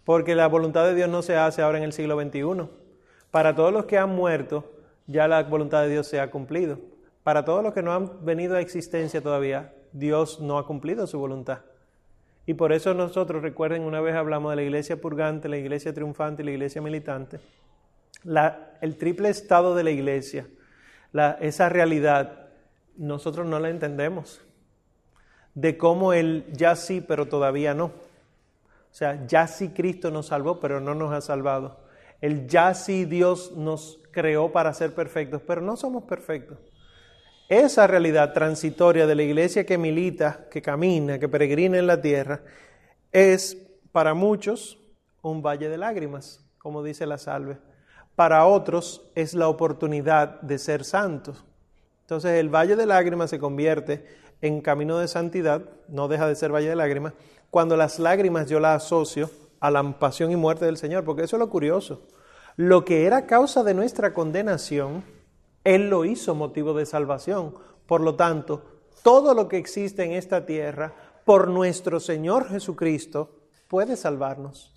[0.03, 2.69] Porque la voluntad de Dios no se hace ahora en el siglo XXI.
[3.29, 4.73] Para todos los que han muerto,
[5.05, 6.79] ya la voluntad de Dios se ha cumplido.
[7.21, 11.19] Para todos los que no han venido a existencia todavía, Dios no ha cumplido su
[11.19, 11.59] voluntad.
[12.45, 16.43] Y por eso nosotros, recuerden, una vez hablamos de la iglesia purgante, la iglesia triunfante
[16.43, 17.39] y la iglesia militante.
[18.81, 20.47] El triple estado de la iglesia,
[21.39, 22.49] esa realidad,
[22.97, 24.41] nosotros no la entendemos.
[25.53, 27.85] De cómo él ya sí, pero todavía no.
[27.85, 31.79] O sea, ya sí Cristo nos salvó, pero no nos ha salvado.
[32.21, 36.57] El ya sí Dios nos creó para ser perfectos, pero no somos perfectos.
[37.49, 42.41] Esa realidad transitoria de la iglesia que milita, que camina, que peregrina en la tierra,
[43.11, 43.57] es
[43.91, 44.79] para muchos
[45.21, 47.57] un valle de lágrimas, como dice la salve.
[48.15, 51.43] Para otros es la oportunidad de ser santos.
[52.01, 54.05] Entonces el valle de lágrimas se convierte
[54.41, 57.13] en camino de santidad, no deja de ser valle de lágrimas,
[57.49, 59.29] cuando las lágrimas yo las asocio
[59.59, 62.07] a la pasión y muerte del Señor, porque eso es lo curioso.
[62.57, 65.03] Lo que era causa de nuestra condenación,
[65.63, 67.55] Él lo hizo motivo de salvación.
[67.85, 68.63] Por lo tanto,
[69.03, 70.93] todo lo que existe en esta tierra,
[71.25, 74.73] por nuestro Señor Jesucristo, puede salvarnos.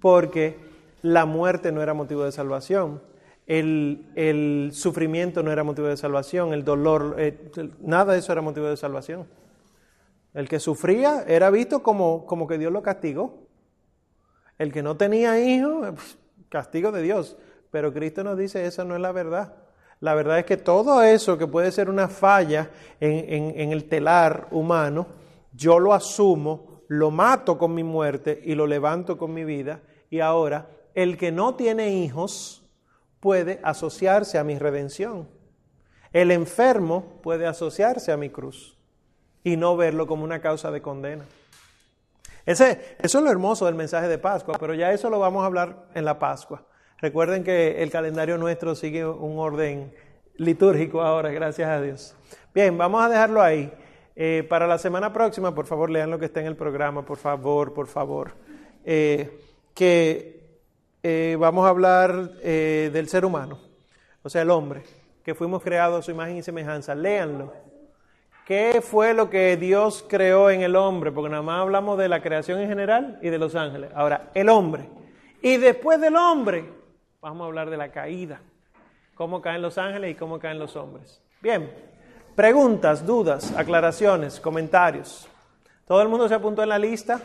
[0.00, 0.58] Porque
[1.02, 3.02] la muerte no era motivo de salvación,
[3.46, 7.50] el, sufrimiento no era motivo de salvación, el dolor, eh,
[7.80, 9.26] nada de eso era motivo de salvación.
[10.34, 13.48] El que sufría era visto como, como que Dios lo castigó.
[14.58, 16.18] El que no tenía hijos,
[16.48, 17.38] castigo de Dios.
[17.70, 19.54] Pero Cristo nos dice, esa no es la verdad.
[20.00, 22.70] La verdad es que todo eso que puede ser una falla
[23.00, 25.08] en, el telar humano,
[25.52, 29.82] yo lo asumo, lo mato con mi muerte y lo levanto con mi vida.
[30.08, 32.64] Y ahora, el que no tiene hijos
[33.20, 35.28] puede asociarse a mi redención.
[36.12, 38.78] El enfermo puede asociarse a mi cruz
[39.42, 41.24] y no verlo como una causa de condena.
[42.46, 45.88] Eso es lo hermoso del mensaje de Pascua, pero ya eso lo vamos a hablar
[45.94, 46.64] en la Pascua.
[47.00, 49.92] Recuerden que el calendario nuestro sigue un orden
[50.36, 52.16] litúrgico ahora, gracias a Dios.
[52.54, 53.72] Bien, vamos a dejarlo ahí.
[54.16, 57.18] Eh, para la semana próxima, por favor, lean lo que está en el programa, por
[57.18, 58.32] favor, por favor.
[58.84, 59.40] Eh,
[59.74, 60.60] que
[61.02, 63.60] eh, vamos a hablar del ser humano,
[64.22, 64.82] o sea, el hombre,
[65.22, 66.94] que fuimos creados a su imagen y semejanza.
[66.94, 67.52] Léanlo
[68.48, 71.12] ¿Qué fue lo que Dios creó en el hombre?
[71.12, 73.90] Porque nada más hablamos de la creación en general y de los ángeles.
[73.94, 74.88] Ahora, el hombre.
[75.42, 76.64] Y después del hombre,
[77.20, 78.40] vamos a hablar de la caída.
[79.14, 81.20] Cómo caen los ángeles y cómo caen los hombres.
[81.40, 81.70] Bien,
[82.36, 85.28] preguntas, dudas, aclaraciones, comentarios.
[85.86, 87.20] ¿Todo el mundo se apuntó en la lista?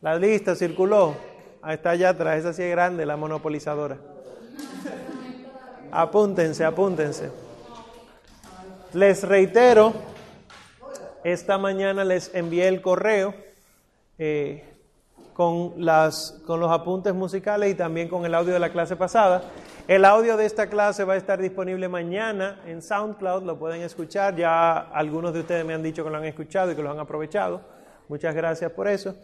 [0.00, 1.14] La lista circuló.
[1.62, 3.98] Ahí está allá atrás, esa sí es grande, la monopolizadora.
[5.92, 7.30] Apúntense, apúntense.
[8.94, 9.92] Les reitero,
[11.22, 13.34] esta mañana les envié el correo
[14.18, 14.71] eh,
[15.32, 19.42] con, las, con los apuntes musicales y también con el audio de la clase pasada.
[19.88, 24.36] El audio de esta clase va a estar disponible mañana en SoundCloud, lo pueden escuchar.
[24.36, 27.00] Ya algunos de ustedes me han dicho que lo han escuchado y que lo han
[27.00, 27.60] aprovechado.
[28.08, 29.16] Muchas gracias por eso.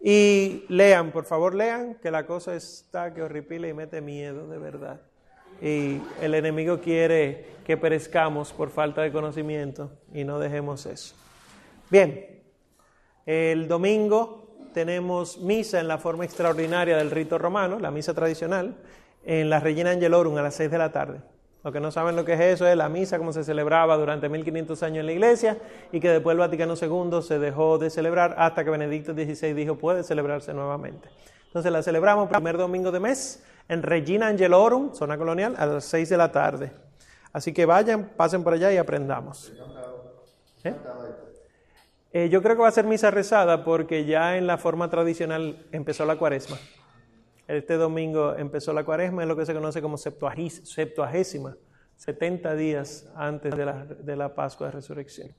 [0.00, 4.58] Y lean, por favor, lean, que la cosa está que horripila y mete miedo, de
[4.58, 5.00] verdad
[5.60, 11.14] y el enemigo quiere que perezcamos por falta de conocimiento y no dejemos eso.
[11.90, 12.42] Bien,
[13.24, 14.45] el domingo
[14.76, 18.74] tenemos misa en la forma extraordinaria del rito romano, la misa tradicional,
[19.24, 21.22] en la Regina Angelorum a las 6 de la tarde.
[21.64, 24.28] Los que no saben lo que es eso es la misa como se celebraba durante
[24.28, 25.56] 1500 años en la iglesia
[25.92, 29.76] y que después el Vaticano II se dejó de celebrar hasta que Benedicto XVI dijo
[29.76, 31.08] puede celebrarse nuevamente.
[31.46, 35.86] Entonces la celebramos el primer domingo de mes en Regina Angelorum, zona colonial, a las
[35.86, 36.70] 6 de la tarde.
[37.32, 39.54] Así que vayan, pasen por allá y aprendamos.
[40.64, 40.74] ¿Eh?
[42.18, 45.66] Eh, yo creo que va a ser misa rezada porque ya en la forma tradicional
[45.70, 46.56] empezó la cuaresma.
[47.46, 51.58] Este domingo empezó la cuaresma, es lo que se conoce como septuagésima,
[51.96, 55.34] 70 días antes de la, de la Pascua de Resurrección.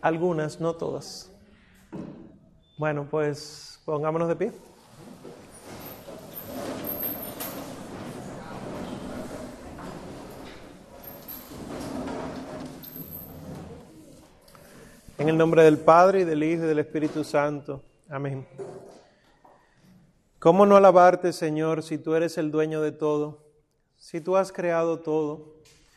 [0.00, 1.30] Algunas, no todas.
[2.78, 4.52] Bueno, pues pongámonos de pie.
[15.18, 17.82] En el nombre del Padre y del Hijo y del Espíritu Santo.
[18.10, 18.46] Amén.
[20.38, 23.42] ¿Cómo no alabarte, Señor, si tú eres el dueño de todo?
[23.96, 25.54] Si tú has creado todo.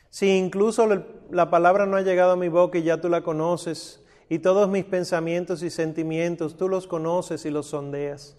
[0.09, 0.87] Si incluso
[1.29, 4.01] la palabra no ha llegado a mi boca y ya tú la conoces.
[4.29, 8.37] Y todos mis pensamientos y sentimientos tú los conoces y los sondeas.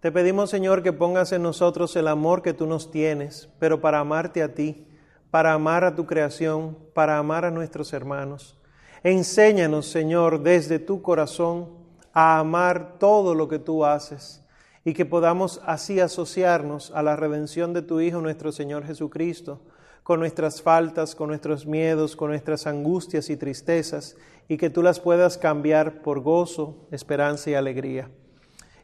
[0.00, 4.00] Te pedimos, Señor, que pongas en nosotros el amor que tú nos tienes, pero para
[4.00, 4.88] amarte a ti,
[5.30, 8.59] para amar a tu creación, para amar a nuestros hermanos.
[9.02, 11.70] Enséñanos, Señor, desde tu corazón
[12.12, 14.42] a amar todo lo que tú haces
[14.84, 19.62] y que podamos así asociarnos a la redención de tu Hijo, nuestro Señor Jesucristo,
[20.02, 24.16] con nuestras faltas, con nuestros miedos, con nuestras angustias y tristezas,
[24.48, 28.10] y que tú las puedas cambiar por gozo, esperanza y alegría.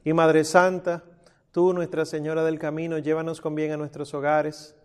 [0.02, 1.04] Y Madre Santa,
[1.52, 4.76] tú, Nuestra Señora del Camino, llévanos con bien a nuestros hogares.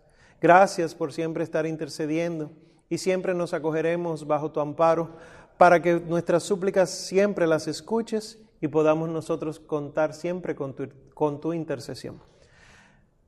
[0.42, 2.50] Gracias por siempre estar intercediendo
[2.92, 5.08] y siempre nos acogeremos bajo tu amparo
[5.56, 11.40] para que nuestras súplicas siempre las escuches y podamos nosotros contar siempre con tu, con
[11.40, 12.20] tu intercesión.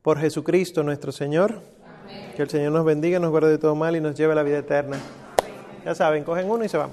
[0.02, 1.62] Por Jesucristo nuestro Señor,
[2.36, 4.42] que el Señor nos bendiga, nos guarde de todo mal y nos lleve a la
[4.42, 4.98] vida eterna.
[5.82, 6.90] Ya saben, cogen uno y se van.